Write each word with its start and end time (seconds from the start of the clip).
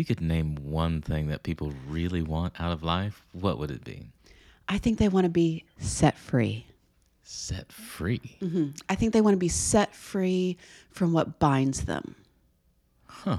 you 0.00 0.04
could 0.06 0.22
name 0.22 0.56
one 0.56 1.02
thing 1.02 1.28
that 1.28 1.42
people 1.42 1.74
really 1.86 2.22
want 2.22 2.58
out 2.58 2.72
of 2.72 2.82
life, 2.82 3.22
what 3.32 3.58
would 3.58 3.70
it 3.70 3.84
be? 3.84 4.06
I 4.66 4.78
think 4.78 4.98
they 4.98 5.10
want 5.10 5.24
to 5.24 5.30
be 5.30 5.64
set 5.78 6.16
free. 6.16 6.64
Set 7.22 7.70
free. 7.70 8.38
Mm-hmm. 8.40 8.70
I 8.88 8.94
think 8.94 9.12
they 9.12 9.20
want 9.20 9.34
to 9.34 9.38
be 9.38 9.48
set 9.48 9.94
free 9.94 10.56
from 10.90 11.12
what 11.12 11.38
binds 11.38 11.84
them. 11.84 12.14
Huh. 13.06 13.36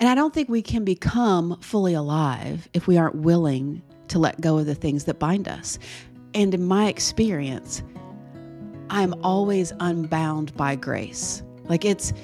And 0.00 0.08
I 0.08 0.14
don't 0.14 0.32
think 0.32 0.48
we 0.48 0.62
can 0.62 0.86
become 0.86 1.60
fully 1.60 1.92
alive 1.92 2.66
if 2.72 2.86
we 2.86 2.96
aren't 2.96 3.16
willing 3.16 3.82
to 4.08 4.18
let 4.18 4.40
go 4.40 4.56
of 4.56 4.64
the 4.64 4.74
things 4.74 5.04
that 5.04 5.18
bind 5.18 5.48
us. 5.48 5.78
And 6.32 6.54
in 6.54 6.64
my 6.64 6.86
experience, 6.86 7.82
I'm 8.88 9.14
always 9.22 9.74
unbound 9.80 10.56
by 10.56 10.76
grace. 10.76 11.42
Like 11.64 11.84
it's, 11.84 12.14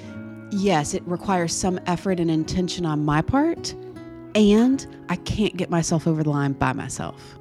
yes, 0.51 0.93
it 0.93 1.03
requires 1.05 1.53
some 1.55 1.79
effort 1.85 2.19
and 2.19 2.29
intention 2.29 2.85
on 2.85 3.03
my 3.03 3.21
part, 3.21 3.73
and 4.35 4.85
I 5.09 5.15
can't 5.17 5.57
get 5.57 5.69
myself 5.69 6.07
over 6.07 6.23
the 6.23 6.29
line 6.29 6.53
by 6.53 6.73
myself. 6.73 7.37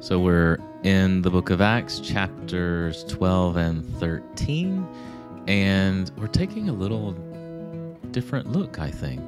So 0.00 0.20
we're 0.20 0.58
in 0.84 1.22
the 1.22 1.30
book 1.30 1.50
of 1.50 1.60
Acts, 1.60 2.00
chapters 2.00 3.04
12 3.04 3.56
and 3.56 3.98
13, 3.98 4.86
and 5.46 6.10
we're 6.16 6.28
taking 6.28 6.68
a 6.68 6.72
little 6.72 7.12
different 8.10 8.52
look, 8.52 8.78
I 8.78 8.90
think. 8.90 9.20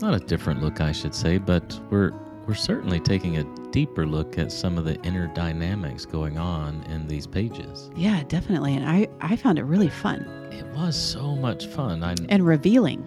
Not 0.00 0.14
a 0.14 0.18
different 0.18 0.62
look, 0.62 0.80
I 0.80 0.92
should 0.92 1.14
say, 1.14 1.38
but 1.38 1.78
we're 1.90 2.12
we're 2.46 2.54
certainly 2.54 3.00
taking 3.00 3.38
a 3.38 3.44
deeper 3.74 4.06
look 4.06 4.38
at 4.38 4.52
some 4.52 4.78
of 4.78 4.84
the 4.84 4.94
inner 5.02 5.26
dynamics 5.34 6.06
going 6.06 6.38
on 6.38 6.80
in 6.84 7.08
these 7.08 7.26
pages. 7.26 7.90
Yeah, 7.96 8.22
definitely. 8.28 8.76
And 8.76 8.88
I, 8.88 9.08
I 9.20 9.34
found 9.34 9.58
it 9.58 9.64
really 9.64 9.88
fun 9.88 10.20
It 10.52 10.64
was 10.76 10.94
so 10.96 11.34
much 11.34 11.66
fun. 11.66 12.04
I 12.04 12.14
and 12.28 12.46
revealing. 12.46 13.02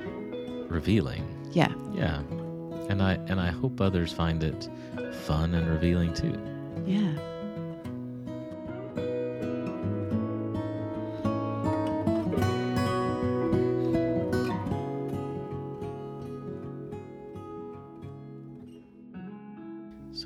revealing. 0.68 1.24
Yeah. 1.54 1.72
Yeah. 1.94 2.20
And 2.90 3.02
I 3.02 3.14
and 3.30 3.40
I 3.40 3.50
hope 3.50 3.80
others 3.80 4.12
find 4.12 4.44
it 4.44 4.70
fun 5.26 5.54
and 5.54 5.70
revealing 5.70 6.14
too. 6.14 6.38
Yeah. 6.86 7.14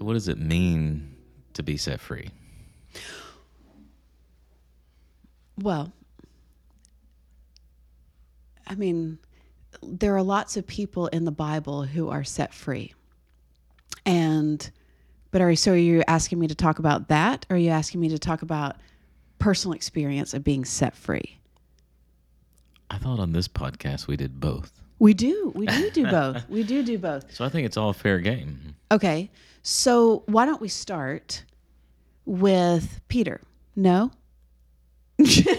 So 0.02 0.06
what 0.06 0.14
does 0.14 0.28
it 0.28 0.40
mean 0.40 1.16
to 1.54 1.62
be 1.62 1.78
set 1.78 2.00
free? 2.00 2.32
Well, 5.62 5.94
I 8.66 8.74
mean, 8.74 9.20
there 9.84 10.16
are 10.16 10.24
lots 10.24 10.58
of 10.58 10.66
people 10.66 11.06
in 11.06 11.26
the 11.26 11.32
Bible 11.32 11.84
who 11.84 12.10
are 12.10 12.24
set 12.24 12.52
free. 12.52 12.96
And, 14.04 14.72
but 15.30 15.40
are 15.40 15.56
so 15.56 15.74
are 15.74 15.78
you 15.78 16.02
asking 16.08 16.40
me 16.40 16.48
to 16.48 16.56
talk 16.56 16.80
about 16.80 17.10
that? 17.10 17.46
Or 17.52 17.56
are 17.56 17.60
you 17.60 17.70
asking 17.70 18.02
me 18.02 18.10
to 18.10 18.18
talk 18.18 18.42
about 18.42 18.78
personal 19.38 19.76
experience 19.76 20.34
of 20.34 20.44
being 20.44 20.66
set 20.66 20.96
free? 20.96 21.38
I 22.90 22.98
thought 22.98 23.20
on 23.20 23.34
this 23.34 23.48
podcast 23.48 24.08
we 24.08 24.18
did 24.18 24.40
both. 24.40 24.82
We 25.02 25.16
do. 25.16 25.52
We 25.56 25.66
do 25.66 25.90
do 25.90 26.04
both. 26.12 26.48
We 26.48 26.62
do 26.64 26.84
do 26.84 27.00
both. 27.00 27.34
So 27.34 27.44
I 27.44 27.50
think 27.50 27.66
it's 27.66 27.76
all 27.76 27.92
fair 27.92 28.20
game. 28.20 28.76
Okay. 28.92 29.32
So 29.64 30.22
why 30.28 30.46
don't 30.46 30.62
we 30.62 30.68
start 30.68 31.44
with 32.26 33.02
Peter? 33.08 33.42
No? 33.76 34.12
You're 35.18 35.56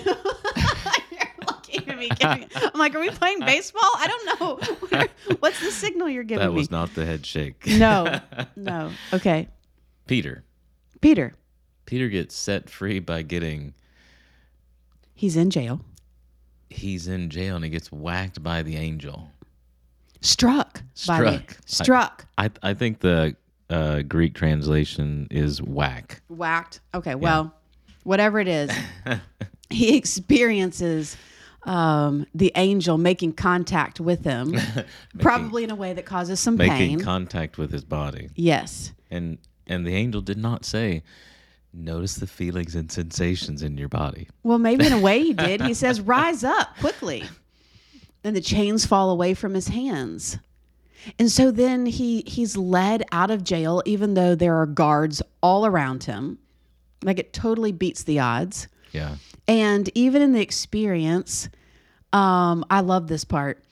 looking 1.47 1.89
at 1.89 1.99
me. 1.99 2.09
giving- 2.11 2.49
I'm 2.55 2.79
like, 2.79 2.95
are 2.95 3.01
we 3.01 3.11
playing 3.11 3.41
baseball? 3.41 3.83
I 3.83 4.07
don't 4.07 4.41
know. 4.41 4.57
Where- 4.89 5.09
What's 5.41 5.59
the 5.61 5.73
signal 5.73 6.09
you're 6.09 6.23
giving 6.23 6.45
That 6.47 6.51
me? 6.53 6.57
was 6.59 6.71
not 6.71 6.95
the 6.95 7.05
head 7.05 7.27
shake. 7.27 7.67
no, 7.67 8.21
no. 8.57 8.93
Okay. 9.13 9.49
Peter. 10.07 10.45
Peter, 11.01 11.35
Peter 11.87 12.09
gets 12.09 12.37
set 12.37 12.71
free 12.71 13.01
by 13.01 13.23
getting 13.23 13.75
he's 15.15 15.37
in 15.37 15.51
jail. 15.51 15.81
he's 16.71 17.09
in 17.09 17.29
jail 17.29 17.57
and 17.57 17.65
he 17.65 17.71
gets 17.71 17.91
whacked 17.91 18.41
by 18.41 18.63
the 18.63 18.77
angel. 18.77 19.31
Struck. 20.23 20.83
by 21.07 21.21
the- 21.21 21.39
Struck. 21.41 21.57
struck. 21.67 22.27
I 22.39 22.51
I 22.63 22.75
think 22.75 23.01
the 23.01 23.37
uh, 23.71 24.03
Greek 24.03 24.35
translation 24.35 25.29
is 25.31 25.61
whack. 25.63 26.23
Whacked. 26.29 26.81
Okay. 26.95 27.15
Well, 27.15 27.55
whatever 28.05 28.39
it 28.41 28.49
is, 28.49 28.71
he 29.71 29.97
experiences 29.97 31.17
um, 31.65 32.27
the 32.35 32.51
angel 32.57 32.99
making 32.99 33.33
contact 33.35 34.01
with 34.01 34.25
him, 34.25 34.55
probably 35.21 35.65
in 35.65 35.71
a 35.71 35.75
way 35.77 35.93
that 35.93 36.05
causes 36.05 36.41
some 36.41 36.57
Making 36.57 36.73
pain. 36.77 36.89
Making 36.93 37.05
contact 37.05 37.57
with 37.59 37.71
his 37.73 37.85
body. 37.85 38.29
yes. 38.35 38.93
And 39.11 39.39
and 39.67 39.87
the 39.87 39.95
angel 39.95 40.21
did 40.23 40.39
not 40.39 40.65
say, 40.65 41.03
notice 41.73 42.17
the 42.17 42.27
feelings 42.27 42.75
and 42.75 42.91
sensations 42.91 43.63
in 43.63 43.79
your 43.79 43.89
body. 43.89 44.29
Well, 44.43 44.59
maybe 44.59 44.87
in 44.87 44.93
a 44.93 45.01
way 45.01 45.23
he 45.23 45.33
did. 45.35 45.61
He 45.63 45.73
says, 45.83 46.01
"Rise 46.01 46.43
up 46.45 46.77
quickly." 46.81 47.25
Then 48.23 48.35
the 48.35 48.41
chains 48.41 48.87
fall 48.87 49.11
away 49.11 49.35
from 49.35 49.55
his 49.55 49.69
hands. 49.69 50.39
And 51.19 51.31
so 51.31 51.51
then 51.51 51.87
he 51.87 52.23
he's 52.27 52.57
led 52.57 53.03
out 53.11 53.31
of 53.31 53.43
jail 53.43 53.83
even 53.85 54.15
though 54.15 54.35
there 54.35 54.57
are 54.57 54.67
guards 54.67 55.21
all 55.43 55.67
around 55.67 56.05
him. 56.05 56.39
Like 57.03 57.19
it 57.19 57.33
totally 57.33 57.73
beats 57.73 58.05
the 58.05 58.21
odds. 58.21 58.69
Yeah. 58.93 59.17
And 59.49 59.91
even 59.95 60.23
in 60.23 60.33
the 60.33 60.41
experience, 60.41 61.49
um, 62.13 62.65
I 62.71 62.81
love 62.81 63.09
this 63.09 63.25
part. 63.25 63.65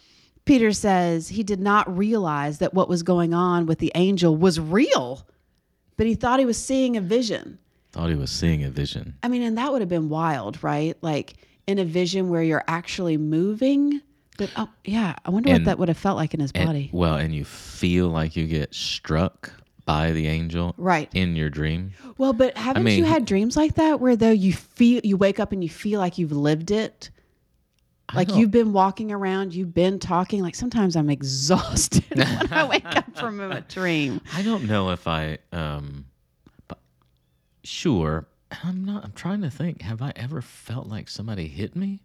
Peter 0.45 0.73
says 0.73 1.29
he 1.29 1.45
did 1.45 1.61
not 1.61 1.97
realize 1.97 2.59
that 2.59 2.75
what 2.75 2.89
was 2.89 3.05
going 3.05 3.33
on 3.33 3.67
with 3.67 3.79
the 3.79 3.93
angel 3.95 4.37
was 4.37 4.59
real, 4.59 5.25
but 5.97 6.07
he 6.07 6.15
thought 6.15 6.41
he 6.41 6.47
was 6.47 6.59
seeing 6.59 6.97
a 6.97 7.01
vision. 7.01 7.59
Thought 7.93 8.09
he 8.09 8.17
was 8.17 8.31
seeing 8.31 8.65
a 8.65 8.71
vision. 8.71 9.15
I 9.23 9.29
mean, 9.29 9.43
and 9.43 9.59
that 9.59 9.71
would 9.71 9.83
have 9.83 9.89
been 9.89 10.09
wild, 10.09 10.63
right? 10.65 10.97
Like 11.03 11.35
in 11.67 11.79
a 11.79 11.85
vision 11.85 12.31
where 12.31 12.43
you're 12.43 12.65
actually 12.67 13.17
moving. 13.17 14.01
But 14.41 14.51
oh, 14.57 14.69
yeah, 14.87 15.17
I 15.27 15.29
wonder 15.31 15.53
what 15.53 15.65
that 15.67 15.79
would 15.79 15.89
have 15.89 15.99
felt 15.99 16.17
like 16.17 16.33
in 16.33 16.41
his 16.41 16.51
And- 16.55 16.67
body. 16.67 16.89
well, 16.95 17.17
and 17.17 17.35
you 17.35 17.45
feel 17.45 18.09
like 18.09 18.37
you 18.37 18.47
get 18.47 18.75
struck 18.75 19.53
by 19.85 20.13
the 20.13 20.29
angel 20.29 20.75
Right. 20.79 21.11
in 21.15 21.37
your 21.37 21.51
dream. 21.51 21.93
Well, 22.17 22.33
but 22.33 22.57
haven't 22.57 22.85
mean- 22.85 22.99
you 22.99 23.05
had 23.05 23.27
dreams 23.27 23.55
like 23.55 23.75
that 23.75 24.01
where 24.01 24.17
though 24.17 24.31
you 24.31 24.55
feel 24.55 25.03
you 25.05 25.19
wake 25.19 25.39
up 25.39 25.53
and 25.53 25.63
you 25.63 25.69
feel 25.69 26.01
like 26.01 26.17
you've 26.17 26.33
lived 26.33 26.71
it? 26.71 27.11
Like 28.15 28.35
you've 28.35 28.51
been 28.51 28.73
walking 28.73 29.13
around, 29.13 29.55
you've 29.55 29.75
been 29.75 29.99
talking. 29.99 30.43
Like 30.43 30.55
sometimes 30.55 30.97
I'm 30.97 31.11
exhausted 31.11 32.03
when 32.17 32.53
I 32.53 32.65
wake 32.65 32.87
up 32.97 33.15
from 33.17 33.41
a 33.41 33.61
dream. 33.69 34.23
I 34.35 34.41
don't 34.43 34.65
know 34.65 34.89
if 34.91 35.07
I 35.07 35.37
um 35.53 36.07
but 36.67 36.79
sure. 37.63 38.27
I'm 38.65 38.85
not 38.87 39.05
I'm 39.05 39.13
trying 39.13 39.43
to 39.43 39.51
think. 39.51 39.83
Have 39.83 40.01
I 40.03 40.13
ever 40.17 40.41
felt 40.41 40.87
like 40.89 41.09
somebody 41.11 41.47
hit 41.47 41.77
me? 41.77 42.01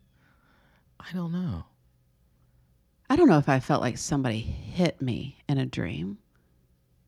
I 0.99 1.13
don't 1.13 1.31
know. 1.31 1.63
I 3.09 3.15
don't 3.15 3.27
know 3.27 3.37
if 3.37 3.49
I 3.49 3.59
felt 3.59 3.81
like 3.81 3.97
somebody 3.97 4.39
hit 4.39 5.01
me 5.01 5.37
in 5.47 5.57
a 5.57 5.65
dream. 5.65 6.17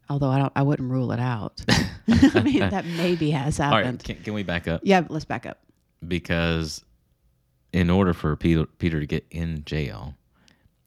Although 0.10 0.30
I 0.30 0.40
don't 0.40 0.54
I 0.56 0.62
wouldn't 0.64 0.90
rule 0.90 1.12
it 1.12 1.20
out. 1.20 1.64
I 2.08 2.42
mean 2.42 2.60
that 2.60 2.86
maybe 2.86 3.32
has 3.32 3.60
All 3.60 3.72
right, 3.72 3.84
happened. 3.86 4.04
can, 4.04 4.16
can 4.24 4.34
we 4.34 4.44
back 4.44 4.68
up? 4.68 4.82
Yeah, 4.84 5.04
let's 5.10 5.26
back 5.26 5.46
up. 5.46 5.60
Because 6.08 6.84
in 7.74 7.90
order 7.90 8.14
for 8.14 8.36
Peter, 8.36 8.66
Peter 8.78 9.00
to 9.02 9.06
get 9.06 9.26
in 9.32 9.64
jail, 9.66 10.16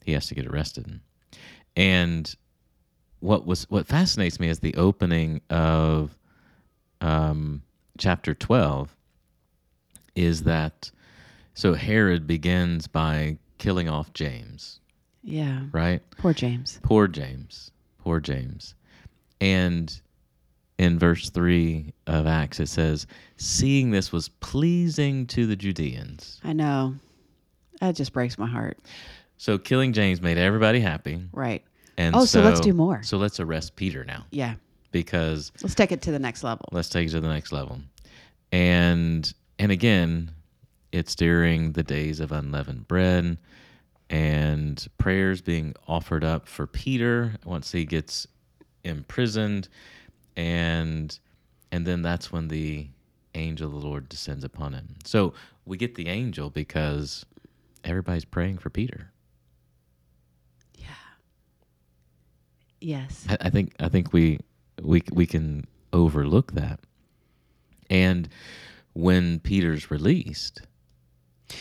he 0.05 0.13
has 0.13 0.27
to 0.29 0.35
get 0.35 0.47
arrested. 0.47 1.01
And 1.77 2.35
what 3.19 3.47
was 3.47 3.69
what 3.69 3.87
fascinates 3.87 4.41
me 4.41 4.49
is 4.49 4.61
the 4.61 4.75
opening 4.77 5.43
of 5.51 6.17
um, 7.03 7.63
chapter 7.99 8.35
twelve 8.35 8.97
is 10.15 10.45
that 10.45 10.91
so 11.53 11.75
Herod 11.75 12.27
begins 12.27 12.87
by 12.87 13.37
killing 13.59 13.89
off 13.89 14.15
James, 14.15 14.80
Yeah. 15.23 15.63
right? 15.73 16.03
Poor 16.19 16.33
James. 16.33 16.81
Poor 16.83 17.07
James. 17.09 17.71
Poor 17.99 18.21
James. 18.21 18.75
And 19.41 20.01
in 20.79 20.99
verse 20.99 21.31
3 21.31 21.93
of 22.07 22.27
Acts, 22.27 22.61
it 22.61 22.69
says, 22.69 23.07
Seeing 23.37 23.91
this 23.91 24.13
was 24.13 24.29
pleasing 24.29 25.27
to 25.29 25.47
the 25.47 25.57
Judeans. 25.57 26.41
I 26.45 26.53
know. 26.55 26.95
That 27.81 27.97
just 27.97 28.13
breaks 28.13 28.39
my 28.39 28.47
heart. 28.47 28.79
So 29.37 29.57
killing 29.59 29.93
James 29.93 30.21
made 30.21 30.37
everybody 30.39 30.81
happy. 30.81 31.23
Right. 31.33 31.63
And 31.97 32.15
Oh, 32.17 32.25
so 32.25 32.41
let's 32.43 32.61
do 32.61 32.73
more. 32.73 33.03
So 33.03 33.17
let's 33.19 33.41
arrest 33.41 33.77
Peter 33.77 34.05
now 34.05 34.25
Yeah. 34.31 34.55
because 34.91 35.53
Let's 35.63 35.75
take 35.75 35.93
it 35.93 36.03
to 36.03 36.13
the 36.13 36.19
next 36.19 36.43
level. 36.45 36.67
let's 36.73 36.89
take 36.89 37.09
it 37.09 37.11
to 37.13 37.21
the 37.21 37.29
next 37.29 37.53
level. 37.53 37.81
And 38.53 39.33
and 39.59 39.71
again, 39.71 40.31
it's 40.93 41.15
during 41.15 41.73
the 41.73 41.83
days 41.83 42.21
of 42.21 42.33
unleavened 42.33 42.89
bread 42.89 43.37
and 44.11 44.87
prayers 44.99 45.41
being 45.41 45.73
offered 45.87 46.25
up 46.25 46.47
for 46.49 46.67
Peter 46.67 47.35
once 47.45 47.71
he 47.73 47.85
gets 47.85 48.27
imprisoned 48.85 49.69
and 50.37 51.19
and 51.73 51.87
then 51.87 52.03
that's 52.03 52.33
when 52.33 52.49
the 52.49 52.89
angel 53.37 53.69
of 53.69 53.81
the 53.81 53.87
Lord 53.89 54.09
descends 54.09 54.43
upon 54.43 54.73
him. 54.73 54.97
So 55.05 55.33
we 55.65 55.77
get 55.77 55.95
the 55.95 56.09
angel 56.09 56.51
because 56.51 57.25
everybody's 57.85 58.25
praying 58.25 58.59
for 58.59 58.71
Peter. 58.71 59.13
Yeah. 60.77 60.87
Yes. 62.81 63.25
I, 63.29 63.37
I 63.43 63.51
think 63.51 63.75
I 63.79 63.89
think 63.89 64.13
we 64.13 64.41
we 64.83 65.03
we 65.13 65.27
can 65.27 65.67
overlook 65.93 66.53
that. 66.53 66.81
And 67.89 68.29
when 68.95 69.39
Peter's 69.41 69.91
released, 69.91 70.63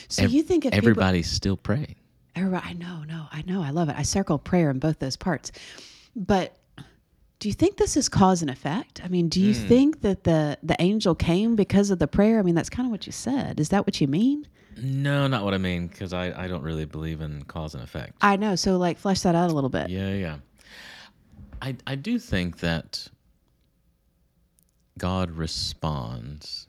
So 0.08 0.24
ev- 0.24 0.32
you 0.32 0.42
think 0.42 0.66
if 0.66 0.72
people, 0.72 0.90
everybody's 0.90 1.30
still 1.30 1.58
praying. 1.58 1.96
Everybody, 2.40 2.66
I 2.68 2.74
know, 2.74 3.04
no, 3.08 3.26
I 3.32 3.44
know, 3.46 3.62
I 3.62 3.70
love 3.72 3.90
it. 3.90 3.96
I 3.98 4.02
circle 4.04 4.38
prayer 4.40 4.70
in 4.70 4.80
both 4.80 5.00
those 5.00 5.16
parts. 5.18 5.52
But 6.16 6.56
do 7.40 7.48
you 7.48 7.54
think 7.54 7.78
this 7.78 7.96
is 7.96 8.10
cause 8.10 8.42
and 8.42 8.50
effect? 8.52 9.02
I 9.04 9.08
mean, 9.08 9.30
do 9.30 9.40
you 9.42 9.54
Hmm. 9.54 9.68
think 9.68 10.02
that 10.02 10.24
the 10.24 10.58
the 10.64 10.76
angel 10.82 11.16
came 11.16 11.56
because 11.56 11.90
of 11.92 12.00
the 12.00 12.08
prayer? 12.08 12.40
I 12.40 12.42
mean, 12.42 12.56
that's 12.56 12.70
kind 12.70 12.86
of 12.88 12.92
what 12.92 13.06
you 13.06 13.12
said. 13.14 13.60
Is 13.60 13.70
that 13.70 13.86
what 13.86 14.02
you 14.02 14.08
mean? 14.08 14.48
No, 14.82 15.28
not 15.28 15.44
what 15.44 15.54
I 15.54 15.58
mean, 15.58 15.88
because 15.88 16.14
I, 16.14 16.44
I 16.44 16.48
don't 16.48 16.64
really 16.64 16.86
believe 16.86 17.22
in 17.22 17.44
cause 17.44 17.74
and 17.76 17.84
effect. 17.84 18.14
I 18.22 18.36
know. 18.38 18.56
So 18.56 18.78
like 18.78 18.98
flesh 18.98 19.22
that 19.22 19.36
out 19.36 19.50
a 19.50 19.54
little 19.54 19.70
bit. 19.70 19.90
Yeah, 19.90 20.14
yeah. 20.14 20.38
I 21.62 21.76
I 21.88 21.96
do 21.96 22.20
think 22.20 22.60
that 22.60 23.08
God 24.98 25.32
responds 25.32 26.68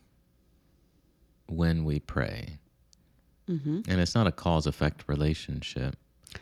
when 1.46 1.84
we 1.84 1.98
pray. 2.00 2.58
Hmm 3.58 3.80
And 3.88 4.00
it's 4.00 4.14
not 4.14 4.26
a 4.26 4.32
cause 4.32 4.66
effect 4.66 5.04
relationship. 5.06 5.96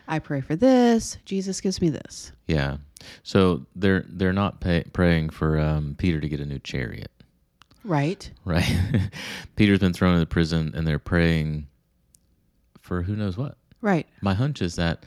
I 0.06 0.18
pray 0.18 0.40
for 0.42 0.54
this. 0.54 1.16
Jesus 1.24 1.60
gives 1.60 1.80
me 1.80 1.88
this. 1.88 2.32
Yeah. 2.46 2.76
So 3.22 3.64
they're 3.74 4.04
they're 4.08 4.32
not 4.34 4.60
pay, 4.60 4.84
praying 4.92 5.30
for 5.30 5.58
um, 5.58 5.94
Peter 5.98 6.20
to 6.20 6.28
get 6.28 6.40
a 6.40 6.44
new 6.44 6.58
chariot, 6.58 7.10
Right. 7.84 8.30
right? 8.44 8.68
Peter's 9.56 9.78
been 9.78 9.92
thrown 9.94 10.14
into 10.14 10.26
prison, 10.26 10.72
and 10.74 10.86
they're 10.86 10.98
praying 10.98 11.68
for 12.80 13.02
who 13.02 13.16
knows 13.16 13.36
what. 13.38 13.56
Right. 13.80 14.06
My 14.20 14.34
hunch 14.34 14.60
is 14.60 14.76
that 14.76 15.04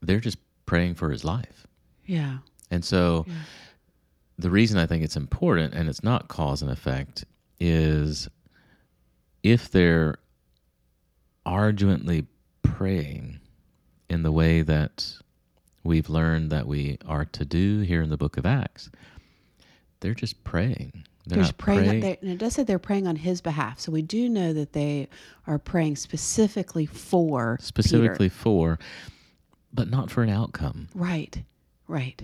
they're 0.00 0.20
just 0.20 0.38
praying 0.66 0.94
for 0.94 1.10
his 1.10 1.24
life, 1.24 1.66
Yeah. 2.06 2.38
and 2.70 2.82
so 2.84 3.24
Yeah. 3.28 3.34
the 4.38 4.50
reason 4.50 4.78
I 4.78 4.86
think 4.86 5.02
it's 5.04 5.16
important 5.16 5.74
and 5.74 5.88
it's 5.90 6.02
not 6.02 6.28
cause 6.28 6.62
and 6.62 6.70
effect 6.70 7.24
is 7.60 8.28
if 9.42 9.70
they're 9.70 10.16
arduently 11.46 12.26
praying 12.62 13.40
in 14.08 14.22
the 14.22 14.32
way 14.32 14.62
that 14.62 15.14
we've 15.82 16.08
learned 16.08 16.50
that 16.50 16.66
we 16.66 16.98
are 17.06 17.24
to 17.26 17.44
do 17.44 17.80
here 17.80 18.02
in 18.02 18.10
the 18.10 18.16
book 18.16 18.36
of 18.36 18.46
Acts, 18.46 18.90
they're 20.00 20.14
just 20.14 20.42
praying. 20.44 21.04
They're 21.26 21.38
not 21.42 21.56
praying, 21.56 21.84
praying. 21.84 22.00
they, 22.00 22.18
and 22.20 22.30
it 22.30 22.38
does 22.38 22.52
say 22.54 22.64
they're 22.64 22.78
praying 22.78 23.06
on 23.06 23.16
his 23.16 23.40
behalf. 23.40 23.80
So 23.80 23.90
we 23.90 24.02
do 24.02 24.28
know 24.28 24.52
that 24.52 24.74
they 24.74 25.08
are 25.46 25.58
praying 25.58 25.96
specifically 25.96 26.84
for 26.84 27.56
Peter. 27.56 27.66
specifically 27.66 28.28
for, 28.28 28.78
but 29.72 29.88
not 29.90 30.10
for 30.10 30.22
an 30.22 30.28
outcome. 30.28 30.88
Right, 30.94 31.42
right, 31.88 32.22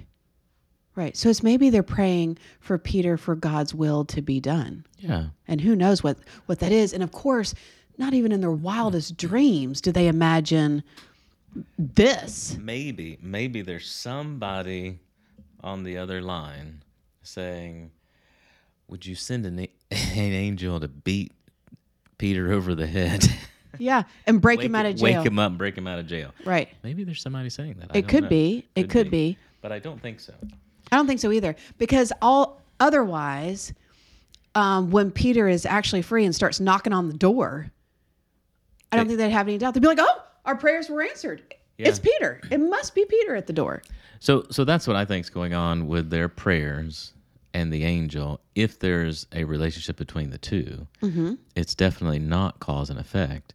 right. 0.96 1.16
So 1.16 1.30
it's 1.30 1.42
maybe 1.42 1.70
they're 1.70 1.82
praying 1.82 2.36
for 2.60 2.76
Peter 2.76 3.16
for 3.16 3.34
God's 3.34 3.74
will 3.74 4.04
to 4.04 4.20
be 4.20 4.38
done, 4.38 4.84
Yeah. 4.98 5.28
and 5.48 5.62
who 5.62 5.74
knows 5.74 6.02
what 6.02 6.18
what 6.44 6.58
that 6.58 6.70
is. 6.72 6.92
And 6.92 7.02
of 7.02 7.10
course, 7.10 7.54
not 8.00 8.14
even 8.14 8.32
in 8.32 8.40
their 8.40 8.50
wildest 8.50 9.16
dreams 9.16 9.80
do 9.80 9.92
they 9.92 10.08
imagine 10.08 10.82
this. 11.78 12.56
Maybe, 12.60 13.18
maybe 13.22 13.62
there's 13.62 13.88
somebody 13.90 14.98
on 15.62 15.84
the 15.84 15.98
other 15.98 16.20
line 16.20 16.82
saying, 17.22 17.90
"Would 18.88 19.04
you 19.06 19.14
send 19.14 19.46
an, 19.46 19.58
a- 19.60 19.70
an 19.90 20.32
angel 20.32 20.80
to 20.80 20.88
beat 20.88 21.32
Peter 22.18 22.52
over 22.52 22.74
the 22.74 22.86
head, 22.86 23.24
Yeah, 23.78 24.02
and 24.26 24.40
break 24.40 24.58
wake, 24.58 24.66
him 24.66 24.74
out 24.74 24.86
of 24.86 24.96
jail. 24.96 25.18
wake 25.18 25.26
him 25.26 25.38
up, 25.38 25.50
and 25.50 25.58
break 25.58 25.76
him 25.76 25.86
out 25.86 25.98
of 25.98 26.06
jail?" 26.06 26.32
Right. 26.44 26.68
Maybe 26.82 27.04
there's 27.04 27.22
somebody 27.22 27.50
saying 27.50 27.76
that. 27.80 27.90
I 27.94 27.98
It 27.98 28.08
could 28.08 28.24
know. 28.24 28.28
be. 28.30 28.66
It 28.74 28.88
could 28.90 29.10
be. 29.10 29.36
but 29.60 29.72
I 29.72 29.78
don't 29.78 30.00
think 30.00 30.20
so. 30.20 30.32
I 30.92 30.96
don't 30.96 31.06
think 31.06 31.20
so 31.20 31.30
either. 31.30 31.54
Because 31.78 32.12
all 32.22 32.60
otherwise, 32.80 33.72
um, 34.54 34.90
when 34.90 35.10
Peter 35.10 35.46
is 35.48 35.66
actually 35.66 36.02
free 36.02 36.24
and 36.24 36.34
starts 36.34 36.58
knocking 36.60 36.92
on 36.92 37.08
the 37.08 37.14
door, 37.14 37.70
I 38.92 38.96
don't 38.96 39.06
think 39.06 39.18
they'd 39.18 39.30
have 39.30 39.48
any 39.48 39.58
doubt. 39.58 39.74
They'd 39.74 39.80
be 39.80 39.86
like, 39.88 39.98
"Oh, 40.00 40.22
our 40.44 40.56
prayers 40.56 40.88
were 40.88 41.02
answered. 41.02 41.42
It's 41.78 41.98
Peter. 41.98 42.40
It 42.50 42.58
must 42.60 42.94
be 42.94 43.04
Peter 43.06 43.34
at 43.36 43.46
the 43.46 43.52
door." 43.52 43.82
So, 44.18 44.44
so 44.50 44.64
that's 44.64 44.86
what 44.86 44.96
I 44.96 45.04
think 45.04 45.24
is 45.24 45.30
going 45.30 45.54
on 45.54 45.86
with 45.86 46.10
their 46.10 46.28
prayers 46.28 47.14
and 47.54 47.72
the 47.72 47.84
angel. 47.84 48.40
If 48.54 48.78
there's 48.78 49.26
a 49.32 49.44
relationship 49.44 49.96
between 49.96 50.30
the 50.30 50.38
2 50.38 50.86
Mm-hmm. 51.02 51.34
it's 51.56 51.74
definitely 51.74 52.18
not 52.18 52.60
cause 52.60 52.90
and 52.90 52.98
effect. 52.98 53.54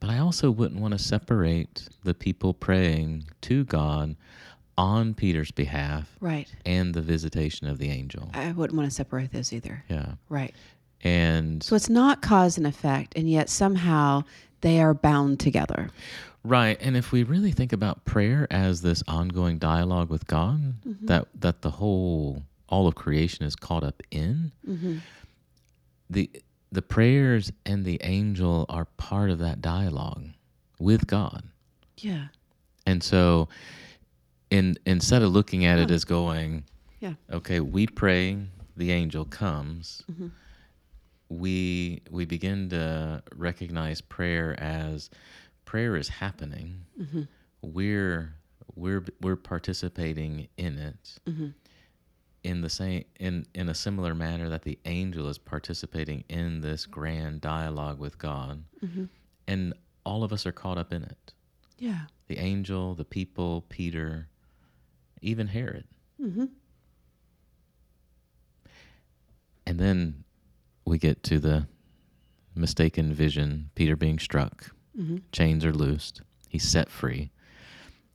But 0.00 0.10
I 0.10 0.18
also 0.18 0.50
wouldn't 0.50 0.80
want 0.80 0.92
to 0.92 0.98
separate 0.98 1.88
the 2.04 2.14
people 2.14 2.54
praying 2.54 3.24
to 3.42 3.64
God 3.64 4.14
on 4.78 5.14
Peter's 5.14 5.50
behalf 5.50 6.16
Right. 6.20 6.48
and 6.64 6.94
the 6.94 7.02
visitation 7.02 7.66
of 7.68 7.78
the 7.78 7.90
angel. 7.90 8.30
I 8.34 8.52
wouldn't 8.52 8.76
want 8.76 8.88
to 8.88 8.94
separate 8.94 9.32
those 9.32 9.52
either. 9.52 9.84
Yeah, 9.88 10.14
Right. 10.28 10.54
and 11.02 11.62
So 11.62 11.74
it's 11.76 11.88
not 11.90 12.22
cause 12.22 12.56
and 12.56 12.66
effect, 12.66 13.14
and 13.16 13.28
yet 13.28 13.48
somehow 13.50 14.22
they 14.64 14.80
are 14.80 14.94
bound 14.94 15.38
together. 15.38 15.90
Right, 16.42 16.78
and 16.80 16.96
if 16.96 17.12
we 17.12 17.22
really 17.22 17.52
think 17.52 17.72
about 17.72 18.04
prayer 18.06 18.46
as 18.50 18.80
this 18.80 19.02
ongoing 19.06 19.58
dialogue 19.58 20.08
with 20.10 20.26
God, 20.26 20.74
mm-hmm. 20.86 21.06
that 21.06 21.28
that 21.38 21.60
the 21.62 21.70
whole 21.70 22.42
all 22.68 22.88
of 22.88 22.94
creation 22.94 23.44
is 23.44 23.54
caught 23.54 23.84
up 23.84 24.02
in, 24.10 24.52
mm-hmm. 24.66 24.98
the 26.10 26.30
the 26.72 26.82
prayers 26.82 27.52
and 27.64 27.84
the 27.84 27.98
angel 28.02 28.66
are 28.68 28.86
part 28.96 29.30
of 29.30 29.38
that 29.38 29.60
dialogue 29.60 30.24
with 30.78 31.06
God, 31.06 31.44
Yeah. 31.98 32.28
and 32.86 33.02
so, 33.02 33.48
in 34.50 34.76
instead 34.86 35.22
of 35.22 35.30
looking 35.30 35.66
at 35.66 35.78
it 35.78 35.90
as 35.90 36.04
going, 36.04 36.64
Yeah. 37.00 37.14
okay, 37.30 37.60
we 37.60 37.86
pray, 37.86 38.38
the 38.76 38.92
angel 38.92 39.26
comes. 39.26 40.02
Mm-hmm. 40.10 40.28
We 41.38 42.02
we 42.10 42.24
begin 42.24 42.68
to 42.70 43.22
recognize 43.34 44.00
prayer 44.00 44.58
as 44.60 45.10
prayer 45.64 45.96
is 45.96 46.08
happening. 46.08 46.84
Mm-hmm. 47.00 47.22
We're 47.62 48.34
we're 48.74 49.04
we're 49.20 49.36
participating 49.36 50.48
in 50.56 50.78
it 50.78 51.18
mm-hmm. 51.26 51.48
in 52.42 52.60
the 52.60 52.70
same 52.70 53.04
in 53.18 53.46
in 53.54 53.68
a 53.68 53.74
similar 53.74 54.14
manner 54.14 54.48
that 54.48 54.62
the 54.62 54.78
angel 54.84 55.28
is 55.28 55.38
participating 55.38 56.24
in 56.28 56.60
this 56.60 56.86
grand 56.86 57.40
dialogue 57.40 57.98
with 57.98 58.18
God, 58.18 58.64
mm-hmm. 58.84 59.04
and 59.48 59.74
all 60.04 60.22
of 60.22 60.32
us 60.32 60.46
are 60.46 60.52
caught 60.52 60.78
up 60.78 60.92
in 60.92 61.02
it. 61.02 61.32
Yeah. 61.78 62.00
The 62.28 62.38
angel, 62.38 62.94
the 62.94 63.04
people, 63.04 63.64
Peter, 63.68 64.28
even 65.20 65.48
Herod. 65.48 65.84
And 69.66 69.78
then 69.78 70.23
we 70.84 70.98
get 70.98 71.22
to 71.24 71.38
the 71.38 71.66
mistaken 72.54 73.12
vision 73.12 73.70
Peter 73.74 73.96
being 73.96 74.18
struck, 74.18 74.70
mm-hmm. 74.98 75.18
chains 75.32 75.64
are 75.64 75.72
loosed, 75.72 76.22
he's 76.48 76.68
set 76.68 76.88
free. 76.88 77.30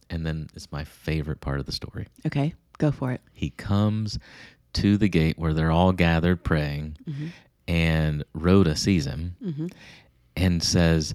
And 0.09 0.25
then 0.25 0.49
it's 0.55 0.71
my 0.71 0.83
favorite 0.83 1.39
part 1.39 1.59
of 1.59 1.67
the 1.67 1.71
story. 1.71 2.07
Okay. 2.25 2.55
Go 2.79 2.91
for 2.91 3.11
it. 3.11 3.21
He 3.31 3.51
comes 3.51 4.17
to 4.73 4.97
the 4.97 5.09
gate 5.09 5.37
where 5.37 5.53
they're 5.53 5.71
all 5.71 5.91
gathered 5.91 6.43
praying, 6.43 6.97
mm-hmm. 7.07 7.27
and 7.67 8.23
Rhoda 8.33 8.75
sees 8.75 9.05
him 9.05 9.35
mm-hmm. 9.43 9.67
and 10.35 10.63
says, 10.63 11.13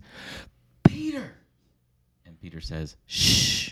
Peter. 0.85 1.35
And 2.27 2.41
Peter 2.41 2.61
says, 2.61 2.97
Shh. 3.07 3.71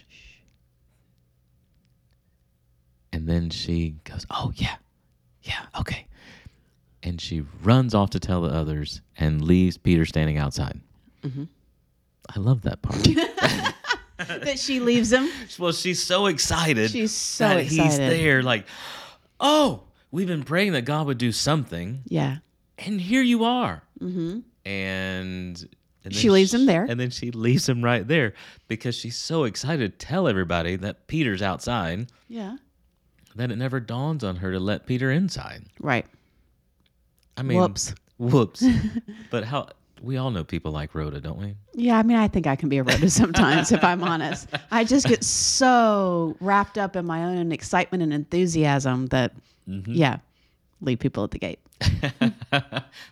And 3.13 3.29
then 3.29 3.51
she 3.51 3.97
goes, 4.05 4.27
Oh, 4.31 4.53
yeah, 4.57 4.77
yeah, 5.43 5.67
okay. 5.79 6.07
And 7.03 7.21
she 7.21 7.43
runs 7.63 7.95
off 7.95 8.11
to 8.11 8.21
tell 8.21 8.43
the 8.43 8.51
others 8.55 9.01
and 9.19 9.43
leaves 9.43 9.77
Peter 9.77 10.05
standing 10.07 10.39
outside. 10.39 10.81
I 11.25 12.39
love 12.39 12.63
that 12.63 12.81
part. 12.83 13.03
that 14.19 14.59
she 14.59 14.79
leaves 14.81 15.13
him. 15.13 15.29
well, 15.59 15.73
she's 15.73 16.03
so 16.03 16.27
excited. 16.27 16.91
She's 16.91 17.13
so 17.13 17.49
that 17.49 17.65
he's 17.65 17.97
there, 17.99 18.43
like, 18.43 18.67
oh, 19.41 19.83
we've 20.13 20.29
been 20.29 20.45
praying 20.45 20.73
that 20.73 20.85
God 20.85 21.07
would 21.07 21.19
do 21.19 21.33
something, 21.33 22.03
Yeah. 22.07 22.39
and 22.79 23.01
here 23.01 23.23
you 23.23 23.45
are. 23.45 23.83
Mm-hmm. 24.01 24.41
And, 24.65 25.69
and 26.05 26.15
She 26.15 26.31
leaves 26.31 26.55
him 26.55 26.67
there. 26.67 26.85
and 26.89 26.99
then 27.01 27.11
she 27.11 27.33
leaves 27.33 27.69
him 27.69 27.83
right 27.83 28.07
there 28.07 28.35
because 28.69 28.95
she's 28.95 29.17
so 29.17 29.43
excited 29.45 29.99
to 29.99 30.07
tell 30.07 30.29
everybody 30.29 30.77
that 30.77 31.09
Peter's 31.09 31.43
outside 31.43 32.07
Yeah. 32.29 32.57
that 33.35 33.51
it 33.51 33.57
never 33.57 33.81
dawns 33.81 34.23
on 34.23 34.37
her 34.37 34.53
to 34.53 34.61
let 34.61 34.87
Peter 34.87 35.11
inside. 35.11 35.65
Right. 35.81 36.07
I 37.37 37.43
mean, 37.43 37.59
Whoops. 37.59 37.95
whoops. 38.19 38.65
but 39.31 39.45
how 39.45 39.69
we 40.03 40.17
all 40.17 40.31
know 40.31 40.45
people 40.45 40.73
like 40.73 40.95
Rhoda, 40.95 41.21
don't 41.21 41.39
we? 41.39 41.55
Yeah, 41.75 41.99
I 41.99 42.03
mean, 42.03 42.17
I 42.17 42.29
think 42.29 42.47
I 42.47 42.57
can 42.57 42.69
be 42.69 42.79
a 42.79 42.83
rhoda 42.83 43.09
sometimes, 43.09 43.71
if 43.73 43.83
I'm 43.85 44.03
honest. 44.03 44.49
I 44.71 44.85
just 44.85 45.07
get 45.07 45.23
so 45.25 46.37
wrapped 46.41 46.77
up 46.77 46.97
in 46.97 47.07
my 47.07 47.25
own 47.25 47.53
excitement 47.53 48.03
and 48.03 48.13
enthusiasm 48.13 49.07
that, 49.07 49.33
Mm-hmm. 49.69 49.93
yeah, 49.93 50.19
leave 50.81 50.99
people 50.99 51.23
at 51.23 51.31
the 51.31 51.39
gate. 51.39 51.61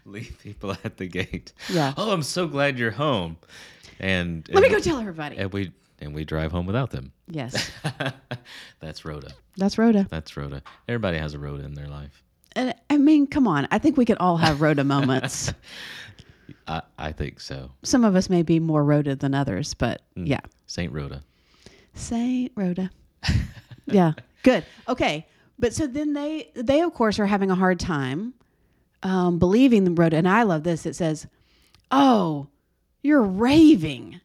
Leave 0.05 0.37
people 0.43 0.73
at 0.85 0.97
the 0.97 1.07
gate. 1.07 1.53
Yeah. 1.69 1.95
Oh, 1.97 2.13
I'm 2.13 2.23
so 2.25 2.47
glad 2.49 2.79
you're 2.79 2.91
home. 2.91 3.37
and 4.01 4.49
Let 4.53 4.61
me 4.63 4.67
and- 4.69 4.77
go 4.77 4.81
tell 4.81 4.99
everybody. 4.99 5.37
And 5.39 5.53
we 5.53 5.73
and 6.01 6.15
we 6.15 6.25
drive 6.25 6.51
home 6.51 6.67
without 6.67 6.91
them. 6.91 7.13
Yes, 7.29 7.71
That's 8.81 9.05
Rhoda. 9.05 9.33
that's 9.57 9.77
Rhoda. 9.79 10.07
That's 10.11 10.37
Rhoda. 10.37 10.63
Everybody 10.89 11.19
has 11.19 11.35
a 11.35 11.39
Rhoda 11.39 11.65
in 11.65 11.75
their 11.75 11.87
life. 11.89 12.23
And 12.57 12.75
I 12.89 12.97
mean, 12.99 13.27
come 13.27 13.47
on. 13.47 13.69
I 13.71 13.79
think 13.79 13.97
we 13.97 14.05
can 14.05 14.17
all 14.19 14.37
have 14.37 14.61
Rhoda 14.61 14.85
moments. 14.85 15.53
I, 16.67 16.83
I 16.99 17.13
think 17.13 17.41
so. 17.41 17.71
Some 17.83 18.05
of 18.05 18.15
us 18.17 18.29
may 18.29 18.43
be 18.43 18.59
more 18.61 18.85
Rhoda 18.85 19.17
than 19.17 19.35
others, 19.35 19.75
but 19.75 20.03
Mm. 20.17 20.27
yeah. 20.29 20.41
Saint 20.67 20.93
Rhoda. 20.93 21.23
Saint 21.95 22.53
Rhoda. 22.57 22.91
yeah, 23.87 24.13
good. 24.43 24.65
Okay, 24.89 25.27
but 25.59 25.75
so 25.75 25.87
then 25.87 26.13
they 26.13 26.49
they 26.55 26.81
of 26.83 26.95
course 26.95 27.19
are 27.19 27.27
having 27.27 27.51
a 27.51 27.55
hard 27.57 27.79
time 27.81 28.35
um, 29.03 29.39
believing 29.39 29.85
the 29.85 29.91
Rhoda, 29.91 30.17
and 30.17 30.29
I 30.29 30.45
love 30.45 30.63
this. 30.63 30.87
It 30.87 30.95
says, 30.95 31.27
"Oh, 31.91 32.47
you're 33.03 33.23
raving," 33.25 34.21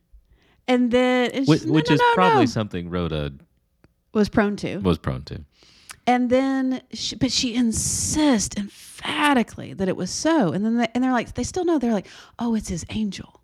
and 0.67 0.91
then 0.91 1.31
Which, 1.45 1.61
just, 1.61 1.65
no, 1.67 1.73
which 1.73 1.89
no, 1.89 1.93
is 1.95 1.99
no, 1.99 2.13
probably 2.13 2.47
something 2.47 2.89
Rhoda 2.89 3.33
was 4.13 4.29
prone 4.29 4.55
to. 4.57 4.77
was 4.77 4.97
prone 4.99 5.23
to. 5.23 5.43
And 6.07 6.29
then, 6.29 6.81
she, 6.93 7.15
but 7.15 7.31
she 7.31 7.55
insists 7.55 8.55
emphatically 8.57 9.73
that 9.73 9.87
it 9.87 9.95
was 9.97 10.11
so. 10.11 10.51
And 10.51 10.63
then, 10.63 10.77
they, 10.77 10.87
and 10.93 11.03
they're 11.03 11.11
like, 11.11 11.33
they 11.33 11.43
still 11.43 11.65
know. 11.65 11.79
They're 11.79 11.93
like, 11.93 12.07
oh, 12.37 12.53
it's 12.55 12.67
his 12.69 12.85
angel, 12.89 13.41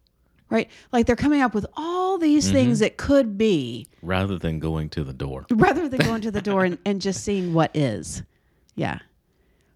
right? 0.49 0.69
Like 0.91 1.07
they're 1.07 1.15
coming 1.15 1.41
up 1.41 1.53
with 1.55 1.65
all 1.75 2.17
these 2.19 2.45
Mm-hmm. 2.45 2.53
things 2.53 2.79
that 2.79 2.97
could 2.97 3.37
be, 3.37 3.87
Rather 4.03 4.37
than 4.37 4.59
going 4.59 4.89
to 4.89 5.03
the 5.03 5.13
door. 5.13 5.45
rather 5.51 5.89
than 5.89 5.99
going 6.01 6.21
to 6.21 6.31
the 6.31 6.41
door 6.41 6.63
and, 6.65 6.77
and 6.85 7.01
just 7.01 7.23
seeing 7.23 7.53
what 7.53 7.71
is. 7.75 8.21
Yeah. 8.75 8.99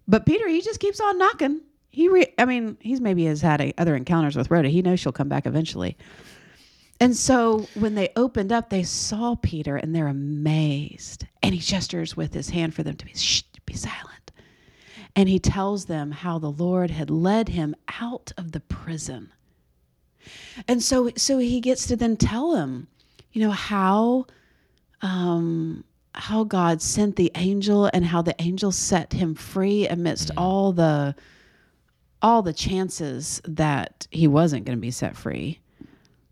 But 0.08 0.24
Peter, 0.26 0.46
he 0.48 0.60
just 0.62 0.78
keeps 0.78 1.00
on 1.00 1.18
knocking. 1.18 1.60
He, 1.90 2.08
re- 2.08 2.34
I 2.38 2.44
mean, 2.44 2.76
he's 2.80 3.00
maybe 3.00 3.24
has 3.24 3.40
had 3.40 3.60
a, 3.60 3.72
other 3.78 3.96
encounters 3.96 4.36
with 4.36 4.50
Rhoda. 4.50 4.68
He 4.68 4.82
knows 4.82 5.00
she'll 5.00 5.12
come 5.12 5.28
back 5.28 5.46
eventually. 5.46 5.96
And 7.00 7.14
so 7.16 7.66
when 7.74 7.94
they 7.94 8.10
opened 8.16 8.52
up, 8.52 8.70
they 8.70 8.82
saw 8.82 9.34
Peter 9.34 9.76
and 9.76 9.94
they're 9.94 10.06
amazed. 10.06 11.26
And 11.42 11.54
he 11.54 11.60
gestures 11.60 12.16
with 12.16 12.32
his 12.32 12.50
hand 12.50 12.74
for 12.74 12.82
them 12.82 12.96
to 12.96 13.04
be 13.04 13.14
shh, 13.14 13.42
be 13.66 13.74
silent. 13.74 14.32
And 15.14 15.28
he 15.28 15.38
tells 15.38 15.86
them 15.86 16.10
how 16.10 16.38
the 16.38 16.50
Lord 16.50 16.90
had 16.90 17.10
led 17.10 17.50
him 17.50 17.74
out 18.00 18.32
of 18.36 18.52
the 18.52 18.60
prison. 18.60 19.32
And 20.66 20.82
so 20.82 21.10
so 21.16 21.38
he 21.38 21.60
gets 21.60 21.86
to 21.86 21.96
then 21.96 22.16
tell 22.16 22.54
him, 22.56 22.88
you 23.32 23.42
know, 23.42 23.52
how 23.52 24.26
um 25.02 25.84
how 26.14 26.44
God 26.44 26.80
sent 26.80 27.16
the 27.16 27.30
angel 27.34 27.90
and 27.92 28.04
how 28.04 28.22
the 28.22 28.34
angel 28.40 28.72
set 28.72 29.12
him 29.12 29.34
free 29.34 29.86
amidst 29.86 30.30
all 30.36 30.72
the 30.72 31.14
all 32.22 32.42
the 32.42 32.54
chances 32.54 33.40
that 33.44 34.06
he 34.10 34.26
wasn't 34.26 34.64
going 34.64 34.78
to 34.78 34.80
be 34.80 34.90
set 34.90 35.14
free 35.16 35.60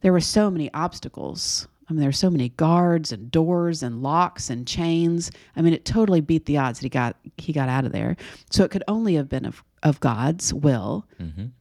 there 0.05 0.13
were 0.13 0.21
so 0.21 0.51
many 0.51 0.71
obstacles. 0.75 1.67
I 1.89 1.93
mean, 1.95 2.01
there 2.01 2.11
were 2.11 2.13
so 2.13 2.29
many 2.29 2.51
guards 2.51 3.11
and 3.11 3.31
doors 3.31 3.83
and 3.83 4.03
locks 4.03 4.51
and 4.51 4.67
chains. 4.67 5.31
I 5.57 5.63
mean, 5.63 5.73
it 5.73 5.87
totally 5.87 6.21
beat 6.21 6.45
the 6.45 6.59
odds 6.59 6.79
that 6.81 6.85
he 6.85 6.91
got 6.91 7.17
he 7.39 7.55
got 7.55 7.71
out 7.71 7.87
of 7.87 7.93
there. 7.93 8.15
So 8.51 8.65
it 8.65 8.71
could 8.71 8.85
only 8.87 9.15
have 9.15 9.31
been 9.31 9.47
of, 9.47 9.65
of 9.83 10.01
God's 10.01 10.53
will. 10.53 11.07
Mhm. 11.19 11.53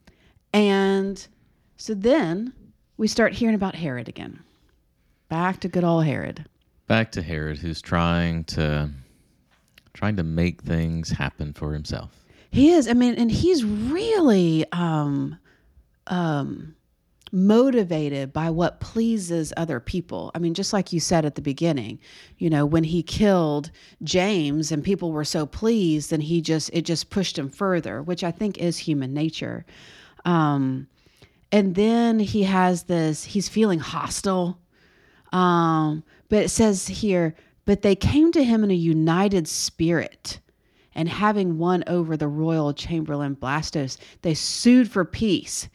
And 0.51 1.25
so 1.77 1.93
then 1.93 2.51
we 2.97 3.07
start 3.07 3.31
hearing 3.31 3.55
about 3.55 3.75
Herod 3.75 4.09
again. 4.09 4.41
Back 5.29 5.61
to 5.61 5.69
good 5.69 5.85
old 5.85 6.03
Herod. 6.03 6.43
Back 6.87 7.13
to 7.13 7.21
Herod, 7.21 7.59
who's 7.59 7.81
trying 7.81 8.43
to 8.45 8.89
trying 9.93 10.17
to 10.17 10.23
make 10.23 10.61
things 10.63 11.11
happen 11.11 11.53
for 11.53 11.71
himself. 11.71 12.25
He 12.51 12.71
is. 12.71 12.89
I 12.89 12.93
mean, 12.93 13.15
and 13.15 13.31
he's 13.31 13.63
really 13.63 14.65
um, 14.73 15.37
um, 16.07 16.75
motivated 17.33 18.31
by 18.31 18.49
what 18.51 18.79
pleases 18.79 19.51
other 19.57 19.79
people. 19.79 20.31
I 20.35 20.39
mean, 20.39 20.53
just 20.53 20.71
like 20.71 20.93
you 20.93 20.99
said 20.99 21.25
at 21.25 21.35
the 21.35 21.41
beginning, 21.41 21.99
you 22.37 22.49
know, 22.49 22.65
when 22.65 22.83
he 22.83 23.01
killed 23.01 23.71
James 24.03 24.71
and 24.71 24.83
people 24.83 25.11
were 25.11 25.25
so 25.25 25.45
pleased, 25.45 26.13
and 26.13 26.21
he 26.21 26.41
just 26.41 26.69
it 26.71 26.83
just 26.83 27.09
pushed 27.09 27.37
him 27.37 27.49
further, 27.49 28.01
which 28.03 28.23
I 28.23 28.31
think 28.31 28.59
is 28.59 28.77
human 28.77 29.13
nature. 29.13 29.65
Um, 30.25 30.87
and 31.51 31.75
then 31.75 32.19
he 32.19 32.43
has 32.43 32.83
this. 32.83 33.23
He's 33.23 33.49
feeling 33.49 33.79
hostile. 33.79 34.59
Um, 35.31 36.03
but 36.29 36.43
it 36.43 36.49
says 36.49 36.87
here, 36.87 37.35
but 37.65 37.81
they 37.81 37.95
came 37.95 38.31
to 38.31 38.43
him 38.43 38.63
in 38.63 38.71
a 38.71 38.75
united 38.75 39.47
spirit 39.47 40.39
and 40.95 41.09
having 41.09 41.57
won 41.57 41.83
over 41.87 42.15
the 42.15 42.27
royal 42.27 42.73
chamberlain 42.73 43.35
Blastus, 43.35 43.97
they 44.21 44.35
sued 44.35 44.91
for 44.91 45.05
peace. 45.05 45.67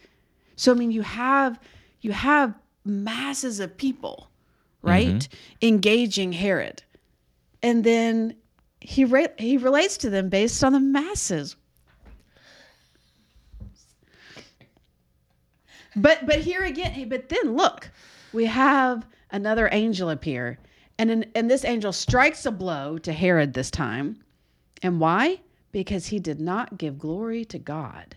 So 0.59 0.73
I 0.73 0.75
mean, 0.75 0.91
you 0.91 1.03
have 1.03 1.61
you 2.01 2.11
have 2.11 2.53
masses 2.85 3.61
of 3.61 3.77
people, 3.77 4.29
right, 4.83 5.07
mm-hmm. 5.07 5.67
engaging 5.67 6.33
Herod, 6.33 6.83
and 7.63 7.85
then 7.85 8.35
he 8.81 9.05
re- 9.05 9.29
he 9.39 9.57
relates 9.57 9.97
to 9.99 10.11
them 10.11 10.29
based 10.29 10.65
on 10.65 10.73
the 10.73 10.81
masses. 10.81 11.55
But 15.95 16.27
but 16.27 16.41
here 16.41 16.65
again, 16.65 17.09
but 17.09 17.29
then 17.29 17.57
look, 17.57 17.89
we 18.33 18.47
have 18.47 19.07
another 19.31 19.69
angel 19.71 20.11
appear, 20.11 20.59
and 20.99 21.09
an, 21.09 21.25
and 21.37 21.49
this 21.49 21.65
angel 21.65 21.93
strikes 21.93 22.45
a 22.47 22.51
blow 22.51 22.99
to 22.99 23.13
Herod 23.13 23.55
this 23.55 23.71
time, 23.71 24.25
and 24.83 24.99
why? 24.99 25.39
Because 25.71 26.09
he 26.09 26.19
did 26.19 26.41
not 26.41 26.79
give 26.79 26.99
glory 26.99 27.45
to 27.45 27.61
God. 27.61 28.17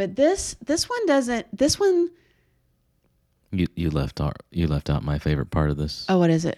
But 0.00 0.16
this 0.16 0.56
this 0.64 0.88
one 0.88 1.04
doesn't. 1.04 1.54
This 1.54 1.78
one 1.78 2.08
You 3.52 3.66
you 3.74 3.90
left 3.90 4.18
out 4.18 4.34
you 4.50 4.66
left 4.66 4.88
out 4.88 5.04
my 5.04 5.18
favorite 5.18 5.50
part 5.50 5.68
of 5.68 5.76
this. 5.76 6.06
oh, 6.08 6.18
what 6.18 6.30
is 6.30 6.46
it? 6.46 6.56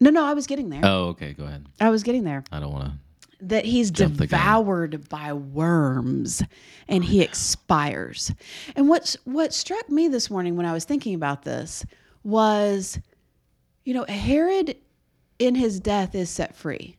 No, 0.00 0.10
no, 0.10 0.24
I 0.24 0.34
was 0.34 0.48
getting 0.48 0.70
there. 0.70 0.80
Oh, 0.82 1.10
okay, 1.10 1.32
go 1.32 1.44
ahead. 1.44 1.66
I 1.80 1.90
was 1.90 2.02
getting 2.02 2.24
there. 2.24 2.42
I 2.50 2.58
don't 2.58 2.72
want 2.72 2.86
to. 2.86 3.46
that 3.46 3.64
he's 3.64 3.92
Jump 3.92 4.16
the 4.16 4.26
gun. 4.26 4.40
devoured 4.40 5.08
by 5.08 5.32
worms 5.32 6.42
and 6.88 7.04
he 7.04 7.20
oh, 7.20 7.22
expires. 7.22 8.32
And 8.74 8.88
what's 8.88 9.14
what 9.22 9.54
struck 9.54 9.88
me 9.88 10.08
this 10.08 10.28
morning 10.28 10.56
when 10.56 10.66
I 10.66 10.72
was 10.72 10.84
thinking 10.84 11.14
about 11.14 11.44
this 11.44 11.86
was 12.24 12.98
you 13.84 13.94
know 13.94 14.04
Herod 14.08 14.74
in 15.38 15.54
his 15.54 15.78
death 15.78 16.16
is 16.16 16.28
set 16.28 16.56
free. 16.56 16.96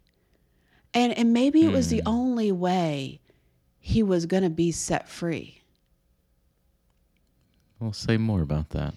And 0.93 1.11
and 1.17 1.33
maybe 1.33 1.65
it 1.65 1.73
was 1.73 1.89
the 1.89 1.99
hmm. 1.99 2.07
only 2.07 2.53
way 2.53 3.19
he 3.77 4.03
was 4.03 4.25
going 4.25 4.43
to 4.43 4.49
be 4.49 4.71
set 4.71 5.09
free. 5.09 5.60
Well, 7.81 7.93
say 7.93 8.17
more 8.17 8.43
about 8.43 8.69
that. 8.69 8.93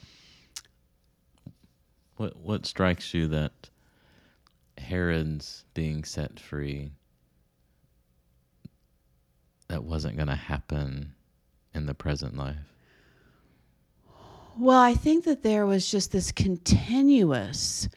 What 2.16 2.36
what 2.36 2.66
strikes 2.66 3.14
you 3.14 3.26
that 3.28 3.70
Herod's 4.76 5.64
being 5.72 6.04
set 6.04 6.38
free 6.38 6.90
that 9.68 9.84
wasn't 9.84 10.16
going 10.16 10.28
to 10.28 10.34
happen 10.34 11.14
in 11.74 11.86
the 11.86 11.94
present 11.94 12.36
life? 12.36 12.74
Well, 14.58 14.78
I 14.78 14.94
think 14.94 15.24
that 15.24 15.42
there 15.42 15.64
was 15.64 15.90
just 15.90 16.12
this 16.12 16.30
continuous 16.30 17.88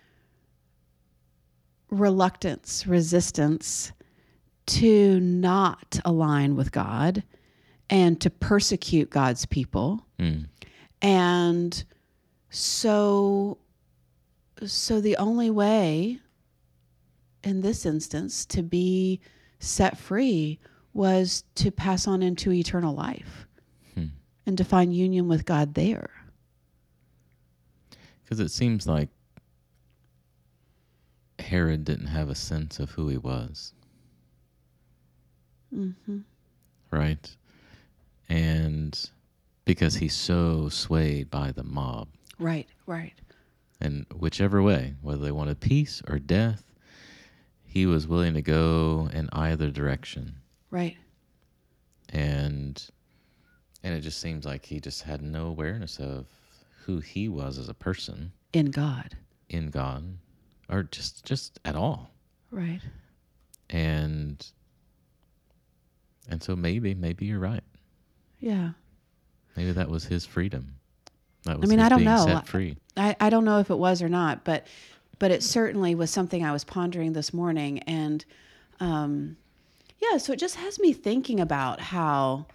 reluctance, 1.92 2.88
resistance 2.88 3.92
to 4.68 5.20
not 5.20 6.00
align 6.06 6.56
with 6.56 6.72
God 6.72 7.24
and 7.90 8.20
to 8.22 8.30
persecute 8.30 9.10
God's 9.10 9.46
people. 9.46 10.06
Mm. 10.18 10.48
And 11.02 11.84
so 12.50 13.58
so 14.66 15.00
the 15.00 15.18
only 15.18 15.52
way 15.52 16.20
in 17.44 17.62
this 17.62 17.86
instance 17.86 18.46
to 18.48 18.64
be 18.64 19.20
set 19.60 19.98
free 19.98 20.60
was 20.94 21.44
to 21.56 21.70
pass 21.72 22.08
on 22.08 22.24
into 22.24 22.52
eternal 22.52 22.96
life 22.96 23.46
Hmm. 23.94 24.08
and 24.48 24.58
to 24.58 24.64
find 24.64 24.96
union 24.96 25.28
with 25.28 25.46
God 25.46 25.76
there. 25.76 26.10
Because 28.24 28.40
it 28.40 28.50
seems 28.50 28.88
like 28.88 29.10
Herod 31.40 31.86
didn't 31.86 32.08
have 32.08 32.30
a 32.30 32.36
sense 32.36 32.80
of 32.80 32.90
who 32.92 33.08
he 33.08 33.18
was, 33.18 33.74
hmm 35.70 35.92
right? 36.92 37.36
And 38.30 39.10
because 39.68 39.96
he's 39.96 40.16
so 40.16 40.70
swayed 40.70 41.30
by 41.30 41.52
the 41.52 41.64
mob, 41.64 42.08
Right, 42.40 42.68
right. 42.86 43.14
and 43.82 44.06
whichever 44.16 44.64
way, 44.64 44.96
whether 45.02 45.22
they 45.22 45.32
wanted 45.32 45.60
peace 45.60 46.02
or 46.08 46.18
death, 46.20 46.64
he 47.64 47.86
was 47.86 48.08
willing 48.08 48.34
to 48.34 48.42
go 48.42 49.10
in 49.14 49.30
either 49.34 49.70
direction. 49.70 50.36
Right. 50.72 50.98
And 52.10 52.84
and 53.84 53.94
it 53.94 54.02
just 54.02 54.20
seems 54.20 54.46
like 54.46 54.66
he 54.66 54.80
just 54.80 55.04
had 55.04 55.22
no 55.22 55.48
awareness 55.48 56.00
of 56.00 56.26
who 56.86 57.00
he 57.00 57.28
was 57.30 57.58
as 57.58 57.70
a 57.70 57.74
person 57.74 58.32
In 58.54 58.68
God. 58.72 59.16
in 59.50 59.70
God 59.70 60.18
or 60.70 60.84
just 60.84 61.26
just 61.26 61.60
at 61.66 61.76
all. 61.76 62.10
Right. 62.52 62.82
And 63.70 64.46
and 66.30 66.42
so 66.42 66.56
maybe 66.56 66.96
maybe 66.96 67.26
you're 67.26 67.40
right. 67.40 67.64
Yeah. 68.40 68.72
Maybe 69.58 69.72
that 69.72 69.90
was 69.90 70.06
his 70.06 70.26
freedom. 70.26 70.76
That 71.44 71.60
was 71.60 71.70
mean, 71.70 71.80
his 71.80 71.86
I 71.86 71.90
don't 71.90 72.04
know. 72.04 72.26
Set 72.26 72.48
free. 72.48 72.78
I, 72.96 73.16
I 73.20 73.30
don't 73.32 73.44
know 73.44 73.60
if 73.60 73.72
it 73.72 73.78
was 73.78 74.02
or 74.04 74.10
not, 74.10 74.46
but 74.46 74.68
but 75.20 75.32
it 75.32 75.42
certainly 75.42 75.96
was 75.96 76.12
something 76.12 76.46
I 76.46 76.52
was 76.52 76.64
pondering 76.64 77.14
this 77.14 77.34
morning, 77.34 77.80
and 77.80 78.24
um, 78.80 79.36
yeah, 80.00 80.18
so 80.18 80.32
it 80.32 80.40
just 80.40 80.56
has 80.56 80.80
me 80.80 80.94
thinking 80.94 81.40
about 81.40 81.82
how 81.82 82.46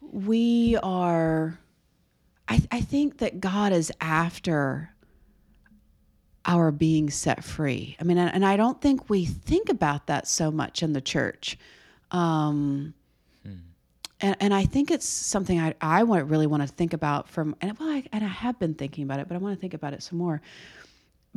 we 0.00 0.76
are. 0.82 1.60
I 2.48 2.60
I 2.72 2.80
think 2.80 3.18
that 3.18 3.40
God 3.40 3.72
is 3.72 3.92
after 4.00 4.90
our 6.44 6.72
being 6.72 7.08
set 7.10 7.44
free. 7.44 7.96
I 8.00 8.04
mean, 8.04 8.18
and, 8.18 8.34
and 8.34 8.44
I 8.44 8.56
don't 8.56 8.80
think 8.80 9.08
we 9.08 9.24
think 9.26 9.68
about 9.68 10.06
that 10.06 10.26
so 10.26 10.50
much 10.50 10.82
in 10.82 10.92
the 10.92 11.00
church. 11.00 11.56
Um, 12.10 12.94
and, 14.20 14.36
and 14.40 14.54
I 14.54 14.64
think 14.64 14.90
it's 14.90 15.06
something 15.06 15.60
I, 15.60 15.74
I 15.80 16.02
want 16.02 16.28
really 16.28 16.46
want 16.46 16.62
to 16.62 16.68
think 16.68 16.92
about 16.92 17.28
from 17.28 17.56
and 17.60 17.78
well 17.78 17.90
I, 17.90 18.04
and 18.12 18.24
I 18.24 18.28
have 18.28 18.58
been 18.58 18.74
thinking 18.74 19.04
about 19.04 19.20
it 19.20 19.28
but 19.28 19.34
I 19.34 19.38
want 19.38 19.54
to 19.56 19.60
think 19.60 19.74
about 19.74 19.92
it 19.92 20.02
some 20.02 20.18
more 20.18 20.40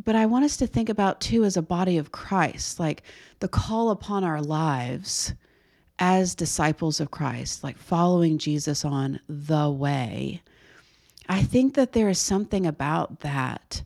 but 0.04 0.16
I 0.16 0.26
want 0.26 0.46
us 0.46 0.58
to 0.58 0.68
think 0.68 0.88
about 0.90 1.20
too 1.20 1.44
as 1.44 1.58
a 1.58 1.62
body 1.62 1.98
of 1.98 2.12
Christ 2.12 2.80
like 2.80 3.04
the 3.40 3.48
call 3.48 3.92
upon 3.92 4.24
our 4.24 4.42
lives 4.42 5.34
as 6.00 6.36
disciples 6.36 7.00
of 7.00 7.12
Christ 7.12 7.64
like 7.64 7.78
following 7.78 8.38
Jesus 8.38 8.86
on 8.86 9.20
the 9.28 9.70
way 9.70 10.42
I 11.28 11.44
think 11.44 11.76
that 11.76 11.94
there 11.94 12.10
is 12.10 12.18
something 12.18 12.66
about 12.66 13.20
that 13.20 13.84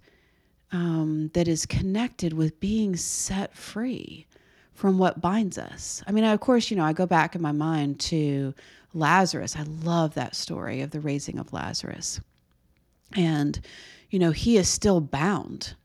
um, 0.71 1.29
that 1.33 1.47
is 1.47 1.65
connected 1.65 2.33
with 2.33 2.59
being 2.59 2.95
set 2.95 3.55
free 3.55 4.25
from 4.73 4.97
what 4.97 5.21
binds 5.21 5.57
us. 5.57 6.01
I 6.07 6.11
mean, 6.11 6.23
of 6.23 6.39
course, 6.39 6.71
you 6.71 6.77
know, 6.77 6.85
I 6.85 6.93
go 6.93 7.05
back 7.05 7.35
in 7.35 7.41
my 7.41 7.51
mind 7.51 7.99
to 8.01 8.53
Lazarus. 8.93 9.55
I 9.55 9.63
love 9.63 10.13
that 10.15 10.35
story 10.35 10.81
of 10.81 10.91
the 10.91 10.99
raising 10.99 11.39
of 11.39 11.51
Lazarus. 11.53 12.19
And, 13.15 13.59
you 14.09 14.19
know, 14.19 14.31
he 14.31 14.57
is 14.57 14.67
still 14.69 15.01
bound 15.01 15.75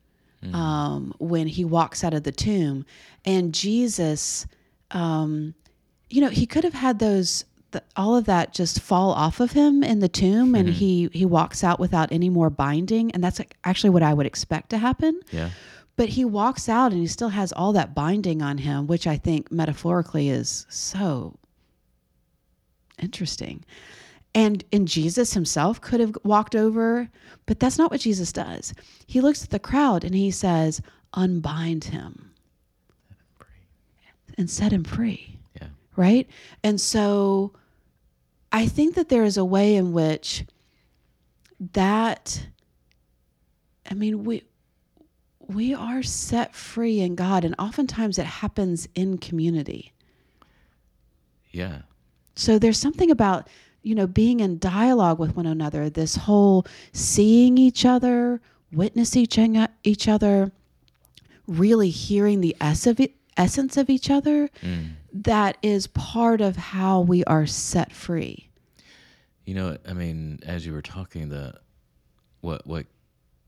um, 0.52 1.12
when 1.18 1.46
he 1.46 1.64
walks 1.64 2.04
out 2.04 2.14
of 2.14 2.22
the 2.22 2.32
tomb. 2.32 2.86
And 3.24 3.52
Jesus, 3.52 4.46
um, 4.92 5.54
you 6.08 6.20
know, 6.20 6.28
he 6.30 6.46
could 6.46 6.64
have 6.64 6.74
had 6.74 6.98
those. 6.98 7.44
The, 7.70 7.82
all 7.96 8.16
of 8.16 8.24
that 8.24 8.54
just 8.54 8.80
fall 8.80 9.10
off 9.12 9.40
of 9.40 9.52
him 9.52 9.82
in 9.84 9.98
the 10.00 10.08
tomb 10.08 10.54
and 10.54 10.70
he 10.70 11.10
he 11.12 11.26
walks 11.26 11.62
out 11.62 11.78
without 11.78 12.10
any 12.10 12.30
more 12.30 12.48
binding 12.48 13.10
and 13.10 13.22
that's 13.22 13.42
actually 13.62 13.90
what 13.90 14.02
I 14.02 14.14
would 14.14 14.24
expect 14.24 14.70
to 14.70 14.78
happen 14.78 15.20
Yeah. 15.30 15.50
but 15.94 16.08
he 16.08 16.24
walks 16.24 16.70
out 16.70 16.92
and 16.92 17.00
he 17.02 17.06
still 17.06 17.28
has 17.28 17.52
all 17.52 17.74
that 17.74 17.94
binding 17.94 18.40
on 18.40 18.56
him, 18.56 18.86
which 18.86 19.06
I 19.06 19.18
think 19.18 19.52
metaphorically 19.52 20.30
is 20.30 20.64
so 20.70 21.36
interesting. 22.98 23.64
And 24.34 24.64
and 24.72 24.86
Jesus 24.86 25.34
himself 25.34 25.80
could 25.80 26.00
have 26.00 26.16
walked 26.22 26.54
over, 26.54 27.08
but 27.46 27.58
that's 27.58 27.78
not 27.78 27.90
what 27.90 28.00
Jesus 28.00 28.32
does. 28.32 28.74
He 29.06 29.20
looks 29.20 29.42
at 29.42 29.50
the 29.50 29.58
crowd 29.58 30.04
and 30.04 30.14
he 30.14 30.30
says, 30.30 30.82
"Unbind 31.14 31.84
him 31.84 32.30
and 34.36 34.50
set 34.50 34.72
him 34.72 34.84
free." 34.84 35.38
Yeah. 35.60 35.68
right? 35.96 36.28
And 36.62 36.80
so 36.80 37.52
I 38.52 38.66
think 38.66 38.94
that 38.94 39.08
there 39.08 39.24
is 39.24 39.36
a 39.36 39.44
way 39.44 39.76
in 39.76 39.92
which 39.92 40.44
that 41.72 42.46
I 43.90 43.94
mean 43.94 44.24
we 44.24 44.44
we 45.40 45.74
are 45.74 46.02
set 46.02 46.54
free 46.54 47.00
in 47.00 47.14
God 47.14 47.44
and 47.44 47.54
oftentimes 47.58 48.18
it 48.18 48.26
happens 48.26 48.86
in 48.94 49.18
community. 49.18 49.92
Yeah. 51.50 51.82
So 52.38 52.58
there's 52.58 52.78
something 52.78 53.10
about 53.10 53.48
you 53.82 53.94
know 53.94 54.06
being 54.06 54.40
in 54.40 54.58
dialogue 54.58 55.18
with 55.18 55.36
one 55.36 55.46
another, 55.46 55.90
this 55.90 56.16
whole 56.16 56.66
seeing 56.92 57.58
each 57.58 57.84
other, 57.84 58.40
witness 58.72 59.16
each 59.16 59.38
each 59.84 60.08
other, 60.08 60.52
really 61.46 61.90
hearing 61.90 62.40
the 62.40 62.56
ess 62.60 62.86
of 62.86 63.00
it, 63.00 63.14
essence 63.36 63.76
of 63.76 63.90
each 63.90 64.10
other 64.10 64.50
that 65.12 65.56
is 65.62 65.86
part 65.88 66.40
of 66.40 66.56
how 66.56 67.00
we 67.00 67.24
are 67.24 67.46
set 67.46 67.92
free. 67.92 68.48
You 69.44 69.54
know, 69.54 69.78
I 69.88 69.92
mean, 69.92 70.40
as 70.44 70.66
you 70.66 70.72
were 70.72 70.82
talking, 70.82 71.28
the 71.28 71.54
what 72.40 72.66
what 72.66 72.86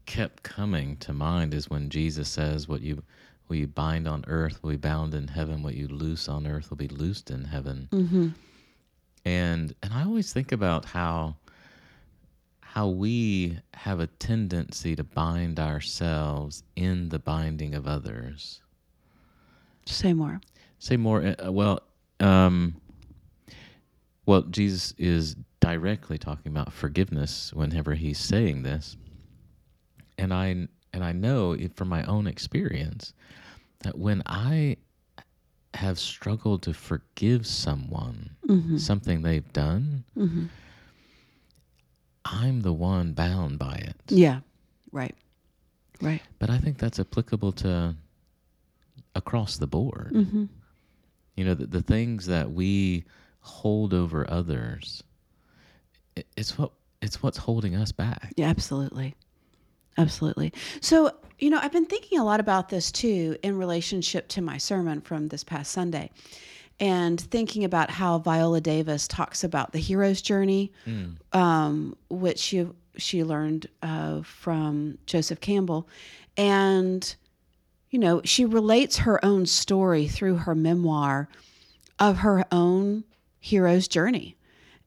kept 0.06 0.42
coming 0.42 0.96
to 0.98 1.12
mind 1.12 1.54
is 1.54 1.70
when 1.70 1.90
Jesus 1.90 2.28
says, 2.28 2.66
"What 2.66 2.80
you 2.80 3.02
what 3.46 3.58
you 3.58 3.66
bind 3.66 4.08
on 4.08 4.24
earth 4.26 4.62
will 4.62 4.70
be 4.70 4.76
bound 4.76 5.14
in 5.14 5.28
heaven. 5.28 5.62
What 5.62 5.74
you 5.74 5.88
loose 5.88 6.28
on 6.28 6.46
earth 6.46 6.70
will 6.70 6.78
be 6.78 6.88
loosed 6.88 7.30
in 7.30 7.44
heaven." 7.44 7.88
Mm-hmm. 7.92 8.28
And 9.24 9.74
and 9.82 9.92
I 9.92 10.04
always 10.04 10.32
think 10.32 10.52
about 10.52 10.84
how 10.84 11.36
how 12.60 12.88
we 12.88 13.58
have 13.74 14.00
a 14.00 14.06
tendency 14.06 14.94
to 14.94 15.02
bind 15.02 15.58
ourselves 15.58 16.62
in 16.76 17.08
the 17.08 17.18
binding 17.18 17.74
of 17.74 17.86
others. 17.86 18.60
Say 19.86 20.12
more. 20.12 20.40
Say 20.78 20.96
more. 20.96 21.34
uh, 21.44 21.50
Well, 21.50 21.80
um, 22.20 22.80
well, 24.26 24.42
Jesus 24.42 24.94
is 24.98 25.34
directly 25.58 26.16
talking 26.16 26.52
about 26.52 26.72
forgiveness 26.72 27.52
whenever 27.52 27.94
he's 27.94 28.18
saying 28.18 28.62
this, 28.62 28.96
and 30.16 30.32
I 30.32 30.68
and 30.92 31.04
I 31.04 31.12
know 31.12 31.52
it 31.52 31.74
from 31.76 31.88
my 31.88 32.04
own 32.04 32.26
experience 32.26 33.12
that 33.80 33.98
when 33.98 34.22
I 34.26 34.76
have 35.74 35.98
struggled 35.98 36.62
to 36.62 36.74
forgive 36.74 37.46
someone 37.46 38.30
something 38.78 39.22
they've 39.22 39.52
done, 39.52 40.04
I'm 42.24 42.60
the 42.62 42.72
one 42.72 43.12
bound 43.12 43.58
by 43.58 43.74
it. 43.74 43.96
Yeah. 44.08 44.40
Right. 44.92 45.14
Right. 46.00 46.22
But 46.38 46.50
I 46.50 46.58
think 46.58 46.78
that's 46.78 46.98
applicable 46.98 47.52
to 47.52 47.94
across 49.14 49.58
the 49.58 49.66
board. 49.66 50.12
Mm-hmm. 50.14 50.44
You 51.36 51.44
know, 51.44 51.54
the, 51.54 51.66
the 51.66 51.82
things 51.82 52.26
that 52.26 52.50
we 52.50 53.04
hold 53.40 53.94
over 53.94 54.28
others, 54.30 55.02
it, 56.16 56.26
it's 56.36 56.58
what 56.58 56.72
it's 57.02 57.22
what's 57.22 57.38
holding 57.38 57.74
us 57.74 57.92
back. 57.92 58.32
Yeah, 58.36 58.48
absolutely. 58.48 59.14
Absolutely. 59.98 60.52
So, 60.80 61.12
you 61.40 61.50
know, 61.50 61.58
I've 61.60 61.72
been 61.72 61.86
thinking 61.86 62.18
a 62.18 62.24
lot 62.24 62.38
about 62.40 62.68
this 62.68 62.92
too 62.92 63.36
in 63.42 63.56
relationship 63.56 64.28
to 64.28 64.42
my 64.42 64.58
sermon 64.58 65.00
from 65.00 65.28
this 65.28 65.42
past 65.42 65.72
Sunday 65.72 66.10
and 66.78 67.20
thinking 67.20 67.64
about 67.64 67.90
how 67.90 68.18
Viola 68.18 68.60
Davis 68.60 69.08
talks 69.08 69.44
about 69.44 69.72
the 69.72 69.78
hero's 69.78 70.22
journey, 70.22 70.72
um, 71.32 71.96
which 72.08 72.38
she, 72.38 72.66
she 72.96 73.24
learned 73.24 73.66
uh, 73.82 74.22
from 74.22 74.98
Joseph 75.06 75.40
Campbell. 75.40 75.88
And, 76.36 77.14
you 77.90 77.98
know, 77.98 78.22
she 78.24 78.44
relates 78.44 78.98
her 78.98 79.22
own 79.24 79.46
story 79.46 80.08
through 80.08 80.36
her 80.36 80.54
memoir 80.54 81.28
of 81.98 82.18
her 82.18 82.44
own 82.50 83.04
hero's 83.40 83.88
journey. 83.88 84.36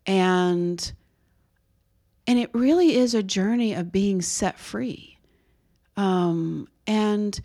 And, 0.08 0.92
and 2.26 2.40
it 2.40 2.50
really 2.54 2.96
is 2.96 3.14
a 3.14 3.24
journey 3.24 3.74
of 3.74 3.92
being 3.92 4.22
set 4.22 4.58
free 4.58 5.13
um 5.98 6.68
and 6.88 7.40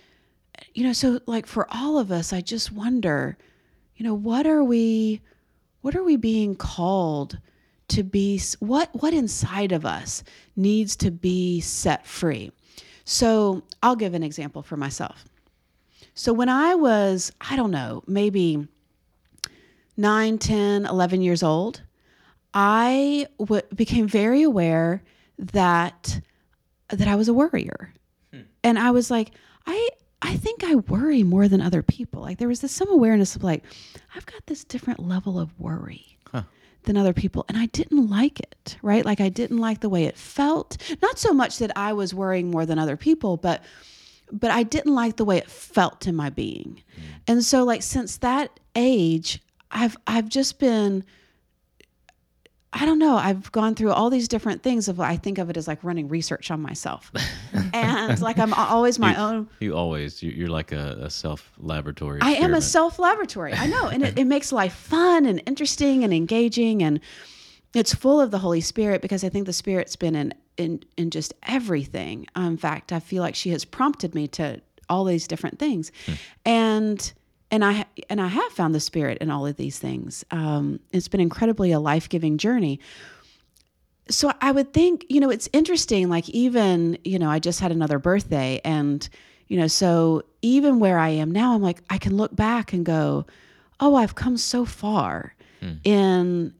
you 0.75 0.85
know 0.85 0.93
so 0.93 1.21
like 1.27 1.47
for 1.47 1.67
all 1.71 1.99
of 1.99 2.11
us 2.11 2.33
i 2.33 2.41
just 2.41 2.73
wonder 2.73 3.37
you 3.97 4.05
know 4.05 4.15
what 4.15 4.47
are 4.47 4.65
we 4.65 5.21
what 5.83 5.95
are 5.95 6.03
we 6.05 6.17
being 6.17 6.55
called 6.55 7.39
to 7.89 8.03
be 8.03 8.41
what 8.61 8.91
what 8.93 9.15
inside 9.15 9.73
of 9.73 9.87
us 9.87 10.23
needs 10.57 10.95
to 10.97 11.11
be 11.11 11.61
set 11.61 12.07
free? 12.07 12.53
So 13.05 13.63
i'll 13.83 13.97
give 13.97 14.15
an 14.15 14.23
example 14.23 14.63
for 14.63 14.77
myself. 14.77 15.25
So 16.15 16.33
when 16.33 16.49
i 16.49 16.75
was 16.75 17.33
i 17.41 17.57
don't 17.57 17.71
know 17.71 18.03
maybe 18.07 18.67
9 19.97 20.39
10 20.39 20.87
11 20.87 21.23
years 21.23 21.43
old 21.43 21.83
I 22.55 23.27
w- 23.39 23.63
became 23.75 24.09
very 24.09 24.43
aware 24.43 25.03
that 25.39 26.21
that 26.91 27.07
I 27.07 27.15
was 27.17 27.29
a 27.29 27.35
worrier, 27.35 27.93
and 28.69 28.79
I 28.79 28.91
was 28.91 29.11
like, 29.11 29.31
I 29.67 29.89
I 30.21 30.37
think 30.37 30.65
I 30.65 30.75
worry 30.75 31.23
more 31.23 31.49
than 31.49 31.61
other 31.61 31.83
people. 31.83 32.23
Like 32.23 32.39
there 32.39 32.49
was 32.49 32.61
this 32.61 32.73
some 32.73 32.91
awareness 32.91 33.37
of 33.37 33.43
like, 33.45 33.63
I've 34.15 34.27
got 34.27 34.45
this 34.47 34.65
different 34.65 35.01
level 35.01 35.39
of 35.39 35.59
worry 35.59 36.19
Huh. 36.33 36.43
than 36.85 36.97
other 36.97 37.15
people, 37.15 37.45
and 37.49 37.57
I 37.57 37.67
didn't 37.67 38.09
like 38.11 38.41
it. 38.41 38.77
Right, 38.83 39.05
like 39.05 39.21
I 39.21 39.31
didn't 39.31 39.59
like 39.59 39.81
the 39.81 39.89
way 39.89 40.05
it 40.05 40.17
felt. 40.19 40.77
Not 41.01 41.19
so 41.19 41.33
much 41.33 41.59
that 41.59 41.73
I 41.77 41.93
was 41.93 42.13
worrying 42.15 42.51
more 42.51 42.67
than 42.67 42.79
other 42.79 42.97
people, 42.97 43.37
but 43.37 43.63
but 44.31 44.51
I 44.51 44.63
didn't 44.63 44.95
like 44.95 45.17
the 45.17 45.25
way 45.25 45.39
it 45.39 45.51
felt 45.51 46.07
in 46.07 46.15
my 46.15 46.29
being. 46.31 46.83
Mm. 46.97 47.03
And 47.29 47.45
so 47.45 47.65
like 47.65 47.83
since 47.83 48.19
that 48.19 48.61
age, 48.77 49.41
I've 49.71 49.97
I've 50.07 50.29
just 50.29 50.59
been 50.59 51.05
I 52.81 52.87
don't 52.87 53.01
know. 53.01 53.17
I've 53.17 53.51
gone 53.51 53.75
through 53.75 53.93
all 53.93 54.09
these 54.09 54.29
different 54.29 54.63
things 54.63 54.87
of 54.87 55.01
I 55.01 55.17
think 55.17 55.39
of 55.39 55.51
it 55.51 55.57
as 55.57 55.67
like 55.67 55.83
running 55.83 56.09
research 56.09 56.51
on 56.51 56.61
myself. 56.61 57.11
and 57.75 58.21
like 58.21 58.39
I'm 58.39 58.55
always 58.55 59.01
my 59.01 59.13
you, 59.13 59.19
own 59.19 59.49
You 59.59 59.77
always 59.77 60.23
you- 60.23 60.31
you're 60.31 60.49
like 60.49 60.71
a, 60.71 60.99
a 61.03 61.11
self 61.11 61.53
laboratory. 61.59 62.21
I 62.23 62.33
am 62.33 62.55
a 62.55 62.61
self 62.61 62.99
laboratory. 63.01 63.53
I 63.53 63.67
know. 63.67 63.89
And 63.89 64.05
it, 64.05 64.19
it 64.19 64.25
makes 64.35 64.53
life 64.53 64.75
fun 64.75 65.27
and 65.27 65.43
interesting 65.47 66.05
and 66.05 66.13
engaging. 66.15 66.83
And 66.83 67.01
it's 67.75 67.95
full 67.95 68.21
of 68.21 68.31
the 68.31 68.39
Holy 68.39 68.61
Spirit 68.61 69.03
because 69.03 69.25
I 69.25 69.29
think 69.29 69.47
the 69.47 69.53
Spirit's 69.53 69.97
been 69.97 70.15
in 70.15 70.35
in 70.57 70.85
in 70.97 71.11
just 71.11 71.35
everything. 71.45 72.27
In 72.37 72.57
fact, 72.57 72.93
I 72.93 73.01
feel 73.01 73.23
like 73.23 73.35
she 73.35 73.51
has 73.51 73.65
prompted 73.65 74.15
me 74.15 74.29
to 74.29 74.61
all 74.89 75.05
these 75.05 75.27
different 75.27 75.59
things, 75.59 75.93
hmm. 76.07 76.13
and 76.47 77.13
and 77.51 77.65
I 77.65 77.87
and 78.11 78.21
I 78.21 78.29
have 78.29 78.53
found 78.53 78.75
the 78.75 78.81
spirit 78.81 79.19
in 79.19 79.31
all 79.31 79.47
of 79.47 79.57
these 79.57 79.79
things. 79.79 80.25
Um, 80.31 80.81
it's 80.93 81.09
been 81.09 81.21
incredibly 81.21 81.73
a 81.73 81.81
life 81.81 82.09
giving 82.09 82.39
journey. 82.39 82.81
So 84.11 84.33
I 84.41 84.53
would 84.53 84.73
think, 84.73 85.05
you 85.11 85.21
know, 85.21 85.29
it's 85.31 85.49
interesting. 85.53 86.09
Like 86.09 86.29
even, 86.31 86.99
you 87.05 87.19
know, 87.19 87.29
I 87.29 87.39
just 87.39 87.61
had 87.61 87.73
another 87.73 87.99
birthday, 87.99 88.61
and 88.65 89.07
you 89.49 89.59
know, 89.59 89.67
so 89.67 90.23
even 90.43 90.79
where 90.79 90.99
I 90.99 91.09
am 91.11 91.31
now, 91.31 91.55
I'm 91.55 91.63
like, 91.63 91.83
I 91.91 91.99
can 91.99 92.17
look 92.17 92.35
back 92.35 92.73
and 92.73 92.85
go, 92.85 93.27
oh, 93.81 93.95
I've 93.97 94.15
come 94.15 94.37
so 94.37 94.65
far 94.65 95.35
in 95.85 96.55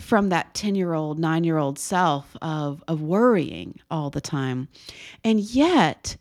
from 0.00 0.28
that 0.30 0.54
10 0.54 0.74
year 0.74 0.92
old, 0.92 1.18
nine 1.18 1.44
year 1.44 1.56
old 1.58 1.78
self 1.78 2.36
of, 2.42 2.82
of 2.88 3.00
worrying 3.00 3.78
all 3.90 4.10
the 4.10 4.20
time. 4.20 4.68
And 5.22 5.40
yet, 5.40 6.16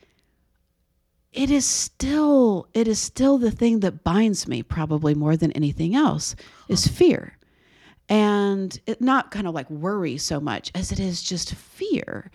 it 1.33 1.49
is 1.49 1.65
still 1.65 2.67
it 2.73 2.87
is 2.87 2.99
still 2.99 3.37
the 3.37 3.51
thing 3.51 3.79
that 3.81 4.03
binds 4.03 4.47
me 4.47 4.63
probably 4.63 5.15
more 5.15 5.35
than 5.35 5.51
anything 5.53 5.95
else 5.95 6.35
is 6.69 6.87
fear. 6.87 7.37
And 8.09 8.79
it 8.85 9.01
not 9.01 9.31
kind 9.31 9.47
of 9.47 9.55
like 9.55 9.69
worry 9.69 10.17
so 10.17 10.39
much 10.39 10.71
as 10.75 10.91
it 10.91 10.99
is 10.99 11.23
just 11.23 11.55
fear. 11.55 12.29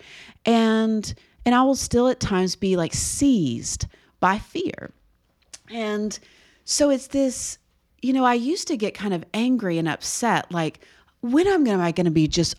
And 0.45 1.13
and 1.45 1.55
i 1.55 1.63
will 1.63 1.75
still 1.75 2.07
at 2.09 2.19
times 2.19 2.55
be 2.55 2.75
like 2.75 2.93
seized 2.93 3.87
by 4.19 4.37
fear. 4.37 4.91
And 5.71 6.19
so 6.65 6.89
it's 6.89 7.07
this 7.07 7.57
you 8.01 8.13
know 8.13 8.25
i 8.25 8.33
used 8.33 8.67
to 8.67 8.77
get 8.77 8.93
kind 8.93 9.13
of 9.13 9.23
angry 9.33 9.77
and 9.77 9.87
upset 9.87 10.51
like 10.51 10.79
when 11.21 11.47
am 11.47 11.67
i 11.81 11.91
going 11.91 12.05
to 12.05 12.11
be 12.11 12.27
just 12.27 12.55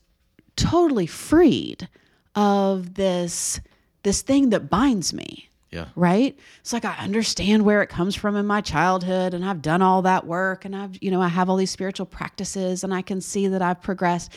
totally 0.56 1.06
freed 1.06 1.88
of 2.34 2.94
this 2.94 3.60
this 4.02 4.22
thing 4.22 4.50
that 4.50 4.68
binds 4.68 5.12
me 5.12 5.49
Yeah. 5.70 5.86
right 5.94 6.36
it's 6.60 6.72
like 6.72 6.84
i 6.84 6.96
understand 6.96 7.64
where 7.64 7.80
it 7.80 7.88
comes 7.88 8.16
from 8.16 8.34
in 8.34 8.44
my 8.44 8.60
childhood 8.60 9.34
and 9.34 9.44
i've 9.44 9.62
done 9.62 9.82
all 9.82 10.02
that 10.02 10.26
work 10.26 10.64
and 10.64 10.74
i've 10.74 11.00
you 11.00 11.12
know 11.12 11.22
i 11.22 11.28
have 11.28 11.48
all 11.48 11.56
these 11.56 11.70
spiritual 11.70 12.06
practices 12.06 12.82
and 12.82 12.92
i 12.92 13.02
can 13.02 13.20
see 13.20 13.46
that 13.46 13.62
i've 13.62 13.80
progressed 13.80 14.32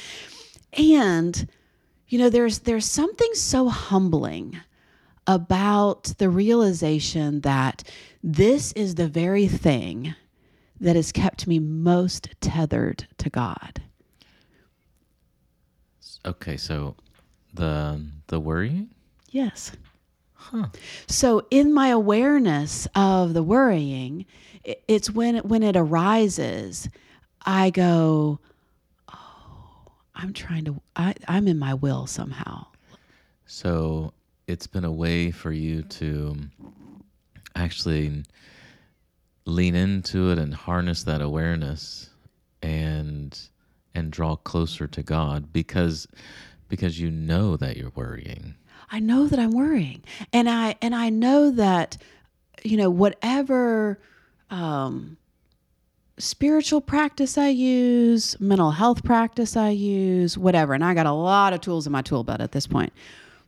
and 0.74 1.48
you 2.08 2.20
know 2.20 2.30
there's 2.30 2.60
there's 2.60 2.86
something 2.86 3.34
so 3.34 3.68
humbling 3.68 4.60
about 5.26 6.14
the 6.20 6.30
realization 6.30 7.42
that 7.42 7.84
this 8.24 8.72
is 8.74 8.96
the 8.96 9.08
very 9.08 9.48
thing 9.48 10.14
that 10.80 10.96
has 10.96 11.12
kept 11.12 11.48
me 11.48 11.58
most 11.58 12.30
tethered 12.42 13.08
to 13.18 13.30
god 13.32 13.82
Okay, 16.26 16.58
so 16.58 16.96
the 17.54 18.02
the 18.28 18.40
worrying. 18.40 18.90
Yes. 19.32 19.72
So 21.08 21.46
in 21.52 21.74
my 21.74 21.90
awareness 21.90 22.88
of 22.96 23.34
the 23.34 23.44
worrying, 23.44 24.26
it's 24.64 25.10
when 25.12 25.36
it, 25.38 25.46
when 25.46 25.64
it 25.64 25.76
arises, 25.76 26.90
I 27.46 27.70
go, 27.70 28.40
"Oh, 29.10 29.92
I'm 30.16 30.34
trying 30.34 30.66
to 30.66 30.82
I 30.96 31.16
I'm 31.28 31.48
in 31.48 31.60
my 31.60 31.74
will 31.74 32.08
somehow." 32.08 32.68
So 33.46 34.14
it's 34.48 34.68
been 34.68 34.86
a 34.86 34.92
way 34.92 35.32
for 35.32 35.52
you 35.52 35.84
to 35.84 36.36
actually 37.56 38.24
lean 39.46 39.76
into 39.76 40.32
it 40.32 40.38
and 40.40 40.54
harness 40.54 41.04
that 41.04 41.22
awareness 41.22 42.10
and 42.62 43.38
and 43.94 44.12
draw 44.12 44.36
closer 44.36 44.88
to 44.88 45.04
God 45.04 45.52
because 45.54 46.08
because 46.70 47.00
you 47.00 47.12
know 47.12 47.58
that 47.58 47.78
you're 47.78 47.92
worrying. 47.96 48.56
I 48.94 49.00
know 49.00 49.28
that 49.28 49.40
I'm 49.40 49.50
worrying, 49.50 50.04
and 50.32 50.48
I 50.48 50.76
and 50.80 50.94
I 50.94 51.10
know 51.10 51.50
that 51.50 51.98
you 52.64 52.78
know 52.78 52.92
whatever 52.92 54.00
um, 54.52 55.18
spiritual 56.20 56.80
practice 56.80 57.36
I 57.36 57.48
use, 57.48 58.40
mental 58.40 58.70
health 58.70 59.04
practice 59.04 59.58
I 59.58 59.70
use, 59.70 60.38
whatever, 60.38 60.76
and 60.76 60.86
I 60.86 60.94
got 60.94 61.08
a 61.08 61.12
lot 61.12 61.54
of 61.54 61.62
tools 61.62 61.88
in 61.88 61.92
my 61.92 62.04
tool 62.04 62.24
belt 62.24 62.40
at 62.40 62.52
this 62.52 62.68
point. 62.68 62.94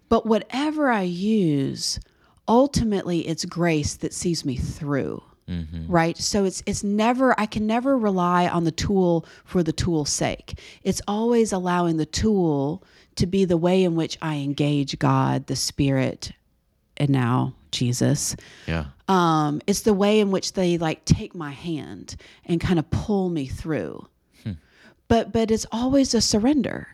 But 0.10 0.26
whatever 0.26 0.90
I 0.90 1.04
use, 1.04 2.00
ultimately, 2.48 3.28
it's 3.28 3.46
grace 3.46 3.98
that 3.98 4.16
sees 4.16 4.46
me 4.46 4.56
through. 4.56 5.22
Mm-hmm. 5.50 5.92
Right. 5.92 6.18
So 6.18 6.44
it's 6.44 6.64
it's 6.66 6.84
never 6.84 7.40
I 7.40 7.46
can 7.46 7.68
never 7.68 7.98
rely 7.98 8.48
on 8.48 8.64
the 8.64 8.72
tool 8.72 9.26
for 9.44 9.62
the 9.62 9.72
tool's 9.72 10.10
sake. 10.10 10.60
It's 10.84 11.02
always 11.08 11.52
allowing 11.52 11.98
the 11.98 12.06
tool 12.06 12.84
to 13.16 13.28
be 13.28 13.46
the 13.46 13.58
way 13.58 13.84
in 13.84 13.96
which 13.96 14.18
I 14.22 14.38
engage 14.38 14.98
God, 14.98 15.46
the 15.46 15.56
Spirit, 15.56 16.32
and 16.98 17.12
now 17.12 17.54
Jesus. 17.72 18.36
Yeah. 18.66 18.86
Um, 19.08 19.62
it's 19.68 19.82
the 19.82 19.94
way 19.94 20.20
in 20.20 20.32
which 20.32 20.54
they 20.54 20.80
like 20.80 21.06
take 21.06 21.36
my 21.36 21.52
hand 21.52 22.16
and 22.46 22.60
kind 22.60 22.80
of 22.80 22.90
pull 22.90 23.30
me 23.30 23.46
through. 23.46 24.08
Hmm. 24.44 24.54
But 25.08 25.32
but 25.32 25.52
it's 25.52 25.68
always 25.72 26.16
a 26.16 26.22
surrender, 26.22 26.88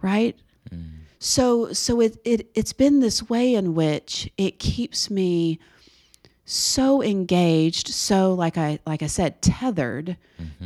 right? 0.00 0.36
Mm. 0.72 1.00
So 1.18 1.72
so 1.74 2.00
it, 2.00 2.16
it 2.24 2.50
it's 2.54 2.72
been 2.72 3.00
this 3.00 3.28
way 3.28 3.54
in 3.54 3.74
which 3.74 4.30
it 4.38 4.58
keeps 4.58 5.10
me 5.10 5.58
so 6.50 7.02
engaged, 7.02 7.88
so 7.88 8.34
like 8.34 8.58
I 8.58 8.78
like 8.86 9.02
I 9.02 9.06
said, 9.06 9.40
tethered 9.42 10.16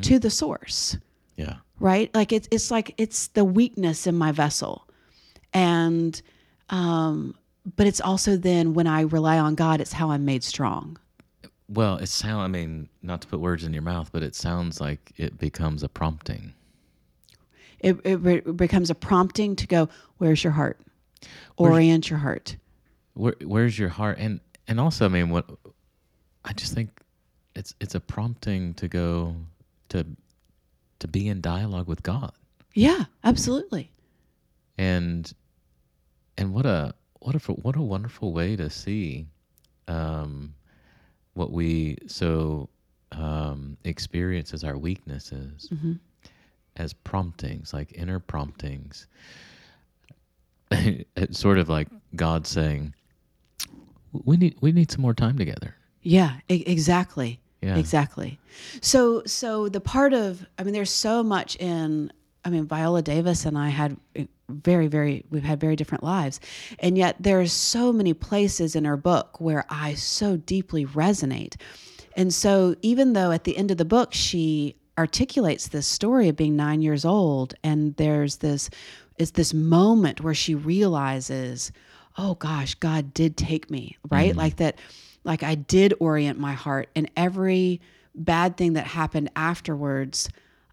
to 0.03 0.19
the 0.19 0.31
source 0.31 0.97
Yeah. 1.37 1.57
right? 1.81 2.13
Like 2.15 2.33
it's 2.33 2.49
it's 2.51 2.71
like 2.71 2.95
it's 2.97 3.29
the 3.29 3.45
weakness 3.45 4.07
in 4.07 4.15
my 4.17 4.33
vessel, 4.33 4.89
and 5.53 6.21
um, 6.71 7.35
but 7.77 7.87
it's 7.87 8.01
also 8.01 8.37
then 8.37 8.75
when 8.75 8.87
I 8.87 9.03
rely 9.03 9.39
on 9.39 9.55
God, 9.55 9.81
it's 9.81 9.93
how 9.93 10.11
I'm 10.11 10.25
made 10.25 10.43
strong. 10.45 10.97
Well, 11.69 11.97
it 11.97 12.09
sound 12.09 12.43
I 12.43 12.49
mean, 12.49 12.89
not 13.03 13.21
to 13.23 13.29
put 13.29 13.41
words 13.41 13.65
in 13.65 13.73
your 13.73 13.83
mouth, 13.83 14.11
but 14.13 14.23
it 14.23 14.35
sounds 14.35 14.81
like 14.81 15.13
it 15.17 15.39
becomes 15.39 15.83
a 15.83 15.89
prompting. 15.89 16.55
It 17.81 17.99
it, 18.05 18.17
re- 18.17 18.41
becomes 18.41 18.91
a 18.91 18.95
prompting 18.95 19.57
to 19.57 19.67
go, 19.67 19.89
where's 20.19 20.43
your 20.43 20.53
heart? 20.53 20.79
Orient 21.57 22.09
your 22.11 22.19
heart. 22.19 22.57
Where, 23.15 23.35
where's 23.43 23.79
your 23.79 23.89
heart? 23.91 24.19
And 24.19 24.41
and 24.67 24.81
also, 24.81 25.05
I 25.05 25.09
mean, 25.09 25.29
what 25.31 25.47
I 26.45 26.53
just 26.53 26.75
think 26.75 26.91
it's 27.55 27.75
it's 27.81 27.95
a 27.95 28.01
prompting 28.01 28.75
to 28.75 28.89
go 28.89 29.37
to 29.91 30.05
to 30.99 31.09
be 31.09 31.29
in 31.29 31.41
dialogue 31.41 31.87
with 31.87 32.03
God. 32.03 32.33
Yeah, 32.75 33.05
absolutely. 33.23 33.91
and 34.79 35.33
and 36.37 36.53
what 36.53 36.67
a 36.67 36.95
what 37.21 37.35
a 37.35 37.39
what 37.53 37.77
a 37.77 37.83
wonderful 37.83 38.33
way 38.33 38.57
to 38.57 38.69
see 38.69 39.27
um, 39.89 40.55
what 41.35 41.53
we 41.53 41.99
so 42.07 42.69
um, 43.13 43.77
experience 43.85 44.53
as 44.53 44.65
our 44.65 44.77
weaknesses 44.77 45.69
as 46.77 46.93
promptings, 46.93 47.73
like 47.73 47.93
inner 47.95 48.19
promptings. 48.19 49.07
it's 50.71 51.39
sort 51.39 51.59
of 51.59 51.69
like 51.69 51.89
God 52.17 52.47
saying, 52.47 52.95
"We 54.13 54.37
need 54.37 54.57
we 54.61 54.73
need 54.73 54.91
some 54.91 55.03
more 55.03 55.15
time 55.15 55.39
together." 55.39 55.77
Yeah, 56.05 56.37
e- 56.49 56.63
exactly. 56.67 57.41
Yeah. 57.65 57.77
Exactly. 57.77 58.39
So 58.83 59.23
so 59.25 59.69
the 59.69 59.81
part 59.81 60.13
of 60.13 60.47
I 60.59 60.63
mean 60.63 60.75
there's 60.75 60.91
so 60.91 61.23
much 61.23 61.57
in 61.57 62.13
I 62.45 62.51
mean 62.51 62.67
Viola 62.67 63.01
Davis 63.03 63.47
and 63.47 63.57
I 63.57 63.71
had 63.71 63.97
eh, 64.15 64.27
very 64.51 64.87
very 64.87 65.25
we've 65.31 65.43
had 65.43 65.61
very 65.61 65.75
different 65.75 66.05
lives 66.05 66.41
and 66.79 66.99
yet 66.99 67.17
there's 67.19 67.53
so 67.53 67.91
many 67.91 68.13
places 68.13 68.77
in 68.77 68.85
her 68.85 68.99
book 68.99 69.41
where 69.41 69.65
I 69.71 69.95
so 69.95 70.37
deeply 70.37 70.85
resonate. 70.85 71.57
And 72.17 72.33
so 72.33 72.77
even 72.83 73.15
though 73.15 73.33
at 73.33 73.45
the 73.45 73.57
end 73.57 73.71
of 73.71 73.79
the 73.79 73.87
book 73.87 74.13
she 74.13 74.77
articulates 74.99 75.69
this 75.69 75.87
story 75.87 76.29
of 76.29 76.37
being 76.37 76.55
9 76.57 76.83
years 76.83 77.07
old 77.07 77.55
and 77.65 77.97
there's 77.97 78.37
this 78.37 78.69
is 79.17 79.33
this 79.33 79.55
moment 79.55 80.21
where 80.21 80.35
she 80.35 80.55
realizes 80.55 81.73
oh 82.19 82.35
gosh 82.35 82.75
God 82.75 83.15
did 83.15 83.39
take 83.39 83.71
me, 83.71 83.97
right? 84.11 84.31
Mm-hmm. 84.33 84.39
Like 84.39 84.57
that 84.57 84.79
like 85.25 85.43
I 85.43 85.55
did 85.55 85.95
orient 86.01 86.39
my 86.39 86.53
heart 86.53 86.89
and 86.95 87.11
every 87.17 87.81
bad 88.15 88.57
thing 88.57 88.75
that 88.75 88.87
happened 88.87 89.31
afterwards, 89.35 90.29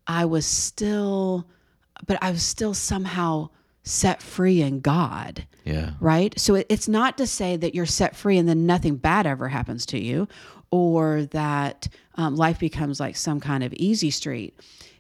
I 0.08 0.26
was 0.26 0.46
still, 0.46 1.48
but 2.06 2.18
I 2.22 2.32
was 2.32 2.44
still 2.44 2.74
somehow 2.74 3.50
set 3.84 4.22
free 4.22 4.62
in 4.62 4.80
God, 4.80 5.46
Yeah, 5.64 5.92
right? 6.00 6.38
So 6.40 6.56
it, 6.56 6.68
it's 6.70 6.88
not 6.88 7.18
to 7.18 7.26
say 7.26 7.56
that 7.58 7.74
you're 7.74 7.86
set 7.86 8.16
free 8.16 8.38
and 8.38 8.48
then 8.48 8.66
nothing 8.66 8.96
bad 8.98 9.26
ever 9.26 9.48
happens 9.48 9.86
to 9.88 10.00
you 10.00 10.28
or 10.70 11.24
that 11.32 11.88
um, 12.16 12.36
life 12.36 12.60
becomes 12.60 13.00
like 13.00 13.16
some 13.16 13.40
kind 13.40 13.64
of 13.64 13.74
easy 13.74 14.12
street. 14.12 14.58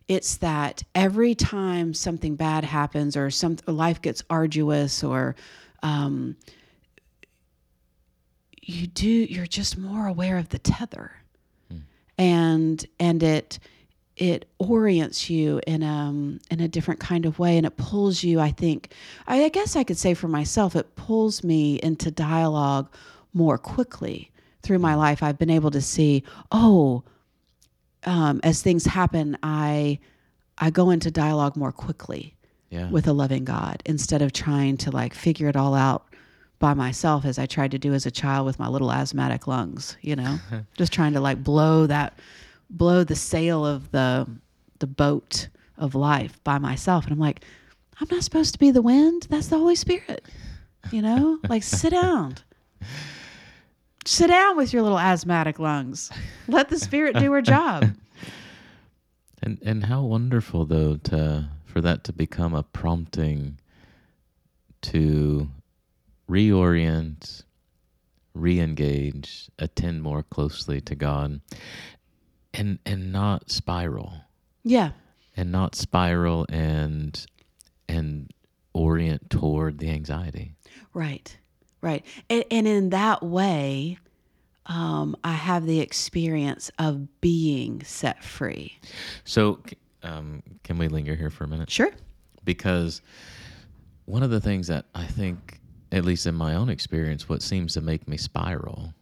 It's 0.08 0.38
that 0.38 0.84
every 0.96 1.36
time 1.36 1.94
something 1.94 2.36
bad 2.36 2.64
happens 2.64 3.16
or 3.16 3.30
some 3.30 3.58
life 3.68 4.02
gets 4.02 4.24
arduous 4.30 5.04
or 5.04 5.36
um, 5.84 6.36
you 8.64 8.88
do 8.88 9.08
you're 9.10 9.46
just 9.48 9.78
more 9.78 10.08
aware 10.08 10.38
of 10.38 10.50
the 10.50 10.60
tether. 10.60 11.12
And 12.18 12.86
and 13.00 13.24
it 13.24 13.58
it 14.18 14.46
orients 14.60 15.30
you 15.30 15.60
in 15.66 15.82
um 15.82 16.40
in 16.52 16.60
a 16.60 16.68
different 16.68 17.00
kind 17.00 17.26
of 17.26 17.40
way. 17.40 17.58
And 17.58 17.66
it 17.66 17.78
pulls 17.78 18.24
you 18.24 18.40
i 18.40 18.52
think 18.52 18.94
i 19.26 19.50
guess 19.50 19.76
i 19.76 19.84
could 19.84 19.98
say 19.98 20.14
for 20.14 20.28
myself 20.28 20.76
it 20.76 20.96
pulls 20.96 21.44
me 21.44 21.80
into 21.82 22.12
dialogue 22.12 22.88
more 23.34 23.58
quickly 23.58 24.30
through 24.62 24.78
my 24.78 24.94
life. 24.94 25.24
I've 25.24 25.40
been 25.40 25.50
able 25.50 25.72
to 25.72 25.82
see 25.82 26.24
oh 26.52 27.04
um, 28.04 28.40
as 28.44 28.62
things 28.62 28.86
happen 28.86 29.38
i 29.42 29.98
i 30.60 30.70
go 30.70 30.90
into 30.92 31.10
dialogue 31.10 31.56
more 31.56 31.72
quickly 31.72 32.36
Yeah. 32.70 32.90
with 32.92 33.08
a 33.08 33.14
loving 33.14 33.46
god 33.46 33.82
instead 33.86 34.22
of 34.22 34.34
trying 34.34 34.78
to 34.78 34.92
like 34.92 35.14
figure 35.16 35.48
it 35.48 35.56
all 35.56 35.74
out 35.74 36.06
by 36.62 36.74
myself 36.74 37.26
as 37.26 37.38
i 37.38 37.46
tried 37.46 37.72
to 37.72 37.78
do 37.80 37.94
as 37.94 38.06
a 38.06 38.12
child 38.12 38.46
with 38.46 38.58
my 38.60 38.68
little 38.70 38.92
asthmatic 38.92 39.48
lungs 39.48 39.98
you 40.02 40.16
know? 40.16 40.40
Just 40.78 40.94
trying 40.94 41.14
to 41.14 41.20
like 41.20 41.44
blow 41.44 41.88
that 41.88 42.18
blow 42.70 43.04
the 43.04 43.16
sail 43.16 43.66
of 43.66 43.92
the 43.92 44.28
the 44.80 44.88
boat 44.88 45.50
of 45.78 45.96
life 45.96 46.42
by 46.44 46.58
myself. 46.58 47.04
And 47.06 47.14
i'm 47.14 47.20
like 47.20 47.44
i'm 48.00 48.08
not 48.10 48.24
supposed 48.24 48.54
to 48.54 48.60
be 48.60 48.72
the 48.72 48.82
wind. 48.82 49.28
That's 49.30 49.48
the 49.48 49.58
holy 49.58 49.76
spirit. 49.76 50.26
You 50.92 51.02
know? 51.02 51.40
Like 51.50 51.64
sit 51.64 51.92
down. 51.92 52.36
Sit 54.06 54.28
down 54.28 54.58
with 54.58 54.74
your 54.74 54.82
little 54.82 55.00
asthmatic 55.00 55.60
lungs. 55.60 56.10
Let 56.48 56.70
the 56.70 56.80
spirit 56.80 57.18
do 57.18 57.32
her 57.34 57.42
job. 57.42 57.92
And 59.44 59.58
and 59.64 59.86
how 59.86 60.04
wonderful 60.04 60.68
though 60.68 60.98
to 60.98 61.50
for 61.66 61.82
that 61.82 62.04
to 62.04 62.14
become 62.14 62.54
a 62.54 62.62
prompting 62.62 63.58
to 64.84 65.50
reorient, 66.32 67.44
re-engage, 68.34 69.50
attend 69.60 70.02
more 70.02 70.24
closely 70.24 70.80
to 70.82 70.96
God 70.96 71.42
and 72.54 72.80
and 72.86 73.12
not 73.12 73.50
spiral. 73.52 74.14
yeah 74.64 74.92
And 75.36 75.52
not 75.52 75.76
spiral 75.76 76.46
and 76.50 77.26
and 77.90 78.32
orient 78.74 79.30
toward 79.30 79.80
the 79.80 79.90
anxiety. 79.90 80.54
Right, 80.94 81.38
right. 81.82 82.06
And, 82.30 82.44
and 82.50 82.68
in 82.68 82.90
that 82.92 83.22
way, 83.24 83.98
um, 84.66 85.16
I 85.24 85.34
have 85.34 85.66
the 85.66 85.80
experience 85.82 86.72
of 86.80 87.20
being 87.22 87.84
set 87.84 88.24
free. 88.24 88.78
So 89.26 89.60
um, 90.04 90.42
can 90.64 90.78
we 90.78 90.88
linger 90.88 91.16
here 91.16 91.30
for 91.30 91.44
a 91.44 91.48
minute? 91.48 91.70
Sure. 91.70 91.92
because 92.46 93.02
one 94.06 94.24
of 94.24 94.30
the 94.32 94.42
things 94.42 94.68
that 94.68 94.86
I 94.96 95.06
think, 95.06 95.60
at 95.92 96.06
least 96.06 96.26
in 96.26 96.36
my 96.36 96.56
own 96.56 96.70
experience, 96.70 97.28
what 97.28 97.42
seems 97.42 97.74
to 97.74 97.82
make 97.82 98.08
me 98.08 98.18
spiral 98.18 98.94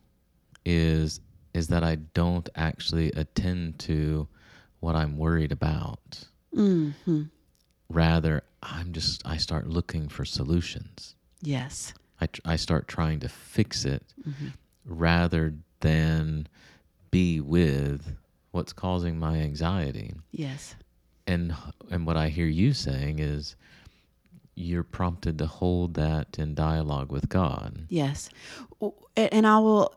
is 0.65 1.19
is 1.54 1.67
that 1.67 1.84
I 1.84 1.95
don't 1.95 2.47
actually 2.56 3.12
attend 3.13 3.80
to 3.80 4.28
what 4.82 4.95
I'm 4.95 5.17
worried 5.17 5.52
about. 5.52 6.23
hmm 6.54 6.91
Rather, 7.89 8.43
I'm 8.62 8.93
just 8.93 9.25
I 9.25 9.38
start 9.38 9.67
looking 9.67 10.10
for 10.10 10.25
solutions. 10.25 11.15
Yes. 11.41 11.93
I 12.21 12.28
tr- 12.28 12.41
I 12.45 12.56
start 12.56 12.88
trying 12.88 13.19
to 13.21 13.30
fix 13.30 13.86
it 13.86 14.04
rather 14.86 15.54
than 15.80 16.47
be 17.12 17.39
with 17.39 18.15
what's 18.52 18.73
causing 18.73 19.17
my 19.17 19.38
anxiety. 19.38 20.13
Yes. 20.32 20.75
and 21.28 21.56
and 21.89 22.06
what 22.06 22.17
I 22.17 22.30
hear 22.30 22.47
you 22.47 22.73
saying 22.73 23.19
is 23.19 23.56
you're 24.60 24.84
prompted 24.84 25.38
to 25.39 25.45
hold 25.45 25.93
that 25.95 26.38
in 26.38 26.54
dialogue 26.54 27.12
with 27.12 27.30
God. 27.30 27.86
Yes. 27.89 28.30
And 29.15 29.48
I 29.48 29.60
will, 29.60 29.95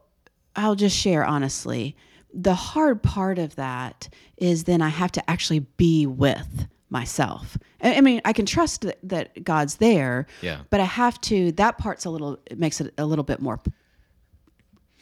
I'll 0.56 0.74
just 0.76 0.96
share 0.96 1.24
honestly. 1.24 1.96
The 2.34 2.54
hard 2.54 3.02
part 3.02 3.38
of 3.38 3.56
that 3.56 4.08
is 4.38 4.64
then 4.64 4.80
I 4.80 4.88
have 4.88 5.12
to 5.12 5.30
actually 5.30 5.60
be 5.60 6.06
with 6.06 6.66
myself. 6.88 7.58
I 7.82 8.00
mean, 8.00 8.20
I 8.24 8.32
can 8.32 8.46
trust 8.46 8.82
that, 8.82 8.98
that 9.02 9.44
God's 9.44 9.76
there, 9.76 10.26
Yeah. 10.40 10.60
but 10.70 10.80
I 10.80 10.84
have 10.84 11.20
to. 11.22 11.52
That 11.52 11.76
part's 11.78 12.04
a 12.04 12.10
little. 12.10 12.38
It 12.46 12.58
makes 12.58 12.80
it 12.80 12.94
a 12.96 13.04
little 13.04 13.24
bit 13.24 13.40
more 13.40 13.60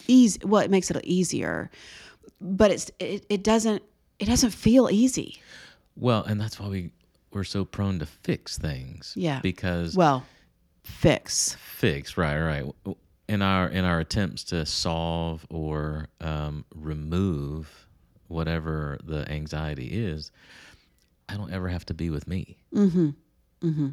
easy. 0.08 0.40
Well, 0.44 0.62
it 0.62 0.70
makes 0.70 0.90
it 0.90 1.04
easier, 1.04 1.70
but 2.40 2.70
it's 2.70 2.90
it, 2.98 3.26
it 3.28 3.42
doesn't 3.44 3.82
it 4.18 4.24
doesn't 4.26 4.50
feel 4.50 4.88
easy. 4.90 5.40
Well, 5.96 6.24
and 6.24 6.40
that's 6.40 6.58
why 6.58 6.68
we 6.68 6.90
we're 7.32 7.44
so 7.44 7.64
prone 7.64 7.98
to 8.00 8.06
fix 8.06 8.58
things. 8.58 9.12
Yeah. 9.16 9.40
Because 9.42 9.94
Well, 9.96 10.24
fix. 10.82 11.54
fix, 11.54 12.16
right, 12.16 12.40
right. 12.40 12.96
In 13.28 13.42
our 13.42 13.68
in 13.68 13.84
our 13.84 14.00
attempts 14.00 14.42
to 14.44 14.66
solve 14.66 15.46
or 15.50 16.08
um, 16.20 16.64
remove 16.74 17.86
whatever 18.28 18.98
the 19.04 19.30
anxiety 19.30 19.86
is, 19.86 20.30
I 21.28 21.36
don't 21.36 21.52
ever 21.52 21.68
have 21.68 21.86
to 21.86 21.94
be 21.94 22.10
with 22.10 22.26
me. 22.26 22.56
Mm-hmm. 22.74 23.10
Mm-hmm. 23.62 23.88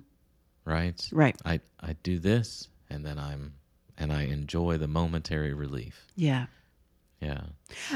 Right. 0.66 1.10
Right. 1.12 1.36
I 1.46 1.60
I 1.80 1.94
do 2.02 2.18
this, 2.18 2.68
and 2.90 3.06
then 3.06 3.20
I'm 3.20 3.54
and 4.00 4.12
I 4.12 4.24
enjoy 4.24 4.78
the 4.78 4.88
momentary 4.88 5.54
relief. 5.54 6.08
Yeah. 6.16 6.48
Yeah. 7.22 7.42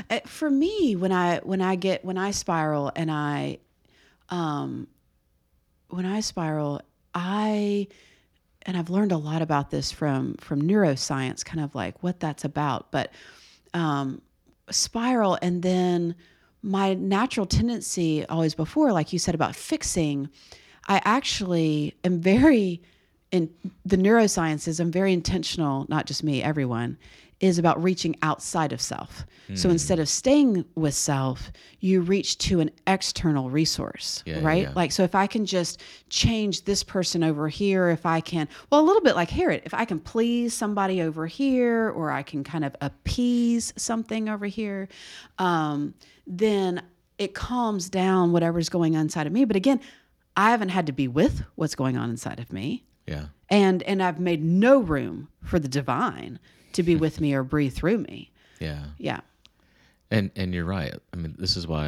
Uh, 0.09 0.19
for 0.25 0.49
me 0.49 0.95
when 0.95 1.11
i 1.11 1.37
when 1.43 1.61
i 1.61 1.75
get 1.75 2.03
when 2.03 2.17
i 2.17 2.31
spiral 2.31 2.91
and 2.95 3.11
i 3.11 3.59
um 4.29 4.87
when 5.91 6.05
i 6.05 6.19
spiral 6.19 6.81
i 7.13 7.87
and 8.63 8.77
i've 8.77 8.89
learned 8.89 9.11
a 9.11 9.17
lot 9.17 9.41
about 9.41 9.69
this 9.69 9.91
from 9.91 10.35
from 10.35 10.61
neuroscience 10.61 11.43
kind 11.43 11.63
of 11.63 11.73
like 11.75 12.01
what 12.03 12.19
that's 12.19 12.45
about 12.45 12.91
but 12.91 13.11
um 13.73 14.21
spiral 14.69 15.37
and 15.41 15.63
then 15.63 16.15
my 16.63 16.93
natural 16.93 17.45
tendency 17.45 18.25
always 18.27 18.55
before 18.55 18.91
like 18.91 19.11
you 19.11 19.19
said 19.19 19.35
about 19.35 19.55
fixing 19.55 20.29
i 20.87 21.01
actually 21.03 21.95
am 22.03 22.19
very 22.19 22.81
in 23.31 23.49
the 23.85 23.97
neurosciences 23.97 24.79
i'm 24.79 24.91
very 24.91 25.13
intentional 25.13 25.85
not 25.89 26.05
just 26.05 26.23
me 26.23 26.41
everyone 26.41 26.97
is 27.41 27.57
about 27.57 27.81
reaching 27.83 28.15
outside 28.21 28.71
of 28.71 28.79
self 28.79 29.25
so 29.55 29.67
Hmm. 29.67 29.73
instead 29.73 29.99
of 29.99 30.07
staying 30.07 30.63
with 30.75 30.93
self 30.93 31.51
you 31.81 31.99
reach 31.99 32.37
to 32.37 32.61
an 32.61 32.69
external 32.87 33.49
resource 33.49 34.23
yeah, 34.25 34.39
right 34.41 34.63
yeah. 34.63 34.73
like 34.75 34.91
so 34.93 35.03
if 35.03 35.13
i 35.15 35.27
can 35.27 35.45
just 35.45 35.81
change 36.09 36.63
this 36.63 36.83
person 36.83 37.21
over 37.23 37.49
here 37.49 37.89
if 37.89 38.05
i 38.05 38.21
can 38.21 38.47
well 38.69 38.79
a 38.79 38.85
little 38.87 39.01
bit 39.01 39.15
like 39.15 39.29
herod 39.29 39.61
if 39.65 39.73
i 39.73 39.83
can 39.83 39.99
please 39.99 40.53
somebody 40.53 41.01
over 41.01 41.27
here 41.27 41.89
or 41.89 42.11
i 42.11 42.23
can 42.23 42.43
kind 42.45 42.63
of 42.63 42.73
appease 42.79 43.73
something 43.75 44.29
over 44.29 44.45
here 44.45 44.87
um, 45.39 45.93
then 46.27 46.81
it 47.17 47.33
calms 47.33 47.89
down 47.89 48.31
whatever's 48.31 48.69
going 48.69 48.95
on 48.95 49.01
inside 49.01 49.27
of 49.27 49.33
me 49.33 49.43
but 49.45 49.55
again 49.57 49.79
i 50.37 50.51
haven't 50.51 50.69
had 50.69 50.85
to 50.85 50.93
be 50.93 51.07
with 51.07 51.43
what's 51.55 51.75
going 51.75 51.97
on 51.97 52.09
inside 52.09 52.39
of 52.39 52.53
me 52.53 52.83
Yeah. 53.07 53.25
and 53.49 53.83
and 53.83 54.01
I've 54.01 54.19
made 54.19 54.41
no 54.43 54.79
room 54.79 55.27
for 55.43 55.59
the 55.59 55.67
divine 55.67 56.39
to 56.73 56.83
be 56.83 56.95
with 56.95 57.21
me 57.21 57.33
or 57.33 57.43
breathe 57.43 57.73
through 57.73 57.99
me. 57.99 58.31
Yeah. 58.59 58.83
Yeah. 58.97 59.21
And 60.09 60.31
and 60.35 60.53
you're 60.53 60.65
right. 60.65 60.93
I 61.13 61.17
mean, 61.17 61.35
this 61.37 61.57
is 61.57 61.67
why 61.67 61.87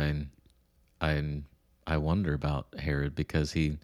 I 1.02 1.10
I, 1.12 1.42
I 1.86 1.98
wonder 1.98 2.34
about 2.34 2.68
Herod 2.80 3.16
because 3.16 3.52
he 3.52 3.78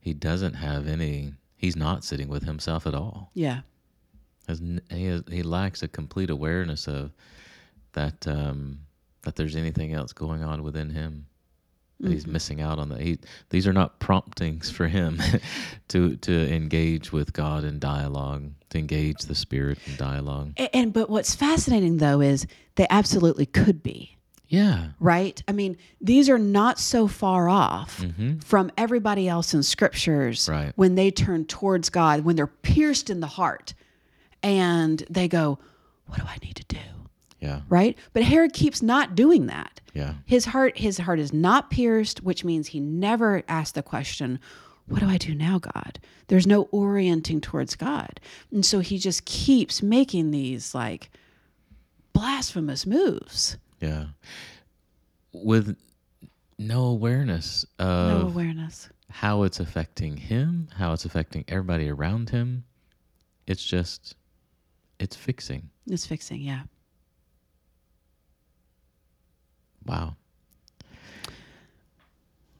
he 0.00 0.12
doesn't 0.12 0.54
have 0.54 0.86
any. 0.86 1.34
He's 1.56 1.76
not 1.76 2.04
sitting 2.04 2.28
with 2.28 2.42
himself 2.44 2.86
at 2.86 2.94
all. 2.94 3.30
Yeah. 3.34 3.60
Has 4.48 4.60
he 4.90 5.06
has, 5.06 5.22
he 5.28 5.42
lacks 5.42 5.82
a 5.82 5.88
complete 5.88 6.30
awareness 6.30 6.88
of 6.88 7.12
that 7.92 8.26
um, 8.26 8.80
that 9.22 9.36
there's 9.36 9.56
anything 9.56 9.92
else 9.92 10.12
going 10.12 10.42
on 10.42 10.62
within 10.62 10.90
him. 10.90 11.26
That 12.00 12.10
He's 12.10 12.26
missing 12.26 12.60
out 12.60 12.78
on 12.80 12.88
that. 12.88 13.00
He, 13.00 13.18
these 13.50 13.66
are 13.66 13.72
not 13.72 14.00
promptings 14.00 14.70
for 14.70 14.88
him 14.88 15.20
to 15.88 16.16
to 16.16 16.52
engage 16.54 17.12
with 17.12 17.32
God 17.32 17.62
in 17.64 17.78
dialogue, 17.78 18.50
to 18.70 18.78
engage 18.78 19.22
the 19.22 19.34
Spirit 19.34 19.78
in 19.86 19.96
dialogue. 19.96 20.52
And, 20.56 20.68
and 20.72 20.92
but 20.92 21.08
what's 21.10 21.34
fascinating 21.34 21.98
though 21.98 22.20
is 22.20 22.46
they 22.74 22.86
absolutely 22.90 23.46
could 23.46 23.82
be, 23.84 24.16
Yeah. 24.48 24.88
right? 24.98 25.40
I 25.46 25.52
mean, 25.52 25.76
these 26.00 26.28
are 26.28 26.38
not 26.40 26.80
so 26.80 27.06
far 27.06 27.48
off 27.48 28.00
Mm-hmm. 28.00 28.38
from 28.40 28.72
everybody 28.76 29.28
else 29.28 29.54
in 29.54 29.62
scriptures 29.62 30.48
Right. 30.48 30.72
when 30.74 30.96
they 30.96 31.10
turn 31.12 31.44
towards 31.44 31.88
God, 31.90 32.24
when 32.24 32.34
they're 32.34 32.46
pierced 32.48 33.10
in 33.10 33.20
the 33.20 33.26
heart 33.28 33.74
and 34.42 35.04
they 35.08 35.28
go, 35.28 35.58
What 36.06 36.18
do 36.18 36.24
I 36.26 36.36
need 36.42 36.56
to 36.56 36.64
do? 36.64 36.78
Yeah. 37.38 37.60
Right? 37.68 37.96
But 38.12 38.22
Herod 38.24 38.52
keeps 38.54 38.82
not 38.82 39.14
doing 39.14 39.46
that. 39.46 39.80
Yeah. 39.94 40.14
His 40.24 40.46
heart 40.46 40.78
his 40.78 40.98
heart 40.98 41.18
is 41.18 41.32
not 41.32 41.70
pierced, 41.70 42.22
which 42.22 42.44
means 42.44 42.68
he 42.68 42.80
never 42.80 43.42
asked 43.48 43.74
the 43.74 43.82
question, 43.82 44.38
what 44.86 45.00
do 45.00 45.06
I 45.06 45.18
do 45.18 45.34
now, 45.34 45.58
God? 45.58 45.98
There's 46.28 46.46
no 46.46 46.62
orienting 46.72 47.40
towards 47.40 47.74
God. 47.76 48.20
And 48.50 48.64
so 48.64 48.80
he 48.80 48.98
just 48.98 49.24
keeps 49.24 49.82
making 49.82 50.30
these 50.30 50.74
like 50.74 51.10
blasphemous 52.12 52.86
moves. 52.86 53.56
Yeah. 53.80 54.06
With 55.32 55.76
no 56.58 56.84
awareness 56.84 57.64
of 57.78 58.20
No 58.22 58.26
awareness. 58.28 58.88
how 59.10 59.42
it's 59.44 59.60
affecting 59.60 60.16
him, 60.16 60.68
how 60.76 60.92
it's 60.92 61.04
affecting 61.04 61.44
everybody 61.48 61.88
around 61.88 62.30
him. 62.30 62.64
It's 63.46 63.64
just, 63.64 64.14
it's 64.98 65.16
fixing. 65.16 65.68
It's 65.88 66.06
fixing, 66.06 66.40
yeah. 66.42 66.62
Wow. 69.86 70.16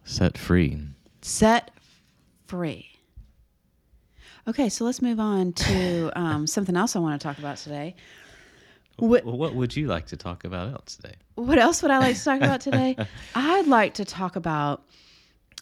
Set 0.04 0.36
free. 0.36 0.78
set 1.22 1.70
free. 2.46 2.88
Okay, 4.48 4.68
so 4.68 4.84
let's 4.84 5.00
move 5.00 5.20
on 5.20 5.52
to 5.52 6.10
um, 6.18 6.46
something 6.46 6.76
else 6.76 6.96
I 6.96 6.98
want 6.98 7.20
to 7.20 7.24
talk 7.26 7.38
about 7.38 7.56
today. 7.58 7.94
What, 8.96 9.24
Well, 9.24 9.38
what 9.38 9.54
would 9.54 9.74
you 9.74 9.86
like 9.86 10.06
to 10.06 10.16
talk 10.16 10.44
about 10.44 10.72
else 10.72 10.96
today? 10.96 11.14
what 11.36 11.58
else 11.58 11.80
would 11.82 11.90
I 11.90 11.98
like 11.98 12.16
to 12.16 12.24
talk 12.24 12.38
about 12.42 12.60
today? 12.60 12.96
I'd 13.34 13.66
like 13.66 13.94
to 13.94 14.04
talk 14.04 14.36
about 14.36 14.82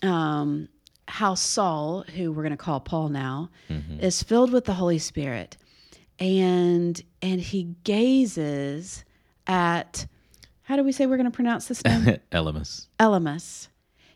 um, 0.03 0.69
how 1.07 1.35
Saul, 1.35 2.03
who 2.17 2.33
we're 2.33 2.43
going 2.43 2.51
to 2.51 2.57
call 2.57 2.81
Paul 2.81 3.09
now, 3.11 3.51
is 4.01 4.23
filled 4.23 4.51
with 4.53 4.65
the 4.65 4.75
Holy 4.75 4.99
Spirit, 4.99 5.57
and 6.19 7.01
and 7.23 7.41
he 7.41 7.75
gazes 7.85 9.05
at 9.47 10.07
how 10.71 10.77
do 10.77 10.85
we 10.85 10.93
say 10.93 11.05
we're 11.05 11.17
going 11.17 11.25
to 11.25 11.35
pronounce 11.35 11.67
this 11.67 11.83
name? 11.85 12.17
Elemus. 12.31 12.87
Elymas. 13.01 13.67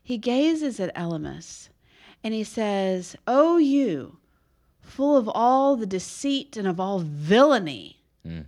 He 0.04 0.18
gazes 0.18 0.78
at 0.78 0.94
Elymas 0.94 1.68
and 2.22 2.32
he 2.32 2.44
says, 2.44 3.16
O 3.26 3.56
you, 3.56 4.18
full 4.80 5.16
of 5.16 5.28
all 5.28 5.74
the 5.74 5.84
deceit 5.84 6.56
and 6.56 6.68
of 6.68 6.78
all 6.78 7.00
villainy, 7.00 7.96
Mm. 8.24 8.44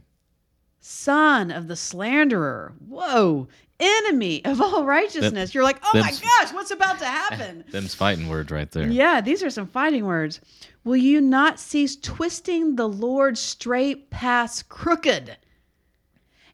son 0.79 1.51
of 1.51 1.67
the 1.67 1.75
slanderer, 1.75 2.73
whoa, 2.89 3.49
enemy 3.81 4.43
of 4.45 4.61
all 4.63 4.85
righteousness. 4.85 5.53
You're 5.53 5.65
like, 5.65 5.81
oh 5.83 5.99
my 5.99 6.11
gosh, 6.13 6.53
what's 6.55 6.71
about 6.71 7.01
to 7.01 7.05
happen? 7.07 7.65
Them's 7.73 7.95
fighting 7.95 8.29
words 8.29 8.53
right 8.53 8.71
there. 8.71 8.87
Yeah, 8.87 9.21
these 9.21 9.43
are 9.43 9.51
some 9.51 9.67
fighting 9.67 10.05
words. 10.07 10.41
Will 10.85 10.97
you 10.97 11.21
not 11.21 11.59
cease 11.59 11.97
twisting 11.97 12.77
the 12.77 12.89
Lord's 12.89 13.41
straight 13.41 14.11
paths 14.11 14.63
crooked? 14.63 15.37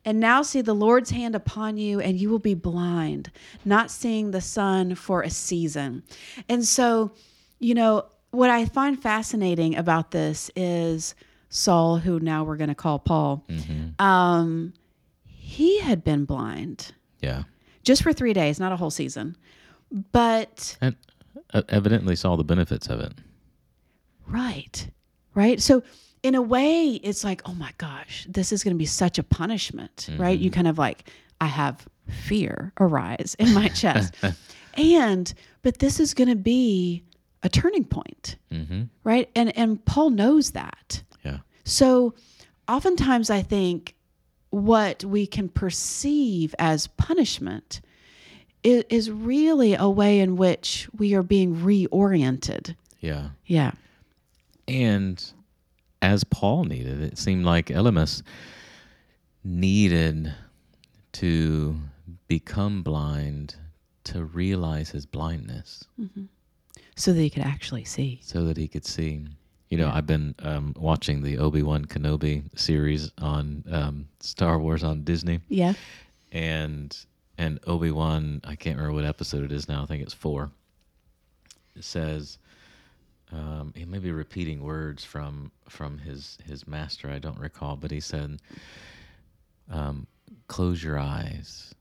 And 0.04 0.18
now 0.18 0.42
see 0.42 0.62
the 0.62 0.74
Lord's 0.74 1.10
hand 1.10 1.36
upon 1.36 1.76
you, 1.76 2.00
and 2.00 2.18
you 2.20 2.28
will 2.28 2.40
be 2.40 2.54
blind, 2.54 3.30
not 3.64 3.90
seeing 3.90 4.32
the 4.32 4.40
sun 4.40 4.96
for 4.96 5.22
a 5.22 5.30
season. 5.30 6.02
And 6.48 6.64
so, 6.66 7.12
you 7.60 7.74
know, 7.74 8.06
what 8.32 8.50
I 8.50 8.64
find 8.64 9.00
fascinating 9.00 9.76
about 9.76 10.10
this 10.10 10.50
is 10.56 11.14
Saul, 11.50 11.98
who 11.98 12.18
now 12.18 12.42
we're 12.42 12.56
going 12.56 12.68
to 12.68 12.74
call 12.74 12.98
Paul, 12.98 13.44
um, 14.00 14.72
he 15.24 15.78
had 15.80 16.02
been 16.02 16.24
blind 16.24 16.92
Yeah. 17.20 17.44
just 17.84 18.02
for 18.02 18.12
three 18.12 18.32
days, 18.32 18.58
not 18.58 18.72
a 18.72 18.76
whole 18.76 18.90
season. 18.90 19.36
But 20.10 20.76
And 20.80 20.96
uh, 21.52 21.62
evidently 21.68 22.16
saw 22.16 22.34
the 22.36 22.44
benefits 22.44 22.88
of 22.88 22.98
it. 23.00 23.12
Right. 24.26 24.88
Right. 25.34 25.60
So, 25.60 25.82
in 26.22 26.34
a 26.34 26.42
way, 26.42 27.00
it's 27.02 27.24
like, 27.24 27.42
oh 27.46 27.54
my 27.54 27.72
gosh, 27.78 28.26
this 28.28 28.52
is 28.52 28.62
going 28.62 28.74
to 28.74 28.78
be 28.78 28.86
such 28.86 29.18
a 29.18 29.22
punishment, 29.22 30.08
right? 30.16 30.38
You 30.38 30.50
kind 30.50 30.68
of 30.68 30.78
like, 30.78 31.10
I 31.40 31.46
have 31.46 31.86
fear 32.08 32.72
arise 32.78 33.34
in 33.38 33.52
my 33.54 33.68
chest. 33.68 34.14
and, 34.74 35.32
but 35.62 35.78
this 35.78 35.98
is 36.00 36.14
going 36.14 36.28
to 36.28 36.36
be 36.36 37.02
a 37.42 37.48
turning 37.48 37.84
point, 37.84 38.36
Mm-hmm. 38.52 38.82
right? 39.02 39.28
And, 39.34 39.56
and 39.56 39.84
Paul 39.84 40.10
knows 40.10 40.52
that. 40.52 41.02
Yeah. 41.24 41.38
So, 41.64 42.14
oftentimes, 42.68 43.30
I 43.30 43.42
think 43.42 43.94
what 44.50 45.02
we 45.04 45.26
can 45.26 45.48
perceive 45.48 46.54
as 46.58 46.86
punishment 46.86 47.80
is, 48.62 48.84
is 48.90 49.10
really 49.10 49.74
a 49.74 49.88
way 49.88 50.20
in 50.20 50.36
which 50.36 50.88
we 50.96 51.14
are 51.14 51.22
being 51.24 51.56
reoriented. 51.56 52.76
Yeah. 53.00 53.30
Yeah. 53.46 53.72
And 54.68 55.24
as 56.02 56.24
Paul 56.24 56.64
needed, 56.64 57.00
it 57.00 57.16
seemed 57.16 57.44
like 57.46 57.66
Elymas 57.66 58.22
needed 59.44 60.34
to 61.12 61.76
become 62.28 62.82
blind 62.82 63.54
to 64.04 64.24
realize 64.24 64.90
his 64.90 65.06
blindness 65.06 65.84
So 66.96 67.12
that 67.12 67.20
he 67.20 67.30
could 67.30 67.42
actually 67.44 67.84
see. 67.84 68.20
so 68.22 68.44
that 68.44 68.56
he 68.56 68.68
could 68.68 68.84
see. 68.84 69.24
You 69.70 69.78
know, 69.78 69.90
I've 69.90 70.06
been 70.06 70.34
um, 70.40 70.74
watching 70.78 71.22
the 71.22 71.38
Obi 71.38 71.62
Wan 71.62 71.84
Kenobi 71.86 72.42
series 72.58 73.10
on 73.18 73.64
um, 73.70 74.08
Star 74.20 74.58
Wars 74.58 74.84
on 74.84 75.02
Disney, 75.04 75.40
Yeah. 75.48 75.72
and 76.32 76.94
and 77.38 77.58
Obi 77.66 77.90
Wan, 77.90 78.40
I 78.44 78.54
can't 78.56 78.76
remember 78.76 78.94
what 78.96 79.06
episode 79.06 79.44
it 79.44 79.52
is 79.52 79.68
now. 79.68 79.82
I 79.82 79.86
think 79.86 80.02
it's 80.02 80.12
four. 80.12 80.50
It 81.74 81.84
says 81.84 82.36
um, 83.32 83.72
he 83.74 83.84
may 83.84 83.98
be 83.98 84.12
repeating 84.12 84.62
words 84.62 85.04
from 85.04 85.50
from 85.68 85.98
his 85.98 86.38
his 86.44 86.66
master. 86.66 87.08
I 87.10 87.18
don't 87.18 87.38
recall, 87.38 87.76
but 87.76 87.90
he 87.90 88.00
said, 88.00 88.40
um, 89.70 90.06
"Close 90.48 90.82
your 90.82 90.98
eyes, 90.98 91.74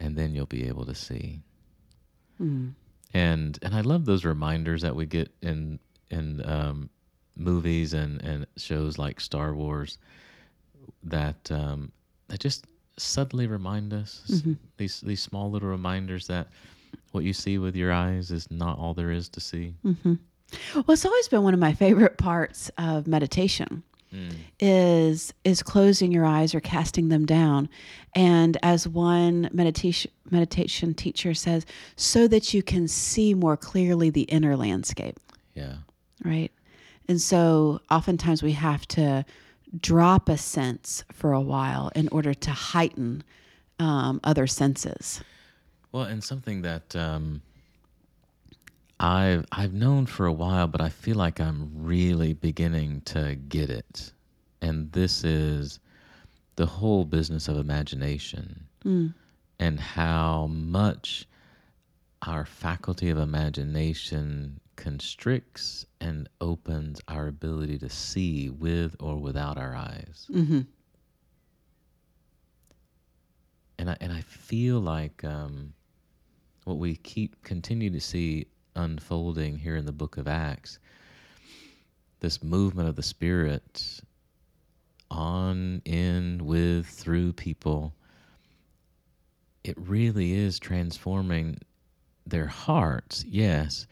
and 0.00 0.16
then 0.16 0.34
you'll 0.34 0.46
be 0.46 0.66
able 0.66 0.86
to 0.86 0.94
see." 0.94 1.40
Mm. 2.40 2.72
And 3.14 3.58
and 3.62 3.74
I 3.74 3.80
love 3.82 4.04
those 4.04 4.24
reminders 4.24 4.82
that 4.82 4.94
we 4.96 5.06
get 5.06 5.30
in 5.42 5.78
in 6.10 6.42
um, 6.48 6.90
movies 7.36 7.92
and 7.94 8.22
and 8.22 8.46
shows 8.56 8.98
like 8.98 9.20
Star 9.20 9.54
Wars 9.54 9.98
that 11.02 11.50
um, 11.50 11.92
that 12.28 12.40
just 12.40 12.66
subtly 12.96 13.46
remind 13.46 13.92
us 13.92 14.22
s- 14.30 14.42
these 14.76 15.00
these 15.00 15.22
small 15.22 15.50
little 15.50 15.68
reminders 15.68 16.26
that 16.28 16.48
what 17.12 17.24
you 17.24 17.32
see 17.32 17.58
with 17.58 17.76
your 17.76 17.92
eyes 17.92 18.30
is 18.30 18.50
not 18.50 18.78
all 18.78 18.94
there 18.94 19.10
is 19.10 19.28
to 19.30 19.40
see. 19.40 19.74
Well, 20.74 20.84
it's 20.88 21.04
always 21.04 21.28
been 21.28 21.42
one 21.42 21.54
of 21.54 21.60
my 21.60 21.74
favorite 21.74 22.18
parts 22.18 22.70
of 22.78 23.06
meditation 23.06 23.82
is 24.58 25.34
is 25.44 25.62
closing 25.62 26.12
your 26.12 26.24
eyes 26.24 26.54
or 26.54 26.60
casting 26.60 27.08
them 27.08 27.26
down. 27.26 27.68
And 28.14 28.56
as 28.62 28.88
one 28.88 29.50
meditation 29.52 30.10
meditation 30.30 30.94
teacher 30.94 31.34
says, 31.34 31.66
so 31.96 32.26
that 32.28 32.54
you 32.54 32.62
can 32.62 32.88
see 32.88 33.34
more 33.34 33.56
clearly 33.56 34.10
the 34.10 34.22
inner 34.22 34.56
landscape. 34.56 35.18
Yeah. 35.54 35.76
right? 36.24 36.52
And 37.08 37.20
so 37.20 37.80
oftentimes 37.90 38.42
we 38.42 38.52
have 38.52 38.86
to 38.88 39.24
drop 39.80 40.28
a 40.28 40.38
sense 40.38 41.04
for 41.12 41.32
a 41.32 41.40
while 41.40 41.90
in 41.94 42.08
order 42.08 42.32
to 42.32 42.50
heighten 42.50 43.24
um, 43.78 44.20
other 44.24 44.46
senses. 44.46 45.20
Well, 45.90 46.04
and 46.04 46.22
something 46.22 46.62
that 46.62 46.94
um, 46.94 47.42
I've 49.00 49.46
I've 49.52 49.72
known 49.72 50.06
for 50.06 50.26
a 50.26 50.32
while, 50.32 50.66
but 50.66 50.80
I 50.80 50.88
feel 50.88 51.16
like 51.16 51.40
I'm 51.40 51.70
really 51.74 52.32
beginning 52.32 53.02
to 53.06 53.36
get 53.36 53.70
it, 53.70 54.12
and 54.60 54.90
this 54.92 55.24
is 55.24 55.80
the 56.56 56.66
whole 56.66 57.04
business 57.04 57.46
of 57.48 57.56
imagination 57.56 58.66
and 59.60 59.78
how 59.78 60.48
much 60.48 61.26
our 62.22 62.44
faculty 62.44 63.10
of 63.10 63.18
imagination 63.18 64.60
constricts 64.74 65.86
and 66.00 66.28
opens 66.40 67.00
our 67.06 67.28
ability 67.28 67.78
to 67.78 67.88
see 67.88 68.50
with 68.50 68.96
or 68.98 69.16
without 69.16 69.56
our 69.56 69.74
eyes. 69.76 70.26
Mm-hmm. 70.32 70.60
and 73.78 73.90
I 73.90 73.96
and 74.00 74.12
I 74.12 74.20
feel 74.22 74.80
like 74.80 75.24
um, 75.24 75.72
what 76.64 76.78
we 76.78 76.96
keep 76.96 77.42
continue 77.42 77.90
to 77.90 78.00
see 78.00 78.46
unfolding 78.78 79.58
here 79.58 79.76
in 79.76 79.84
the 79.84 79.92
Book 79.92 80.16
of 80.16 80.28
Acts, 80.28 80.78
this 82.20 82.42
movement 82.42 82.88
of 82.88 82.96
the 82.96 83.02
Spirit 83.02 84.00
on, 85.10 85.82
in, 85.84 86.44
with, 86.44 86.86
through 86.86 87.32
people. 87.32 87.92
It 89.64 89.76
really 89.76 90.32
is 90.32 90.58
transforming 90.58 91.58
their 92.26 92.46
hearts, 92.46 93.24
yes, 93.26 93.86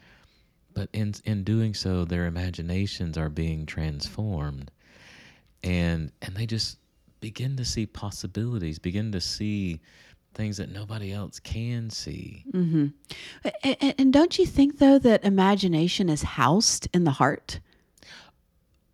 but 0.72 0.88
in 0.92 1.14
in 1.24 1.42
doing 1.42 1.74
so, 1.74 2.04
their 2.04 2.26
imaginations 2.26 3.16
are 3.18 3.30
being 3.30 3.66
transformed, 3.66 4.70
and 5.62 6.12
and 6.22 6.36
they 6.36 6.46
just 6.46 6.78
begin 7.20 7.56
to 7.56 7.64
see 7.64 7.86
possibilities, 7.86 8.78
begin 8.78 9.10
to 9.12 9.20
see 9.20 9.80
things 10.36 10.58
that 10.58 10.70
nobody 10.70 11.12
else 11.12 11.40
can 11.40 11.90
see. 11.90 12.44
Mm-hmm. 12.52 12.86
And, 13.64 13.94
and 13.98 14.12
don't 14.12 14.38
you 14.38 14.46
think 14.46 14.78
though 14.78 14.98
that 14.98 15.24
imagination 15.24 16.08
is 16.08 16.22
housed 16.22 16.88
in 16.92 17.04
the 17.04 17.12
heart? 17.12 17.58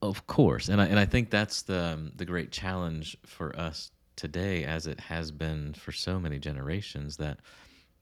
Of 0.00 0.26
course, 0.26 0.68
and 0.68 0.80
I 0.80 0.86
and 0.86 0.98
I 0.98 1.04
think 1.04 1.30
that's 1.30 1.62
the 1.62 1.92
um, 1.94 2.12
the 2.16 2.24
great 2.24 2.50
challenge 2.50 3.16
for 3.24 3.54
us 3.56 3.92
today, 4.16 4.64
as 4.64 4.86
it 4.86 4.98
has 4.98 5.30
been 5.30 5.74
for 5.74 5.92
so 5.92 6.18
many 6.18 6.40
generations, 6.40 7.18
that 7.18 7.38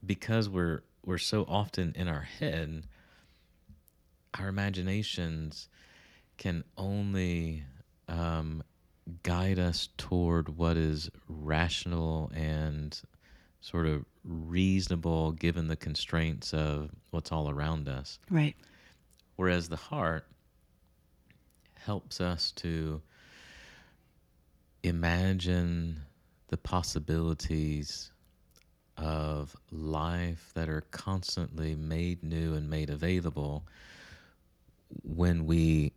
because 0.07 0.49
we're 0.49 0.83
we're 1.05 1.19
so 1.19 1.45
often 1.47 1.93
in 1.97 2.09
our 2.09 2.23
head, 2.23 2.87
our 4.39 4.49
imaginations 4.49 5.69
can 6.39 6.65
only 6.79 7.65
um, 8.09 8.63
guide 9.23 9.59
us 9.59 9.91
toward 9.99 10.57
what 10.57 10.79
is 10.79 11.11
rational 11.29 12.31
and 12.35 13.01
sort 13.61 13.87
of 13.87 14.05
reasonable 14.25 15.33
given 15.33 15.69
the 15.69 15.77
constraints 15.77 16.53
of 16.55 16.91
what's 17.11 17.33
all 17.33 17.51
around 17.51 17.89
us. 17.89 18.19
Right. 18.31 18.57
Whereas 19.37 19.69
the 19.69 19.77
heart 19.77 20.27
helps 21.75 22.21
us 22.21 22.53
to 22.53 23.01
imagine 24.83 26.01
the 26.49 26.57
possibilities 26.57 28.13
of 28.97 29.57
life 29.71 30.51
that 30.55 30.69
are 30.69 30.83
constantly 30.91 31.75
made 31.75 32.23
new 32.23 32.55
and 32.55 32.69
made 32.69 32.91
available 32.91 33.65
when 35.03 35.47
we 35.47 35.93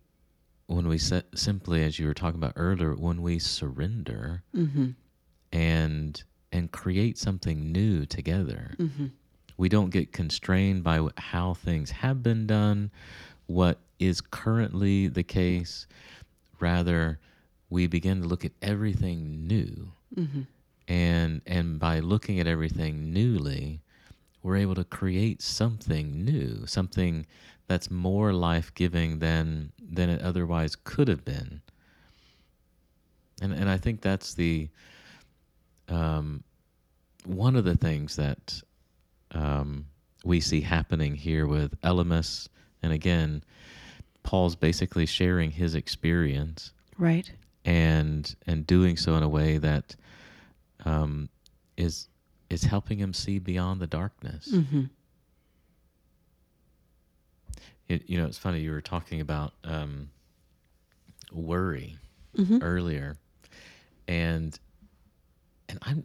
when 0.66 0.88
we 0.88 0.96
set, 0.96 1.26
simply 1.34 1.82
as 1.84 1.98
you 1.98 2.06
were 2.06 2.14
talking 2.14 2.40
about 2.40 2.54
earlier 2.56 2.94
when 2.94 3.20
we 3.20 3.38
surrender 3.38 4.42
Mm-hmm. 4.54 4.90
and 5.52 6.22
and 6.54 6.70
create 6.72 7.18
something 7.18 7.70
new 7.72 8.06
together 8.06 8.62
Mm-hmm. 8.78 9.06
we 9.56 9.68
don't 9.68 9.90
get 9.90 10.12
constrained 10.12 10.82
by 10.82 10.96
how 11.18 11.54
things 11.54 11.90
have 11.90 12.22
been 12.22 12.46
done 12.46 12.90
what 13.46 13.78
is 13.98 14.20
currently 14.20 15.08
the 15.08 15.22
case 15.22 15.86
rather 16.60 17.18
we 17.70 17.86
begin 17.86 18.22
to 18.22 18.28
look 18.28 18.44
at 18.44 18.52
everything 18.62 19.46
new 19.46 19.92
Mm-hmm. 20.16 20.42
and 20.88 21.40
and 21.46 21.78
by 21.80 21.98
looking 22.00 22.38
at 22.40 22.46
everything 22.46 23.12
newly 23.12 23.80
we're 24.42 24.56
able 24.64 24.76
to 24.76 24.84
create 24.84 25.42
something 25.42 26.24
new 26.24 26.66
something 26.66 27.26
that's 27.66 27.90
more 27.90 28.32
life-giving 28.32 29.18
than 29.18 29.72
than 29.96 30.08
it 30.10 30.20
otherwise 30.22 30.76
could 30.90 31.08
have 31.08 31.24
been 31.24 31.60
and 33.42 33.52
and 33.52 33.68
i 33.68 33.76
think 33.76 34.00
that's 34.00 34.34
the 34.34 34.68
um 35.88 36.42
one 37.26 37.56
of 37.56 37.64
the 37.64 37.76
things 37.76 38.16
that 38.16 38.60
um 39.32 39.86
we 40.24 40.40
see 40.40 40.60
happening 40.60 41.14
here 41.14 41.46
with 41.46 41.78
Elymas 41.82 42.48
and 42.82 42.92
again 42.92 43.42
paul's 44.22 44.56
basically 44.56 45.06
sharing 45.06 45.50
his 45.50 45.74
experience 45.74 46.72
Right. 46.98 47.30
and 47.64 48.34
and 48.46 48.66
doing 48.66 48.96
so 48.96 49.14
in 49.16 49.22
a 49.22 49.28
way 49.28 49.58
that 49.58 49.96
um, 50.84 51.28
is 51.76 52.08
is 52.50 52.62
helping 52.64 52.98
him 52.98 53.12
see 53.14 53.38
beyond 53.38 53.80
the 53.80 53.86
darkness. 53.86 54.48
Mm-hmm. 54.52 54.84
It, 57.88 58.08
you 58.08 58.18
know, 58.18 58.26
it's 58.26 58.38
funny 58.38 58.60
you 58.60 58.70
were 58.70 58.80
talking 58.80 59.20
about 59.20 59.52
um, 59.64 60.10
worry 61.32 61.96
Mm-hmm. 62.36 62.58
earlier, 62.62 63.16
and 64.08 64.58
and 65.68 65.78
I'm 65.82 66.04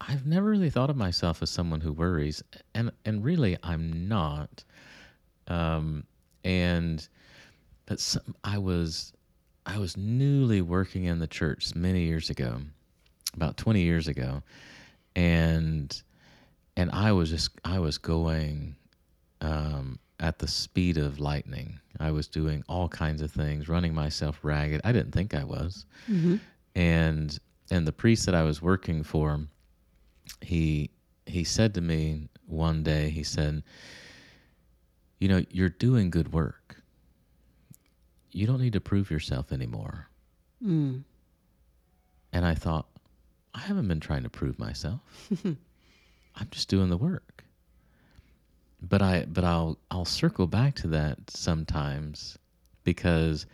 I've 0.00 0.26
never 0.26 0.48
really 0.50 0.70
thought 0.70 0.90
of 0.90 0.96
myself 0.96 1.42
as 1.42 1.50
someone 1.50 1.80
who 1.80 1.92
worries, 1.92 2.42
and 2.74 2.90
and 3.04 3.24
really 3.24 3.56
I'm 3.62 4.08
not. 4.08 4.64
Um, 5.48 6.04
and 6.44 7.06
but 7.86 8.00
some, 8.00 8.34
I 8.44 8.58
was 8.58 9.12
I 9.66 9.78
was 9.78 9.96
newly 9.96 10.60
working 10.62 11.04
in 11.04 11.18
the 11.20 11.26
church 11.26 11.74
many 11.74 12.02
years 12.02 12.30
ago, 12.30 12.60
about 13.34 13.56
20 13.56 13.80
years 13.80 14.08
ago, 14.08 14.42
and 15.16 16.02
and 16.76 16.90
I 16.90 17.12
was 17.12 17.30
just 17.30 17.50
I 17.64 17.78
was 17.78 17.98
going 17.98 18.74
um, 19.40 19.98
at 20.20 20.38
the 20.38 20.48
speed 20.48 20.96
of 20.98 21.18
lightning. 21.20 21.78
I 22.00 22.10
was 22.10 22.26
doing 22.26 22.64
all 22.68 22.88
kinds 22.88 23.22
of 23.22 23.30
things, 23.30 23.68
running 23.68 23.94
myself 23.94 24.40
ragged. 24.42 24.80
I 24.84 24.92
didn't 24.92 25.12
think 25.12 25.34
I 25.34 25.44
was, 25.44 25.84
Mm-hmm. 26.10 26.36
and 26.74 27.38
and 27.72 27.86
the 27.86 27.92
priest 27.92 28.26
that 28.26 28.34
I 28.34 28.42
was 28.42 28.60
working 28.60 29.02
for, 29.02 29.40
he 30.42 30.90
he 31.24 31.42
said 31.42 31.72
to 31.74 31.80
me 31.80 32.28
one 32.46 32.82
day, 32.82 33.08
he 33.08 33.22
said, 33.22 33.62
"You 35.18 35.28
know, 35.28 35.44
you're 35.50 35.70
doing 35.70 36.10
good 36.10 36.34
work. 36.34 36.82
You 38.30 38.46
don't 38.46 38.60
need 38.60 38.74
to 38.74 38.80
prove 38.80 39.10
yourself 39.10 39.52
anymore." 39.52 40.08
Mm. 40.62 41.04
And 42.34 42.44
I 42.44 42.54
thought, 42.54 42.86
I 43.54 43.60
haven't 43.60 43.88
been 43.88 44.00
trying 44.00 44.22
to 44.24 44.30
prove 44.30 44.58
myself. 44.58 45.00
I'm 45.44 46.48
just 46.50 46.68
doing 46.68 46.90
the 46.90 46.98
work. 46.98 47.42
But 48.82 49.00
I 49.00 49.24
but 49.24 49.44
I'll 49.44 49.78
I'll 49.90 50.04
circle 50.04 50.46
back 50.46 50.74
to 50.76 50.88
that 50.88 51.30
sometimes 51.30 52.38
because 52.84 53.46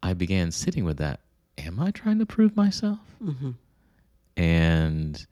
I 0.00 0.14
began 0.14 0.52
sitting 0.52 0.84
with 0.84 0.98
that. 0.98 1.20
Am 1.66 1.80
I 1.80 1.90
trying 1.90 2.18
to 2.20 2.26
prove 2.26 2.56
myself? 2.56 3.00
Mm-hmm. 3.22 3.50
And 4.36 5.26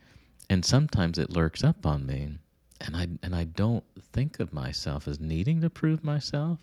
and 0.51 0.64
sometimes 0.64 1.18
it 1.18 1.30
lurks 1.30 1.62
up 1.64 1.87
on 1.87 2.05
me 2.07 2.39
and 2.80 2.97
I 2.97 3.07
and 3.22 3.35
I 3.35 3.45
don't 3.45 3.85
think 4.12 4.41
of 4.41 4.53
myself 4.53 5.07
as 5.09 5.20
needing 5.20 5.61
to 5.61 5.70
prove 5.70 6.03
myself. 6.05 6.59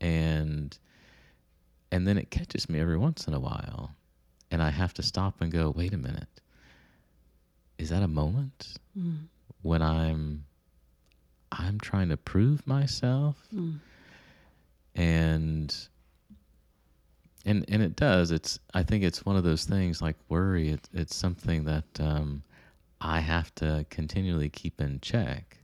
And 0.00 0.76
and 1.90 2.06
then 2.06 2.18
it 2.18 2.30
catches 2.30 2.68
me 2.68 2.80
every 2.80 2.98
once 2.98 3.26
in 3.26 3.34
a 3.34 3.40
while 3.40 3.92
and 4.50 4.62
I 4.62 4.70
have 4.70 4.92
to 4.94 5.02
stop 5.02 5.40
and 5.40 5.50
go, 5.50 5.70
wait 5.74 5.94
a 5.94 5.98
minute. 5.98 6.28
Is 7.78 7.88
that 7.90 8.02
a 8.02 8.08
moment 8.08 8.74
Mm. 8.98 9.26
when 9.62 9.82
I'm 9.82 10.44
I'm 11.52 11.78
trying 11.78 12.08
to 12.08 12.16
prove 12.16 12.66
myself? 12.66 13.36
Mm. 13.54 13.78
And 14.94 15.74
and 17.46 17.64
and 17.68 17.82
it 17.82 17.96
does. 17.96 18.30
It's 18.30 18.58
I 18.74 18.82
think 18.82 19.04
it's 19.04 19.24
one 19.24 19.36
of 19.36 19.44
those 19.44 19.64
things 19.64 20.02
like 20.02 20.16
worry. 20.28 20.70
It, 20.70 20.88
it's 20.92 21.16
something 21.16 21.64
that 21.64 21.84
um, 22.00 22.42
I 23.00 23.20
have 23.20 23.54
to 23.56 23.86
continually 23.88 24.50
keep 24.50 24.80
in 24.80 25.00
check. 25.00 25.56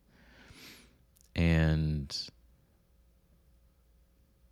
And 1.35 2.17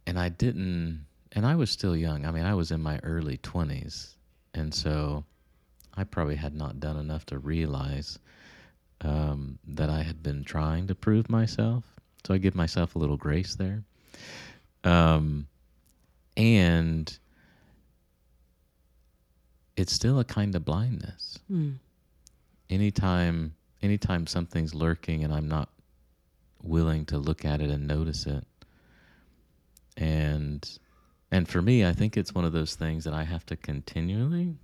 and 0.07 0.19
I 0.19 0.29
didn't 0.29 1.07
and 1.33 1.47
I 1.47 1.55
was 1.55 1.71
still 1.71 1.97
young. 1.97 2.27
I 2.27 2.33
mean, 2.33 2.45
I 2.45 2.55
was 2.55 2.71
in 2.73 2.83
my 2.83 2.99
early 3.03 3.39
20s. 3.39 4.15
And 4.55 4.75
so 4.75 5.25
I 5.95 6.05
probably 6.05 6.35
had 6.35 6.55
not 6.55 6.81
done 6.81 6.97
enough 6.97 7.25
to 7.27 7.39
realize 7.39 8.19
um, 9.03 9.59
that 9.69 9.89
I 9.89 10.03
had 10.03 10.23
been 10.23 10.43
trying 10.43 10.89
to 10.89 10.95
prove 10.95 11.31
myself. 11.31 11.85
So 12.27 12.35
I 12.35 12.39
give 12.39 12.57
myself 12.57 12.97
a 12.97 12.99
little 12.99 13.17
grace 13.17 13.55
there. 13.55 13.85
Um, 14.83 15.47
and 16.41 17.19
it's 19.77 19.93
still 19.93 20.19
a 20.19 20.25
kind 20.25 20.55
of 20.55 20.65
blindness. 20.65 21.39
Mm. 21.53 21.75
Anytime, 22.71 23.55
anytime 23.83 24.27
something's 24.27 24.75
lurking 24.75 25.23
and 25.23 25.35
I'm 25.35 25.49
not 25.49 25.69
willing 26.63 27.05
to 27.07 27.19
look 27.19 27.45
at 27.45 27.61
it 27.61 27.69
and 27.69 27.87
notice 27.87 28.27
it, 28.27 28.45
and 29.99 30.67
and 31.31 31.47
for 31.47 31.61
me, 31.61 31.85
I 31.85 31.93
think 31.93 32.17
it's 32.17 32.35
one 32.35 32.47
of 32.47 32.53
those 32.53 32.75
things 32.75 33.05
that 33.05 33.13
I 33.13 33.25
have 33.25 33.45
to 33.47 33.57
continually 33.57 34.57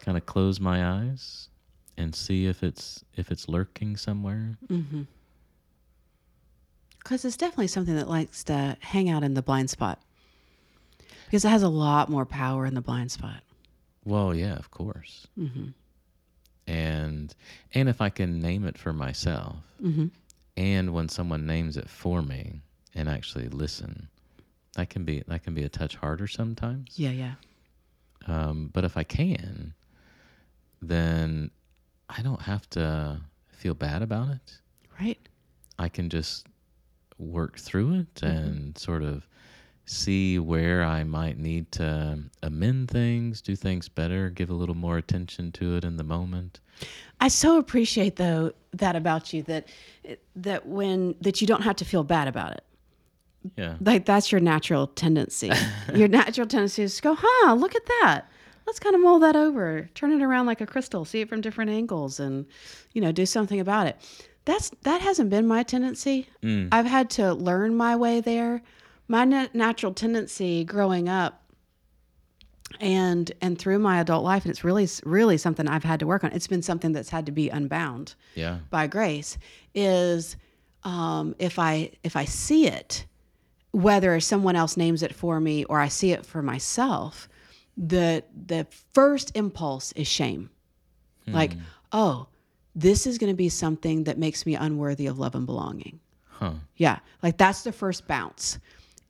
kind 0.00 0.18
of 0.18 0.26
close 0.26 0.58
my 0.58 0.84
eyes 0.84 1.48
and 1.96 2.12
see 2.12 2.46
if 2.46 2.64
it's 2.64 3.04
if 3.14 3.30
it's 3.30 3.48
lurking 3.48 3.96
somewhere. 3.96 4.58
Mm-hmm. 4.68 5.02
Because 6.98 7.24
it's 7.24 7.36
definitely 7.36 7.68
something 7.68 7.94
that 7.94 8.08
likes 8.08 8.42
to 8.44 8.76
hang 8.80 9.10
out 9.10 9.22
in 9.22 9.34
the 9.34 9.42
blind 9.42 9.70
spot. 9.70 10.02
Because 11.32 11.46
it 11.46 11.48
has 11.48 11.62
a 11.62 11.68
lot 11.70 12.10
more 12.10 12.26
power 12.26 12.66
in 12.66 12.74
the 12.74 12.82
blind 12.82 13.10
spot. 13.10 13.42
Well, 14.04 14.34
yeah, 14.34 14.52
of 14.56 14.70
course. 14.70 15.26
Mm-hmm. 15.40 15.68
And 16.66 17.34
and 17.72 17.88
if 17.88 18.02
I 18.02 18.10
can 18.10 18.38
name 18.38 18.66
it 18.66 18.76
for 18.76 18.92
myself, 18.92 19.56
Mm-hmm. 19.82 20.08
and 20.58 20.92
when 20.92 21.08
someone 21.08 21.46
names 21.46 21.78
it 21.78 21.88
for 21.88 22.20
me 22.20 22.60
and 22.94 23.08
actually 23.08 23.48
listen, 23.48 24.08
that 24.74 24.90
can 24.90 25.04
be 25.04 25.22
that 25.26 25.42
can 25.42 25.54
be 25.54 25.62
a 25.62 25.70
touch 25.70 25.96
harder 25.96 26.26
sometimes. 26.28 26.98
Yeah, 26.98 27.12
yeah. 27.12 27.34
Um, 28.26 28.68
but 28.72 28.84
if 28.84 28.98
I 28.98 29.02
can, 29.02 29.72
then 30.82 31.50
I 32.10 32.20
don't 32.20 32.42
have 32.42 32.68
to 32.70 33.20
feel 33.52 33.72
bad 33.74 34.02
about 34.02 34.28
it. 34.28 34.60
Right? 35.00 35.18
I 35.78 35.88
can 35.88 36.10
just 36.10 36.46
work 37.18 37.58
through 37.58 37.94
it 38.00 38.14
Mm-hmm. 38.16 38.26
and 38.26 38.78
sort 38.78 39.02
of 39.02 39.26
see 39.84 40.38
where 40.38 40.82
I 40.84 41.04
might 41.04 41.38
need 41.38 41.70
to 41.72 42.18
amend 42.42 42.90
things, 42.90 43.40
do 43.40 43.56
things 43.56 43.88
better, 43.88 44.30
give 44.30 44.50
a 44.50 44.54
little 44.54 44.74
more 44.74 44.98
attention 44.98 45.52
to 45.52 45.76
it 45.76 45.84
in 45.84 45.96
the 45.96 46.04
moment. 46.04 46.60
I 47.20 47.28
so 47.28 47.58
appreciate 47.58 48.16
though 48.16 48.52
that 48.72 48.96
about 48.96 49.32
you 49.32 49.42
that 49.44 49.68
that 50.36 50.66
when 50.66 51.14
that 51.20 51.40
you 51.40 51.46
don't 51.46 51.62
have 51.62 51.76
to 51.76 51.84
feel 51.84 52.04
bad 52.04 52.28
about 52.28 52.52
it. 52.52 52.64
Yeah. 53.56 53.76
Like 53.80 54.04
that's 54.04 54.30
your 54.30 54.40
natural 54.40 54.88
tendency. 54.88 55.50
your 55.94 56.08
natural 56.08 56.46
tendency 56.46 56.82
is 56.82 56.96
to 56.96 57.02
go, 57.02 57.16
huh, 57.18 57.54
look 57.54 57.74
at 57.74 57.86
that. 57.86 58.22
Let's 58.66 58.78
kind 58.78 58.94
of 58.94 59.00
mold 59.00 59.22
that 59.22 59.34
over, 59.34 59.88
turn 59.94 60.12
it 60.12 60.22
around 60.22 60.46
like 60.46 60.60
a 60.60 60.66
crystal, 60.66 61.04
see 61.04 61.20
it 61.20 61.28
from 61.28 61.40
different 61.40 61.70
angles 61.70 62.20
and 62.20 62.46
you 62.92 63.00
know, 63.00 63.12
do 63.12 63.26
something 63.26 63.60
about 63.60 63.88
it. 63.88 63.96
That's 64.44 64.70
that 64.82 65.00
hasn't 65.00 65.30
been 65.30 65.46
my 65.46 65.62
tendency. 65.62 66.28
Mm. 66.42 66.68
I've 66.72 66.86
had 66.86 67.10
to 67.10 67.34
learn 67.34 67.76
my 67.76 67.96
way 67.96 68.20
there. 68.20 68.62
My 69.08 69.24
na- 69.24 69.48
natural 69.52 69.92
tendency 69.92 70.64
growing 70.64 71.08
up 71.08 71.38
and 72.80 73.30
and 73.40 73.58
through 73.58 73.78
my 73.78 74.00
adult 74.00 74.24
life 74.24 74.44
and 74.44 74.50
it's 74.50 74.64
really 74.64 74.88
really 75.04 75.36
something 75.36 75.68
I've 75.68 75.84
had 75.84 76.00
to 76.00 76.06
work 76.06 76.24
on. 76.24 76.32
It's 76.32 76.46
been 76.46 76.62
something 76.62 76.92
that's 76.92 77.10
had 77.10 77.26
to 77.26 77.32
be 77.32 77.48
unbound 77.50 78.14
Yeah. 78.34 78.58
by 78.70 78.86
grace 78.86 79.36
is 79.74 80.36
um, 80.84 81.34
if 81.38 81.58
I 81.58 81.90
if 82.02 82.16
I 82.16 82.24
see 82.24 82.66
it, 82.66 83.04
whether 83.72 84.18
someone 84.20 84.56
else 84.56 84.76
names 84.76 85.02
it 85.02 85.14
for 85.14 85.38
me 85.40 85.64
or 85.64 85.78
I 85.78 85.88
see 85.88 86.12
it 86.12 86.24
for 86.26 86.42
myself, 86.42 87.28
the 87.76 88.24
the 88.46 88.66
first 88.92 89.36
impulse 89.36 89.92
is 89.92 90.08
shame. 90.08 90.50
Like, 91.28 91.52
oh, 91.92 92.26
this 92.74 93.06
is 93.06 93.16
going 93.16 93.30
to 93.32 93.36
be 93.36 93.48
something 93.48 94.04
that 94.04 94.18
makes 94.18 94.44
me 94.44 94.56
unworthy 94.56 95.06
of 95.06 95.20
love 95.20 95.36
and 95.36 95.46
belonging. 95.46 96.00
Huh. 96.24 96.54
Yeah, 96.76 96.98
like 97.22 97.38
that's 97.38 97.62
the 97.62 97.70
first 97.72 98.08
bounce. 98.08 98.58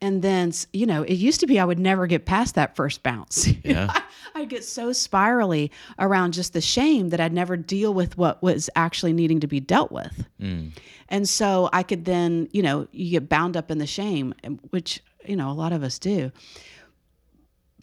And 0.03 0.21
then, 0.21 0.51
you 0.73 0.85
know, 0.85 1.03
it 1.03 1.13
used 1.13 1.39
to 1.39 1.47
be 1.47 1.61
I 1.61 1.63
would 1.63 1.79
never 1.79 2.07
get 2.07 2.25
past 2.25 2.55
that 2.55 2.75
first 2.75 3.01
bounce. 3.03 3.47
Yeah. 3.63 3.97
I'd 4.35 4.49
get 4.49 4.65
so 4.65 4.91
spirally 4.91 5.71
around 5.99 6.33
just 6.33 6.51
the 6.53 6.59
shame 6.59 7.09
that 7.09 7.21
I'd 7.21 7.31
never 7.31 7.55
deal 7.55 7.93
with 7.93 8.17
what 8.17 8.41
was 8.43 8.69
actually 8.75 9.13
needing 9.13 9.39
to 9.39 9.47
be 9.47 9.59
dealt 9.61 9.91
with. 9.91 10.25
Mm. 10.41 10.71
And 11.07 11.29
so 11.29 11.69
I 11.71 11.83
could 11.83 12.03
then, 12.03 12.49
you 12.51 12.61
know, 12.61 12.87
you 12.91 13.11
get 13.11 13.29
bound 13.29 13.55
up 13.55 13.71
in 13.71 13.77
the 13.77 13.87
shame, 13.87 14.33
which, 14.71 15.01
you 15.25 15.35
know, 15.35 15.49
a 15.49 15.53
lot 15.53 15.71
of 15.71 15.83
us 15.83 15.97
do. 15.97 16.31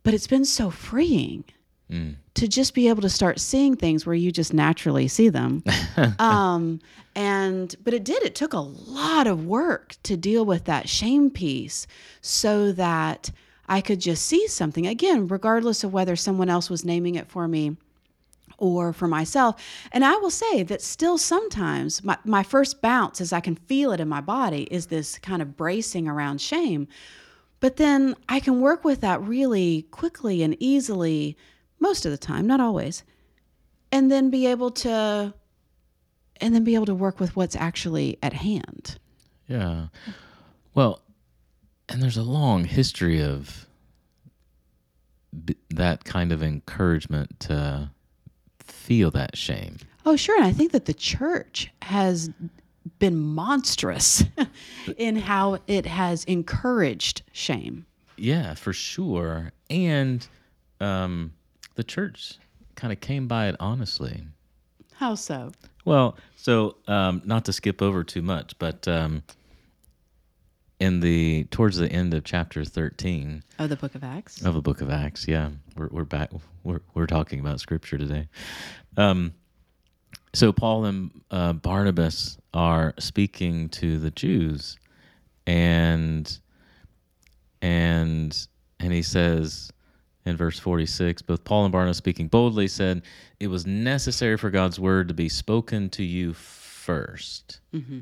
But 0.03 0.13
it's 0.13 0.27
been 0.27 0.45
so 0.45 0.71
freeing 0.71 1.45
to 2.35 2.49
just 2.49 2.75
be 2.75 2.89
able 2.89 3.03
to 3.03 3.09
start 3.09 3.41
seeing 3.41 3.77
things 3.77 4.07
where 4.07 4.15
you 4.15 4.33
just 4.33 4.55
naturally 4.55 5.09
see 5.09 5.29
them. 5.29 5.63
um, 6.19 6.81
and 7.15 7.75
but 7.83 7.95
it 7.95 8.05
did. 8.05 8.23
It 8.23 8.35
took 8.35 8.53
a 8.53 8.61
lot 8.61 9.27
of 9.27 9.47
work 9.47 9.97
to 10.05 10.17
deal 10.17 10.45
with 10.45 10.65
that 10.65 10.89
shame 10.89 11.31
piece, 11.31 11.87
so 12.21 12.73
that 12.73 13.31
I 13.69 13.81
could 13.81 14.01
just 14.01 14.27
see 14.27 14.47
something 14.49 14.87
again, 14.87 15.29
regardless 15.29 15.85
of 15.85 15.93
whether 15.93 16.17
someone 16.17 16.49
else 16.49 16.71
was 16.71 16.85
naming 16.85 17.15
it 17.15 17.29
for 17.29 17.47
me 17.47 17.77
or 18.59 18.93
for 18.93 19.09
myself. 19.09 19.61
And 19.91 20.05
I 20.05 20.17
will 20.17 20.31
say 20.31 20.63
that 20.65 20.83
still 20.83 21.19
sometimes 21.19 22.05
my, 22.05 22.17
my 22.25 22.43
first 22.43 22.81
bounce, 22.81 23.21
as 23.21 23.33
I 23.33 23.41
can 23.41 23.57
feel 23.57 23.93
it 23.93 24.01
in 24.01 24.09
my 24.09 24.21
body, 24.21 24.65
is 24.71 24.87
this 24.87 25.19
kind 25.19 25.43
of 25.43 25.57
bracing 25.57 26.07
around 26.07 26.41
shame. 26.41 26.87
But 27.59 27.77
then 27.77 28.15
I 28.29 28.41
can 28.41 28.61
work 28.61 28.85
with 28.85 29.01
that 29.01 29.23
really 29.23 29.83
quickly 29.91 30.43
and 30.43 30.57
easily, 30.61 31.37
most 31.81 32.05
of 32.05 32.13
the 32.13 32.19
time, 32.19 32.47
not 32.47 32.61
always, 32.61 33.03
and 33.91 34.11
then 34.11 34.31
be 34.31 34.47
able 34.47 34.71
to 34.71 35.35
and 36.41 36.55
then 36.55 36.65
be 36.65 36.75
able 36.75 36.87
to 36.87 36.95
work 36.95 37.21
with 37.21 37.37
what's 37.37 37.57
actually 37.57 38.19
at 38.23 38.33
hand. 38.33 38.99
Yeah. 39.47 39.89
Well, 40.75 41.03
and 41.89 42.03
there's 42.03 42.17
a 42.17 42.23
long 42.23 42.65
history 42.65 43.23
of 43.23 43.67
b- 45.45 45.57
that 45.71 46.05
kind 46.05 46.33
of 46.33 46.43
encouragement 46.43 47.41
to 47.41 47.91
feel 48.61 49.11
that 49.11 49.37
shame. 49.37 49.79
Oh, 50.07 50.17
sure. 50.17 50.37
And 50.37 50.47
I 50.47 50.53
think 50.53 50.73
that 50.73 50.87
the 50.87 50.95
church 50.95 51.71
has 51.83 52.31
been 52.99 53.19
monstrous 53.19 54.25
in 54.97 55.17
how 55.17 55.59
it 55.67 55.85
has 55.85 56.25
encouraged 56.25 57.23
shame. 57.33 57.85
Yeah, 58.17 58.55
for 58.55 58.73
sure. 58.73 59.53
And 59.69 60.27
um, 60.81 61.33
the 61.81 61.85
church 61.85 62.35
kind 62.75 62.93
of 62.93 63.01
came 63.01 63.27
by 63.27 63.49
it 63.49 63.57
honestly. 63.59 64.23
How 64.97 65.15
so? 65.15 65.51
Well, 65.87 66.19
so 66.37 66.77
um, 66.87 67.23
not 67.25 67.47
to 67.47 67.55
skip 67.55 67.81
over 67.81 68.05
too 68.05 68.21
much, 68.21 68.53
but 68.59 68.87
um, 68.87 69.23
in 70.79 71.01
the 71.01 71.45
towards 71.45 71.79
the 71.79 71.91
end 71.91 72.13
of 72.13 72.23
chapter 72.23 72.67
thirteen 72.67 73.43
Oh, 73.59 73.67
the 73.67 73.77
book 73.77 73.95
of 73.95 74.05
Acts? 74.05 74.45
of 74.45 74.53
the 74.53 74.61
book 74.61 74.83
of 74.83 74.91
Acts, 74.91 75.27
yeah, 75.27 75.49
we're 75.75 75.89
we're 75.91 76.05
back. 76.05 76.31
We're 76.65 76.83
we're 76.93 77.07
talking 77.07 77.41
about 77.41 77.61
scripture 77.61 77.97
today. 77.97 78.29
Um, 78.99 79.33
so 80.35 80.53
Paul 80.53 80.85
and 80.85 81.11
uh, 81.31 81.55
Barnabas 81.55 82.37
are 82.53 82.93
speaking 82.99 83.71
to 83.71 83.99
the 83.99 84.11
Jews, 84.11 84.77
and 85.47 86.39
and 87.63 88.47
and 88.79 88.93
he 88.93 89.01
says 89.01 89.71
in 90.27 90.37
verse 90.37 90.59
46 90.59 91.23
both 91.23 91.45
paul 91.45 91.65
and 91.65 91.73
barnabas 91.73 91.97
speaking 91.97 92.29
boldly 92.29 92.69
said 92.69 93.03
it 93.39 93.49
was 93.49 93.67
necessary 93.67 94.37
for 94.37 94.51
god's 94.51 94.79
word 94.79 95.09
to 95.09 95.15
be 95.15 95.29
spoken 95.29 95.89
to 95.91 96.05
you 96.05 96.33
1st 96.33 97.61
mm-hmm. 97.75 97.99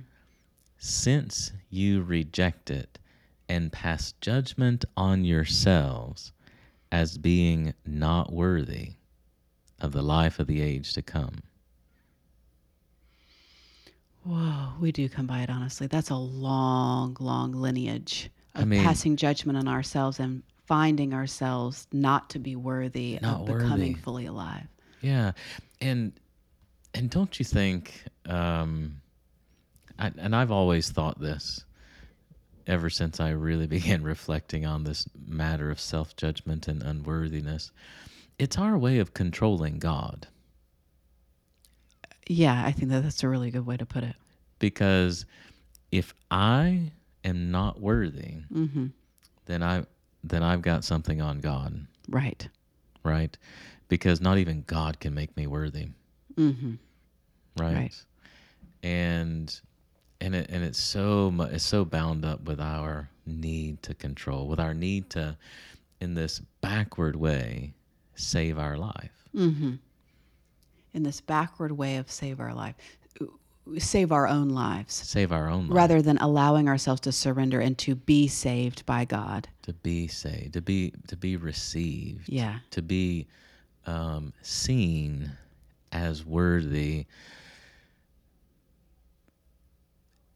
since 0.79 1.53
you 1.71 2.03
reject 2.03 2.71
it 2.71 2.99
and 3.49 3.73
pass 3.73 4.13
judgment 4.21 4.85
on 4.97 5.25
yourselves 5.25 6.33
as 6.93 7.19
being 7.19 7.75
not 7.87 8.33
worthy 8.33 8.93
of 9.81 9.93
the 9.93 10.03
life 10.03 10.39
of 10.39 10.47
the 10.47 10.61
age 10.61 10.93
to 10.95 11.03
come. 11.03 11.43
Whoa, 14.25 14.73
we 14.81 14.93
do 14.93 15.09
come 15.09 15.27
by 15.27 15.41
it 15.41 15.51
honestly. 15.51 15.87
That's 15.87 16.11
a 16.11 16.17
long, 16.17 17.17
long 17.21 17.53
lineage 17.53 18.31
of 18.55 18.63
I 18.63 18.65
mean- 18.65 18.83
passing 18.83 19.17
judgment 19.17 19.59
on 19.59 19.69
ourselves 19.69 20.21
and 20.21 20.43
finding 20.69 21.15
ourselves 21.15 21.89
not 21.93 22.31
to 22.31 22.39
be 22.39 22.55
worthy 22.55 23.19
Not 23.21 23.41
of 23.41 23.47
becoming 23.47 23.95
worthy. 23.95 23.95
fully 23.95 24.27
alive. 24.27 24.67
Yeah, 25.01 25.33
and 25.81 26.13
and 26.95 27.11
don't 27.11 27.39
you 27.39 27.45
think? 27.45 28.05
Um, 28.27 29.01
I, 29.99 30.13
and 30.19 30.35
I've 30.37 30.51
always 30.53 30.91
thought 30.91 31.21
this 31.21 31.65
ever 32.67 32.91
since 32.91 33.19
I 33.21 33.31
really 33.31 33.67
began 33.79 34.03
reflecting 34.03 34.67
on 34.67 34.85
this 34.85 35.09
matter 35.27 35.71
of 35.71 35.81
self 35.81 36.15
judgment 36.17 36.69
and 36.69 36.83
unworthiness. 36.83 37.73
It's 38.39 38.59
our 38.59 38.79
way 38.79 38.99
of 38.99 39.15
controlling 39.15 39.79
God 39.79 40.29
Yeah, 42.29 42.63
I 42.65 42.73
think 42.73 42.91
that 42.91 43.03
that's 43.03 43.23
a 43.25 43.29
really 43.29 43.51
good 43.51 43.67
way 43.67 43.77
to 43.77 43.87
put 43.87 44.05
it. 44.05 44.15
because 44.59 45.25
if 45.91 46.13
I 46.31 46.93
am 47.25 47.51
not 47.51 47.81
worthy, 47.81 48.43
Mm-hmm. 48.53 48.87
then 49.47 49.63
I 49.63 49.85
then 50.25 50.43
I've 50.43 50.63
got 50.63 50.85
something 50.85 51.21
on 51.21 51.41
God, 51.41 51.87
Right. 52.09 52.49
right? 53.03 53.37
Because 53.89 54.21
not 54.21 54.39
even 54.39 54.65
God 54.67 55.01
can 55.01 55.15
make 55.15 55.37
me 55.37 55.47
worthy. 55.47 55.89
Mm-hmm. 56.37 56.75
right? 57.59 57.75
Right. 57.75 58.05
And 58.83 59.61
and 60.21 60.35
it 60.35 60.51
and 60.51 60.63
it's 60.65 60.79
so 60.79 61.31
mu- 61.31 61.45
it's 61.45 61.65
so 61.65 61.85
bound 61.85 62.25
up 62.25 62.43
with 62.45 62.61
our 62.61 63.09
need 63.27 63.83
to 63.85 63.95
control, 63.95 64.47
with 64.49 64.61
our 64.61 64.75
need 64.75 65.11
to, 65.11 65.37
in 66.01 66.15
this 66.15 66.41
backward 66.61 67.17
way, 67.17 67.73
save 68.15 68.59
our 68.59 68.77
life. 68.77 69.29
Mm-hmm. 69.35 69.75
In 70.95 71.03
this 71.03 71.21
backward 71.21 71.73
way 71.73 71.97
of 71.97 72.11
save 72.11 72.41
our 72.41 72.55
life, 72.55 72.75
save 73.79 74.11
our 74.13 74.27
own 74.27 74.49
lives, 74.49 74.95
Save 74.95 75.31
our 75.33 75.49
own 75.49 75.69
life. 75.69 75.77
rather 75.77 76.01
than 76.03 76.17
allowing 76.19 76.69
ourselves 76.69 77.01
to 77.03 77.13
surrender 77.13 77.61
and 77.61 77.77
to 77.79 77.95
be 77.95 78.27
saved 78.29 78.87
by 78.87 79.05
God. 79.05 79.49
to 79.63 79.73
be 79.75 80.07
saved, 80.09 80.55
to 80.55 80.63
be 80.63 80.93
to 81.09 81.17
be 81.17 81.37
received, 81.37 82.29
Yeah. 82.29 82.61
to 82.71 82.81
be 82.83 83.27
um, 83.87 84.33
seen 84.43 85.33
as 85.93 86.25
worthy, 86.25 87.07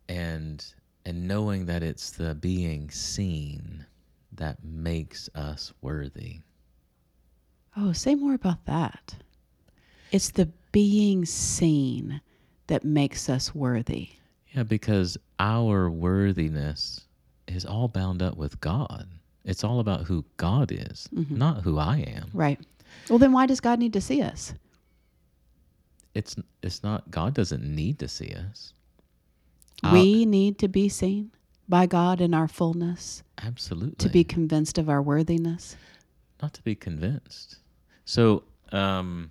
and 0.08 0.64
and 1.04 1.26
knowing 1.26 1.66
that 1.66 1.82
it's 1.82 2.10
the 2.10 2.34
being 2.34 2.90
seen 2.90 3.86
that 4.32 4.62
makes 4.64 5.28
us 5.34 5.72
worthy. 5.80 6.40
Oh, 7.76 7.92
say 7.92 8.14
more 8.14 8.34
about 8.34 8.64
that. 8.66 9.14
It's 10.12 10.30
the 10.30 10.46
being 10.72 11.24
seen 11.24 12.20
that 12.68 12.84
makes 12.84 13.28
us 13.28 13.54
worthy. 13.54 14.10
Yeah, 14.52 14.62
because 14.64 15.16
our 15.38 15.90
worthiness 15.90 17.00
is 17.48 17.64
all 17.64 17.88
bound 17.88 18.22
up 18.22 18.36
with 18.36 18.60
God. 18.60 19.08
It's 19.44 19.64
all 19.64 19.80
about 19.80 20.02
who 20.04 20.24
God 20.36 20.70
is, 20.70 21.08
not 21.12 21.62
who 21.62 21.78
I 21.78 21.98
am. 21.98 22.30
Right. 22.32 22.60
Well, 23.08 23.18
then 23.18 23.32
why 23.32 23.46
does 23.46 23.60
God 23.60 23.78
need 23.78 23.92
to 23.94 24.00
see 24.00 24.22
us? 24.22 24.54
It's 26.14 26.36
it's 26.62 26.82
not 26.82 27.10
God 27.10 27.34
doesn't 27.34 27.64
need 27.64 27.98
to 28.00 28.08
see 28.08 28.32
us. 28.34 28.74
we 29.92 30.26
need 30.26 30.58
to 30.58 30.68
be 30.68 30.88
seen 30.88 31.30
by 31.68 31.86
God 31.86 32.20
in 32.20 32.34
our 32.34 32.46
fullness, 32.48 33.22
Absolutely. 33.42 33.96
to 33.96 34.08
be 34.10 34.22
convinced 34.24 34.76
of 34.78 34.88
our 34.90 35.00
worthiness. 35.02 35.74
not 36.42 36.52
to 36.54 36.62
be 36.62 36.74
convinced. 36.74 37.56
So, 38.04 38.42
um, 38.72 39.30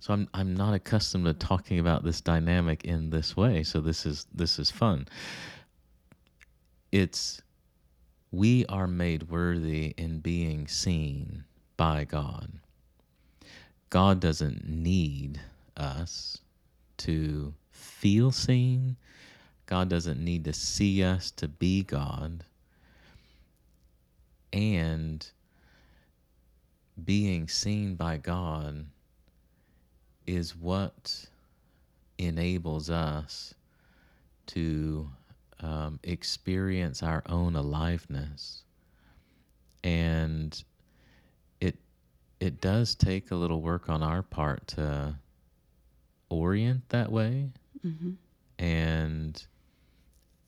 so 0.00 0.14
I'm 0.14 0.28
I'm 0.32 0.56
not 0.56 0.72
accustomed 0.72 1.26
to 1.26 1.34
talking 1.34 1.78
about 1.78 2.02
this 2.02 2.20
dynamic 2.22 2.84
in 2.84 3.10
this 3.10 3.36
way. 3.36 3.62
So 3.62 3.80
this 3.80 4.06
is 4.06 4.26
this 4.34 4.58
is 4.58 4.70
fun. 4.70 5.06
It's 6.90 7.42
we 8.32 8.64
are 8.66 8.86
made 8.86 9.24
worthy 9.24 9.94
in 9.98 10.20
being 10.20 10.66
seen 10.66 11.44
by 11.76 12.04
God. 12.04 12.50
God 13.90 14.20
doesn't 14.20 14.66
need 14.66 15.40
us 15.76 16.38
to 16.98 17.52
feel 17.70 18.30
seen. 18.30 18.96
God 19.66 19.88
doesn't 19.88 20.22
need 20.22 20.44
to 20.44 20.52
see 20.52 21.04
us 21.04 21.30
to 21.32 21.46
be 21.46 21.82
God 21.82 22.44
and 24.52 25.26
being 27.04 27.48
seen 27.48 27.94
by 27.96 28.16
God 28.16 28.86
is 30.30 30.56
what 30.56 31.26
enables 32.18 32.90
us 32.90 33.54
to 34.46 35.10
um, 35.60 35.98
experience 36.04 37.02
our 37.02 37.22
own 37.26 37.56
aliveness, 37.56 38.62
and 39.82 40.62
it 41.60 41.76
it 42.40 42.60
does 42.60 42.94
take 42.94 43.30
a 43.30 43.34
little 43.36 43.60
work 43.60 43.88
on 43.88 44.02
our 44.02 44.22
part 44.22 44.66
to 44.68 45.14
orient 46.28 46.88
that 46.90 47.10
way 47.12 47.50
Mm-hmm. 47.86 48.10
and 48.58 49.46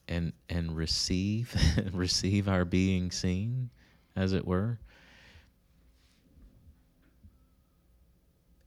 and 0.08 0.32
and 0.48 0.76
receive 0.76 1.54
receive 1.92 2.48
our 2.48 2.64
being 2.64 3.10
seen 3.10 3.70
as 4.16 4.32
it 4.32 4.46
were 4.46 4.78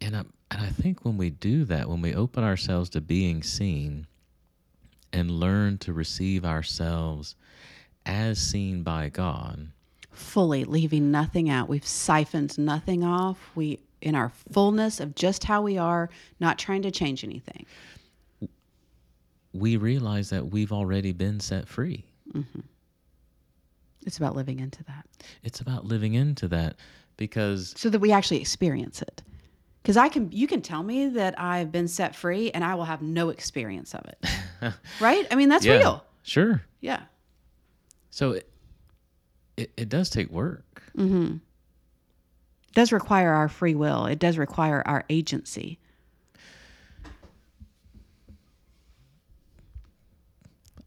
and 0.06 0.16
I, 0.16 0.20
and 0.52 0.62
I 0.62 0.70
think 0.70 1.04
when 1.04 1.18
we 1.18 1.32
do 1.32 1.66
that 1.66 1.90
when 1.90 2.02
we 2.02 2.14
open 2.14 2.44
ourselves 2.44 2.90
to 2.92 3.02
being 3.02 3.42
seen 3.42 4.06
and 5.12 5.32
learn 5.32 5.80
to 5.80 5.94
receive 5.94 6.46
ourselves 6.46 7.36
as 8.06 8.38
seen 8.38 8.84
by 8.84 9.10
God 9.10 9.70
Fully 10.12 10.64
leaving 10.64 11.12
nothing 11.12 11.50
out. 11.50 11.68
We've 11.68 11.86
siphoned 11.86 12.58
nothing 12.58 13.04
off. 13.04 13.38
We, 13.54 13.80
in 14.02 14.16
our 14.16 14.32
fullness 14.54 15.02
of 15.02 15.14
just 15.14 15.44
how 15.44 15.62
we 15.62 15.78
are, 15.78 16.10
not 16.40 16.58
trying 16.58 16.84
to 16.84 16.92
change 16.92 17.26
anything. 17.26 17.66
we 19.52 19.76
realize 19.76 20.30
that 20.30 20.52
we've 20.52 20.72
already 20.72 21.12
been 21.12 21.40
set 21.42 21.68
free 21.68 22.06
mm-hmm. 22.34 22.60
It's 24.06 24.18
about 24.18 24.36
living 24.36 24.60
into 24.60 24.84
that 24.86 25.06
it's 25.44 25.60
about 25.60 25.84
living 25.84 26.14
into 26.14 26.48
that 26.50 26.78
because 27.18 27.74
so 27.76 27.90
that 27.90 28.00
we 28.00 28.12
actually 28.12 28.40
experience 28.40 29.02
it. 29.02 29.22
Because 29.86 29.98
I 29.98 30.10
can, 30.10 30.32
you 30.32 30.48
can 30.48 30.64
tell 30.64 30.82
me 30.82 31.10
that 31.10 31.40
I've 31.40 31.72
been 31.72 31.88
set 31.88 32.16
free, 32.16 32.50
and 32.50 32.64
I 32.64 32.74
will 32.74 32.86
have 32.86 33.04
no 33.04 33.30
experience 33.30 33.94
of 33.94 34.04
it. 34.08 34.74
right? 35.00 35.28
I 35.30 35.36
mean, 35.36 35.48
that's 35.48 35.64
yeah, 35.64 35.78
real. 35.78 36.04
sure 36.24 36.64
Yeah. 36.82 37.02
So 38.10 38.32
it, 38.32 38.50
it, 39.58 39.72
it 39.78 39.90
does 39.90 40.10
take 40.10 40.32
work. 40.32 40.82
It 40.98 41.40
does 42.74 42.92
require 42.92 43.32
our 43.32 43.48
free 43.48 43.76
will. 43.76 44.08
It 44.08 44.18
does 44.18 44.40
require 44.40 44.82
our 44.88 45.06
agency. 45.08 45.78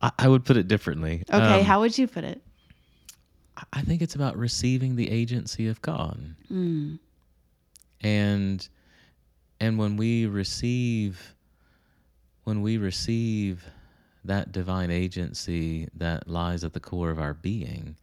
I, 0.03 0.11
I 0.19 0.27
would 0.27 0.45
put 0.45 0.57
it 0.57 0.67
differently. 0.67 1.23
Okay, 1.33 1.61
Um, 1.61 1.65
how 1.65 1.79
would 1.83 1.97
you 1.97 2.09
put 2.09 2.25
it? 2.25 2.43
I- 3.57 3.63
I 3.75 3.83
think 3.83 4.03
it's 4.03 4.17
about 4.17 4.37
receiving 4.37 4.97
the 4.97 5.09
agency 5.09 5.69
of 5.69 5.81
God. 5.83 6.35
And 8.01 8.69
and 9.61 9.79
when 9.79 9.97
we 9.97 10.27
receive 10.27 11.35
when 12.45 12.63
we 12.63 12.79
receive 12.79 13.65
that 14.25 14.53
divine 14.53 14.91
agency 14.91 15.89
that 15.95 16.29
lies 16.29 16.65
at 16.65 16.73
the 16.73 16.81
core 16.81 17.11
of 17.11 17.19
our 17.19 17.35
being, 17.35 17.95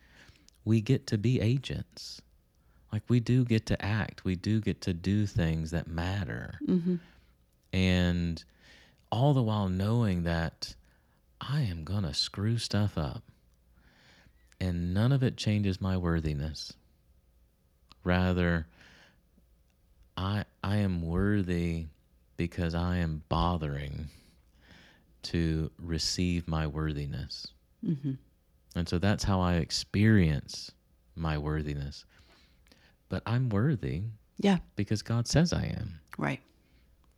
we 0.63 0.81
get 0.81 1.07
to 1.07 1.17
be 1.17 1.41
agents. 1.41 2.21
Like 2.93 3.01
we 3.07 3.19
do 3.19 3.43
get 3.43 3.65
to 3.67 3.83
act, 3.83 4.23
we 4.23 4.35
do 4.35 4.61
get 4.61 4.81
to 4.81 4.93
do 4.93 5.25
things 5.25 5.71
that 5.71 5.87
matter. 5.87 6.59
Mm-hmm. 6.67 6.95
And 7.73 8.43
all 9.11 9.33
the 9.33 9.41
while 9.41 9.67
knowing 9.67 10.23
that 10.23 10.75
I 11.41 11.61
am 11.61 11.83
going 11.83 12.03
to 12.03 12.13
screw 12.13 12.57
stuff 12.57 12.97
up 12.97 13.23
and 14.59 14.93
none 14.93 15.11
of 15.11 15.23
it 15.23 15.37
changes 15.37 15.81
my 15.81 15.97
worthiness. 15.97 16.73
Rather, 18.03 18.67
I 20.17 20.45
I 20.63 20.77
am 20.77 21.01
worthy 21.01 21.87
because 22.37 22.73
I 22.75 22.97
am 22.97 23.23
bothering 23.29 24.09
to 25.23 25.71
receive 25.79 26.47
my 26.47 26.67
worthiness. 26.67 27.47
Mm-hmm. 27.85 28.13
And 28.75 28.89
so 28.89 28.99
that's 28.99 29.23
how 29.23 29.41
I 29.41 29.55
experience 29.55 30.71
my 31.15 31.37
worthiness. 31.37 32.05
But 33.09 33.23
I'm 33.25 33.49
worthy 33.49 34.03
Yeah, 34.37 34.57
because 34.75 35.01
God 35.01 35.27
says 35.27 35.53
I 35.53 35.63
am. 35.65 35.99
right. 36.17 36.41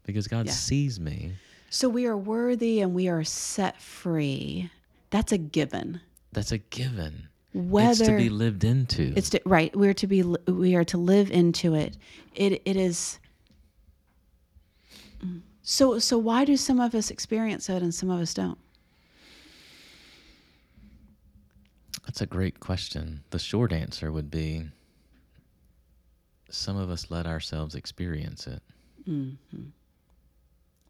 Because 0.05 0.27
God 0.27 0.45
Yeah. 0.45 0.51
sees 0.53 0.99
me. 0.99 1.33
So 1.69 1.89
we 1.89 2.05
are 2.05 2.15
worthy 2.17 2.79
and 2.81 2.93
we 2.93 3.07
are 3.09 3.23
set 3.25 3.81
free. 3.81 4.69
That's 5.09 5.31
a 5.33 5.37
given. 5.37 5.99
That's 6.31 6.51
a 6.53 6.57
given. 6.59 7.27
Whether 7.57 7.89
it's 7.89 7.99
to 8.09 8.17
be 8.17 8.29
lived 8.29 8.63
into. 8.63 9.13
It's 9.15 9.29
to, 9.31 9.41
right. 9.45 9.75
We're 9.75 9.93
to 9.95 10.07
be. 10.07 10.23
We 10.23 10.75
are 10.75 10.85
to 10.85 10.97
live 10.97 11.31
into 11.31 11.75
it. 11.75 11.97
It. 12.35 12.61
It 12.65 12.77
is. 12.77 13.19
Mm. 15.25 15.41
So. 15.63 15.99
So 15.99 16.17
why 16.17 16.45
do 16.45 16.55
some 16.55 16.79
of 16.79 16.93
us 16.95 17.09
experience 17.11 17.69
it 17.69 17.81
and 17.81 17.93
some 17.93 18.09
of 18.09 18.19
us 18.19 18.33
don't? 18.33 18.57
That's 22.05 22.21
a 22.21 22.25
great 22.25 22.59
question. 22.59 23.23
The 23.31 23.39
short 23.39 23.73
answer 23.73 24.11
would 24.11 24.31
be 24.31 24.63
some 26.49 26.77
of 26.77 26.89
us 26.89 27.11
let 27.11 27.25
ourselves 27.27 27.75
experience 27.75 28.47
it. 28.47 28.61
Mm-hmm. 29.07 29.65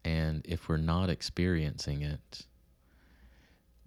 And 0.04 0.46
if 0.46 0.68
we're 0.68 0.76
not 0.76 1.10
experiencing 1.10 2.02
it, 2.02 2.46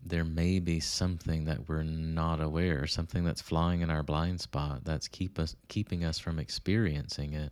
there 0.06 0.24
may 0.24 0.60
be 0.60 0.80
something 0.80 1.46
that 1.46 1.68
we're 1.70 1.84
not 1.84 2.42
aware, 2.42 2.88
something 2.88 3.24
that's 3.24 3.42
flying 3.42 3.82
in 3.82 3.90
our 3.90 4.04
blind 4.04 4.42
spot 4.42 4.84
that's 4.84 5.08
keep 5.08 5.38
us 5.40 5.56
keeping 5.68 6.04
us 6.04 6.18
from 6.20 6.40
experiencing 6.40 7.34
it. 7.34 7.52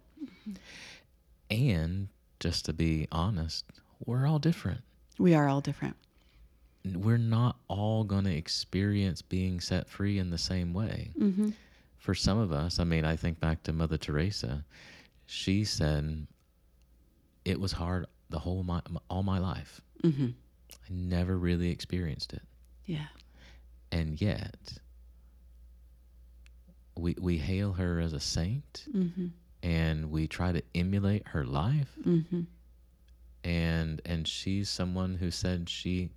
And 1.51 2.09
just 2.39 2.65
to 2.65 2.73
be 2.73 3.07
honest, 3.11 3.65
we're 4.05 4.25
all 4.27 4.39
different 4.39 4.81
We 5.17 5.33
are 5.35 5.47
all 5.47 5.61
different. 5.61 5.95
we're 6.85 7.17
not 7.17 7.57
all 7.67 8.03
going 8.03 8.23
to 8.25 8.35
experience 8.35 9.21
being 9.21 9.59
set 9.59 9.89
free 9.89 10.17
in 10.17 10.29
the 10.29 10.37
same 10.37 10.73
way. 10.73 11.11
Mm-hmm. 11.19 11.49
For 11.97 12.15
some 12.15 12.37
of 12.37 12.51
us, 12.53 12.79
I 12.79 12.83
mean, 12.85 13.03
I 13.05 13.15
think 13.15 13.39
back 13.39 13.61
to 13.63 13.73
Mother 13.73 13.97
Teresa. 13.97 14.63
She 15.25 15.65
said, 15.65 16.25
"It 17.45 17.59
was 17.59 17.73
hard 17.73 18.07
the 18.29 18.39
whole 18.39 18.63
my 18.63 18.81
all 19.09 19.21
my 19.23 19.37
life. 19.37 19.81
Mm-hmm. 20.03 20.27
I 20.89 20.93
never 20.93 21.37
really 21.37 21.69
experienced 21.69 22.33
it, 22.33 22.41
Yeah. 22.85 23.07
and 23.91 24.19
yet 24.19 24.79
we 26.95 27.15
we 27.19 27.37
hail 27.37 27.73
her 27.73 27.99
as 27.99 28.13
a 28.13 28.19
saint, 28.19 28.85
Mm-hmm. 28.93 29.27
and 29.63 30.11
we 30.11 30.27
try 30.27 30.51
to 30.51 30.63
emulate 30.75 31.27
her 31.29 31.45
life." 31.45 31.95
Mm-hmm. 32.05 32.41
and 33.43 34.01
and 34.05 34.27
she's 34.27 34.69
someone 34.69 35.15
who 35.15 35.31
said 35.31 35.69
she 35.69 36.09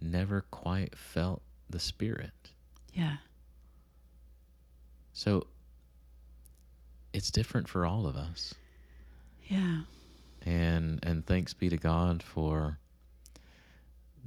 never 0.00 0.42
quite 0.50 0.96
felt 0.96 1.42
the 1.70 1.78
spirit 1.80 2.50
Yeah. 2.92 3.16
so 5.12 5.46
it's 7.12 7.30
different 7.30 7.68
for 7.68 7.86
all 7.86 8.06
of 8.06 8.16
us 8.16 8.54
Yeah. 9.48 9.82
and 10.42 10.98
and 11.02 11.24
thanks 11.26 11.54
be 11.54 11.68
to 11.70 11.76
god 11.78 12.22
for 12.22 12.78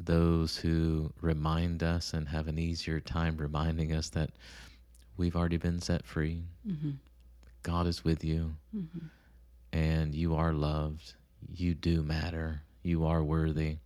those 0.06 0.58
who 0.58 1.12
remind 1.22 1.84
us 1.84 2.14
and 2.14 2.28
have 2.28 2.48
an 2.48 2.58
easier 2.60 3.00
time 3.00 3.38
reminding 3.38 3.94
us 3.94 4.10
that 4.10 4.32
we've 5.18 5.36
already 5.36 5.58
been 5.58 5.80
set 5.82 6.06
free 6.06 6.44
Mm-hmm. 6.68 6.92
god 7.64 7.88
is 7.88 8.04
with 8.04 8.24
you 8.24 8.54
Mm-hmm. 8.76 9.06
and 9.74 10.14
you 10.16 10.36
are 10.36 10.54
loved 10.54 11.14
you 11.54 11.74
do 11.74 12.02
matter 12.04 12.62
you 12.84 13.06
are 13.06 13.24
worthy 13.24 13.78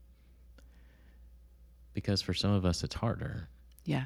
because 1.93 2.21
for 2.21 2.33
some 2.33 2.51
of 2.51 2.65
us 2.65 2.83
it's 2.83 2.95
harder 2.95 3.47
Yeah. 3.85 4.05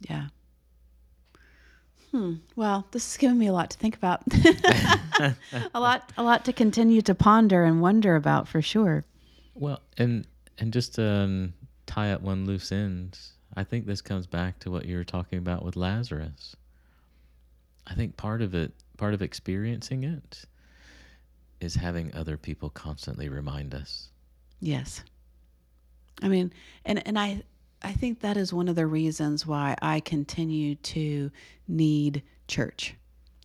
Yeah. 0.00 0.26
Hmm. 2.10 2.34
Well, 2.56 2.86
this 2.92 3.10
has 3.12 3.18
given 3.18 3.38
me 3.38 3.48
a 3.48 3.52
lot 3.52 3.70
to 3.70 3.78
think 3.78 3.96
about. 3.96 4.22
a 5.74 5.80
lot, 5.80 6.10
a 6.16 6.22
lot 6.22 6.44
to 6.46 6.52
continue 6.52 7.02
to 7.02 7.14
ponder 7.14 7.64
and 7.64 7.82
wonder 7.82 8.16
about 8.16 8.48
for 8.48 8.62
sure. 8.62 9.04
Well, 9.54 9.80
and 9.98 10.26
and 10.58 10.72
just 10.72 10.94
to 10.94 11.06
um, 11.06 11.54
tie 11.86 12.12
up 12.12 12.22
one 12.22 12.46
loose 12.46 12.72
end, 12.72 13.18
I 13.56 13.64
think 13.64 13.86
this 13.86 14.00
comes 14.00 14.26
back 14.26 14.58
to 14.60 14.70
what 14.70 14.86
you 14.86 14.96
were 14.96 15.04
talking 15.04 15.38
about 15.38 15.64
with 15.64 15.76
Lazarus. 15.76 16.56
I 17.86 17.94
think 17.94 18.16
part 18.16 18.42
of 18.42 18.54
it, 18.54 18.72
part 18.96 19.14
of 19.14 19.22
experiencing 19.22 20.04
it, 20.04 20.44
is 21.60 21.74
having 21.74 22.14
other 22.14 22.36
people 22.36 22.70
constantly 22.70 23.28
remind 23.28 23.74
us. 23.74 24.10
Yes. 24.60 25.02
I 26.22 26.28
mean, 26.28 26.52
and 26.84 27.06
and 27.06 27.18
I 27.18 27.42
I 27.82 27.92
think 27.92 28.20
that 28.20 28.36
is 28.36 28.52
one 28.52 28.68
of 28.68 28.76
the 28.76 28.86
reasons 28.86 29.46
why 29.46 29.76
I 29.80 30.00
continue 30.00 30.74
to 30.76 31.30
need 31.66 32.22
church. 32.48 32.94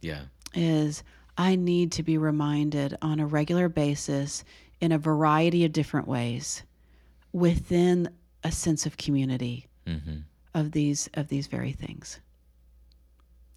Yeah, 0.02 0.24
is 0.54 1.04
I 1.38 1.56
need 1.56 1.92
to 1.94 2.04
be 2.04 2.18
reminded 2.18 2.98
on 3.02 3.20
a 3.20 3.26
regular 3.26 3.70
basis 3.70 4.44
in 4.82 4.92
a 4.92 4.98
variety 4.98 5.66
of 5.66 5.72
different 5.72 6.08
ways 6.08 6.64
within 7.32 8.10
a 8.44 8.52
sense 8.52 8.86
of 8.86 8.98
community 8.98 9.68
hmm 9.88 10.20
of 10.54 10.72
these 10.72 11.10
of 11.16 11.30
these 11.30 11.48
very 11.48 11.72
things. 11.72 12.20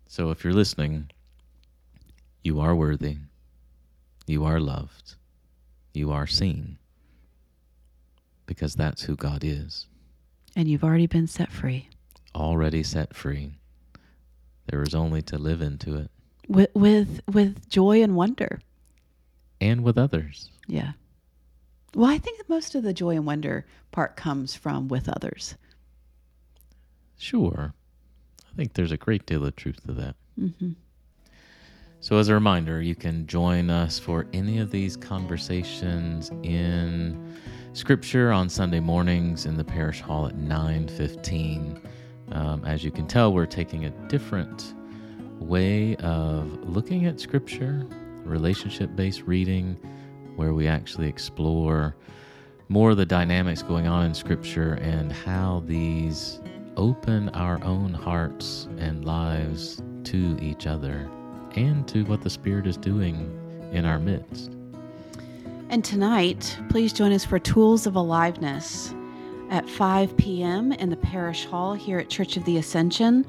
So 0.06 0.30
if 0.30 0.44
you're 0.44 0.54
listening, 0.54 1.10
you 2.42 2.60
are 2.60 2.74
worthy, 2.74 3.18
you 4.26 4.44
are 4.44 4.60
loved, 4.60 5.16
you 5.92 6.10
are 6.10 6.26
seen, 6.26 6.78
because 8.46 8.74
that's 8.74 9.02
who 9.02 9.16
God 9.16 9.44
is. 9.44 9.86
And 10.56 10.66
you've 10.68 10.82
already 10.82 11.06
been 11.06 11.28
set 11.28 11.52
free 11.52 11.88
Already 12.34 12.82
set 12.82 13.14
free. 13.14 13.52
There 14.66 14.82
is 14.82 14.94
only 14.94 15.22
to 15.22 15.38
live 15.38 15.62
into 15.62 15.96
it. 15.96 16.10
with 16.48 16.68
with 16.74 17.20
with 17.32 17.68
joy 17.70 18.02
and 18.02 18.14
wonder. 18.16 18.60
and 19.60 19.82
with 19.82 19.96
others. 19.96 20.50
Yeah. 20.66 20.92
Well, 21.94 22.10
I 22.10 22.18
think 22.18 22.46
most 22.48 22.74
of 22.74 22.82
the 22.82 22.92
joy 22.92 23.16
and 23.16 23.24
wonder 23.24 23.64
part 23.90 24.16
comes 24.16 24.54
from 24.54 24.88
with 24.88 25.08
others. 25.08 25.54
Sure. 27.16 27.72
I 28.52 28.54
think 28.56 28.74
there's 28.74 28.92
a 28.92 28.98
great 28.98 29.24
deal 29.24 29.46
of 29.46 29.56
truth 29.56 29.82
to 29.86 29.92
that. 29.92 30.16
Mm-hmm. 30.38 30.72
So, 32.00 32.18
as 32.18 32.28
a 32.28 32.34
reminder, 32.34 32.82
you 32.82 32.94
can 32.94 33.26
join 33.26 33.70
us 33.70 33.98
for 33.98 34.26
any 34.34 34.58
of 34.58 34.70
these 34.70 34.94
conversations 34.96 36.30
in 36.42 37.34
Scripture 37.76 38.32
on 38.32 38.48
Sunday 38.48 38.80
mornings 38.80 39.44
in 39.44 39.54
the 39.58 39.62
parish 39.62 40.00
hall 40.00 40.26
at 40.26 40.34
9:15. 40.34 41.78
Um, 42.32 42.64
as 42.64 42.82
you 42.82 42.90
can 42.90 43.06
tell, 43.06 43.34
we're 43.34 43.44
taking 43.44 43.84
a 43.84 43.90
different 44.08 44.72
way 45.40 45.94
of 45.96 46.66
looking 46.66 47.04
at 47.04 47.20
Scripture, 47.20 47.86
relationship-based 48.24 49.24
reading, 49.24 49.76
where 50.36 50.54
we 50.54 50.66
actually 50.66 51.06
explore 51.06 51.94
more 52.70 52.92
of 52.92 52.96
the 52.96 53.04
dynamics 53.04 53.60
going 53.60 53.86
on 53.86 54.06
in 54.06 54.14
Scripture 54.14 54.78
and 54.80 55.12
how 55.12 55.62
these 55.66 56.40
open 56.78 57.28
our 57.30 57.62
own 57.62 57.92
hearts 57.92 58.68
and 58.78 59.04
lives 59.04 59.82
to 60.04 60.38
each 60.40 60.66
other 60.66 61.10
and 61.56 61.86
to 61.88 62.04
what 62.04 62.22
the 62.22 62.30
Spirit 62.30 62.66
is 62.66 62.78
doing 62.78 63.30
in 63.70 63.84
our 63.84 63.98
midst. 63.98 64.55
And 65.68 65.84
tonight, 65.84 66.56
please 66.68 66.92
join 66.92 67.12
us 67.12 67.24
for 67.24 67.40
Tools 67.40 67.88
of 67.88 67.96
Aliveness 67.96 68.94
at 69.50 69.68
5 69.68 70.16
p.m. 70.16 70.70
in 70.70 70.90
the 70.90 70.96
parish 70.96 71.44
hall 71.44 71.74
here 71.74 71.98
at 71.98 72.08
Church 72.08 72.36
of 72.36 72.44
the 72.44 72.56
Ascension. 72.56 73.26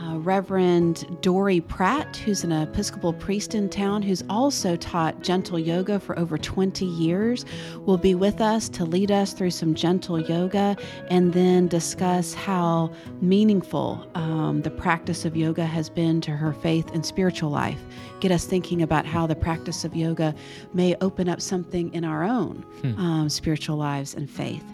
Uh, 0.00 0.18
Reverend 0.18 1.20
Dory 1.22 1.60
Pratt, 1.60 2.16
who's 2.16 2.44
an 2.44 2.52
Episcopal 2.52 3.12
priest 3.12 3.54
in 3.54 3.68
town, 3.68 4.00
who's 4.00 4.22
also 4.30 4.76
taught 4.76 5.22
gentle 5.22 5.58
yoga 5.58 5.98
for 5.98 6.16
over 6.18 6.38
20 6.38 6.84
years, 6.84 7.44
will 7.84 7.96
be 7.96 8.14
with 8.14 8.40
us 8.40 8.68
to 8.68 8.84
lead 8.84 9.10
us 9.10 9.32
through 9.32 9.50
some 9.50 9.74
gentle 9.74 10.20
yoga 10.20 10.76
and 11.10 11.32
then 11.32 11.66
discuss 11.66 12.32
how 12.32 12.92
meaningful 13.20 14.08
um, 14.14 14.62
the 14.62 14.70
practice 14.70 15.24
of 15.24 15.36
yoga 15.36 15.66
has 15.66 15.90
been 15.90 16.20
to 16.20 16.30
her 16.30 16.52
faith 16.52 16.88
and 16.94 17.04
spiritual 17.04 17.50
life. 17.50 17.82
Get 18.20 18.30
us 18.30 18.44
thinking 18.44 18.82
about 18.82 19.04
how 19.04 19.26
the 19.26 19.36
practice 19.36 19.84
of 19.84 19.96
yoga 19.96 20.34
may 20.72 20.94
open 21.00 21.28
up 21.28 21.40
something 21.40 21.92
in 21.92 22.04
our 22.04 22.22
own 22.22 22.64
hmm. 22.82 23.00
um, 23.00 23.28
spiritual 23.28 23.76
lives 23.76 24.14
and 24.14 24.30
faith. 24.30 24.64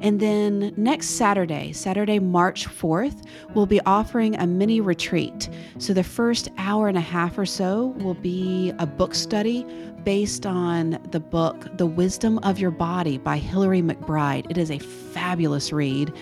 And 0.00 0.20
then 0.20 0.72
next 0.76 1.10
Saturday, 1.10 1.72
Saturday, 1.72 2.18
March 2.18 2.68
4th, 2.68 3.26
we'll 3.54 3.66
be 3.66 3.80
offering 3.82 4.36
a 4.36 4.46
mini 4.46 4.80
retreat. 4.80 5.48
So 5.78 5.92
the 5.92 6.04
first 6.04 6.48
hour 6.58 6.88
and 6.88 6.98
a 6.98 7.02
half 7.02 7.38
or 7.38 7.46
so 7.46 7.94
will 7.98 8.14
be 8.14 8.72
a 8.78 8.86
book 8.86 9.14
study 9.14 9.64
based 10.04 10.46
on 10.46 10.98
the 11.10 11.20
book 11.20 11.66
The 11.78 11.86
Wisdom 11.86 12.38
of 12.38 12.58
Your 12.58 12.70
Body 12.70 13.18
by 13.18 13.38
Hillary 13.38 13.82
McBride. 13.82 14.48
It 14.50 14.58
is 14.58 14.70
a 14.70 14.78
fabulous 14.78 15.72
read. 15.72 16.12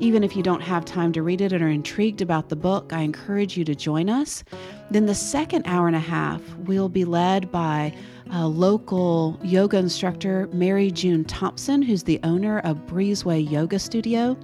Even 0.00 0.22
if 0.22 0.36
you 0.36 0.42
don't 0.42 0.60
have 0.60 0.84
time 0.84 1.12
to 1.12 1.22
read 1.22 1.40
it 1.40 1.52
and 1.52 1.62
are 1.62 1.68
intrigued 1.68 2.20
about 2.20 2.48
the 2.48 2.56
book, 2.56 2.92
I 2.92 3.02
encourage 3.02 3.56
you 3.56 3.64
to 3.64 3.74
join 3.74 4.08
us. 4.08 4.44
Then 4.90 5.06
the 5.06 5.14
second 5.14 5.66
hour 5.66 5.86
and 5.86 5.96
a 5.96 6.00
half 6.00 6.40
will 6.58 6.88
be 6.88 7.04
led 7.04 7.50
by 7.50 7.92
a 8.32 8.46
local 8.46 9.38
yoga 9.42 9.78
instructor, 9.78 10.48
Mary 10.52 10.90
June 10.90 11.24
Thompson, 11.24 11.80
who's 11.82 12.02
the 12.02 12.20
owner 12.24 12.58
of 12.60 12.76
Breezeway 12.86 13.50
Yoga 13.50 13.78
Studio. 13.78 14.36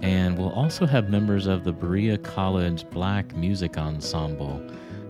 And 0.01 0.37
we'll 0.37 0.53
also 0.53 0.85
have 0.85 1.09
members 1.09 1.47
of 1.47 1.63
the 1.63 1.71
Berea 1.71 2.19
College 2.19 2.87
Black 2.91 3.35
Music 3.35 3.77
Ensemble 3.77 4.61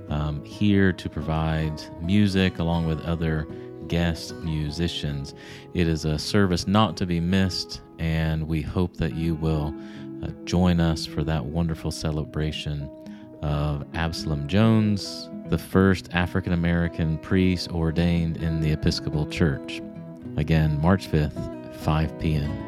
um, 0.09 0.43
here 0.45 0.93
to 0.93 1.09
provide 1.09 1.81
music 2.01 2.59
along 2.59 2.87
with 2.87 3.01
other 3.01 3.45
guest 3.87 4.35
musicians. 4.35 5.33
It 5.73 5.87
is 5.87 6.05
a 6.05 6.17
service 6.17 6.67
not 6.67 6.97
to 6.97 7.05
be 7.05 7.19
missed, 7.19 7.81
and 7.99 8.47
we 8.47 8.61
hope 8.61 8.97
that 8.97 9.15
you 9.15 9.35
will 9.35 9.73
uh, 10.23 10.27
join 10.45 10.79
us 10.79 11.05
for 11.05 11.23
that 11.23 11.45
wonderful 11.45 11.91
celebration 11.91 12.89
of 13.41 13.85
Absalom 13.93 14.47
Jones, 14.47 15.29
the 15.49 15.57
first 15.57 16.09
African 16.13 16.53
American 16.53 17.17
priest 17.19 17.71
ordained 17.71 18.37
in 18.37 18.61
the 18.61 18.71
Episcopal 18.71 19.27
Church. 19.27 19.81
Again, 20.37 20.79
March 20.81 21.09
5th, 21.09 21.75
5 21.75 22.19
p.m. 22.19 22.66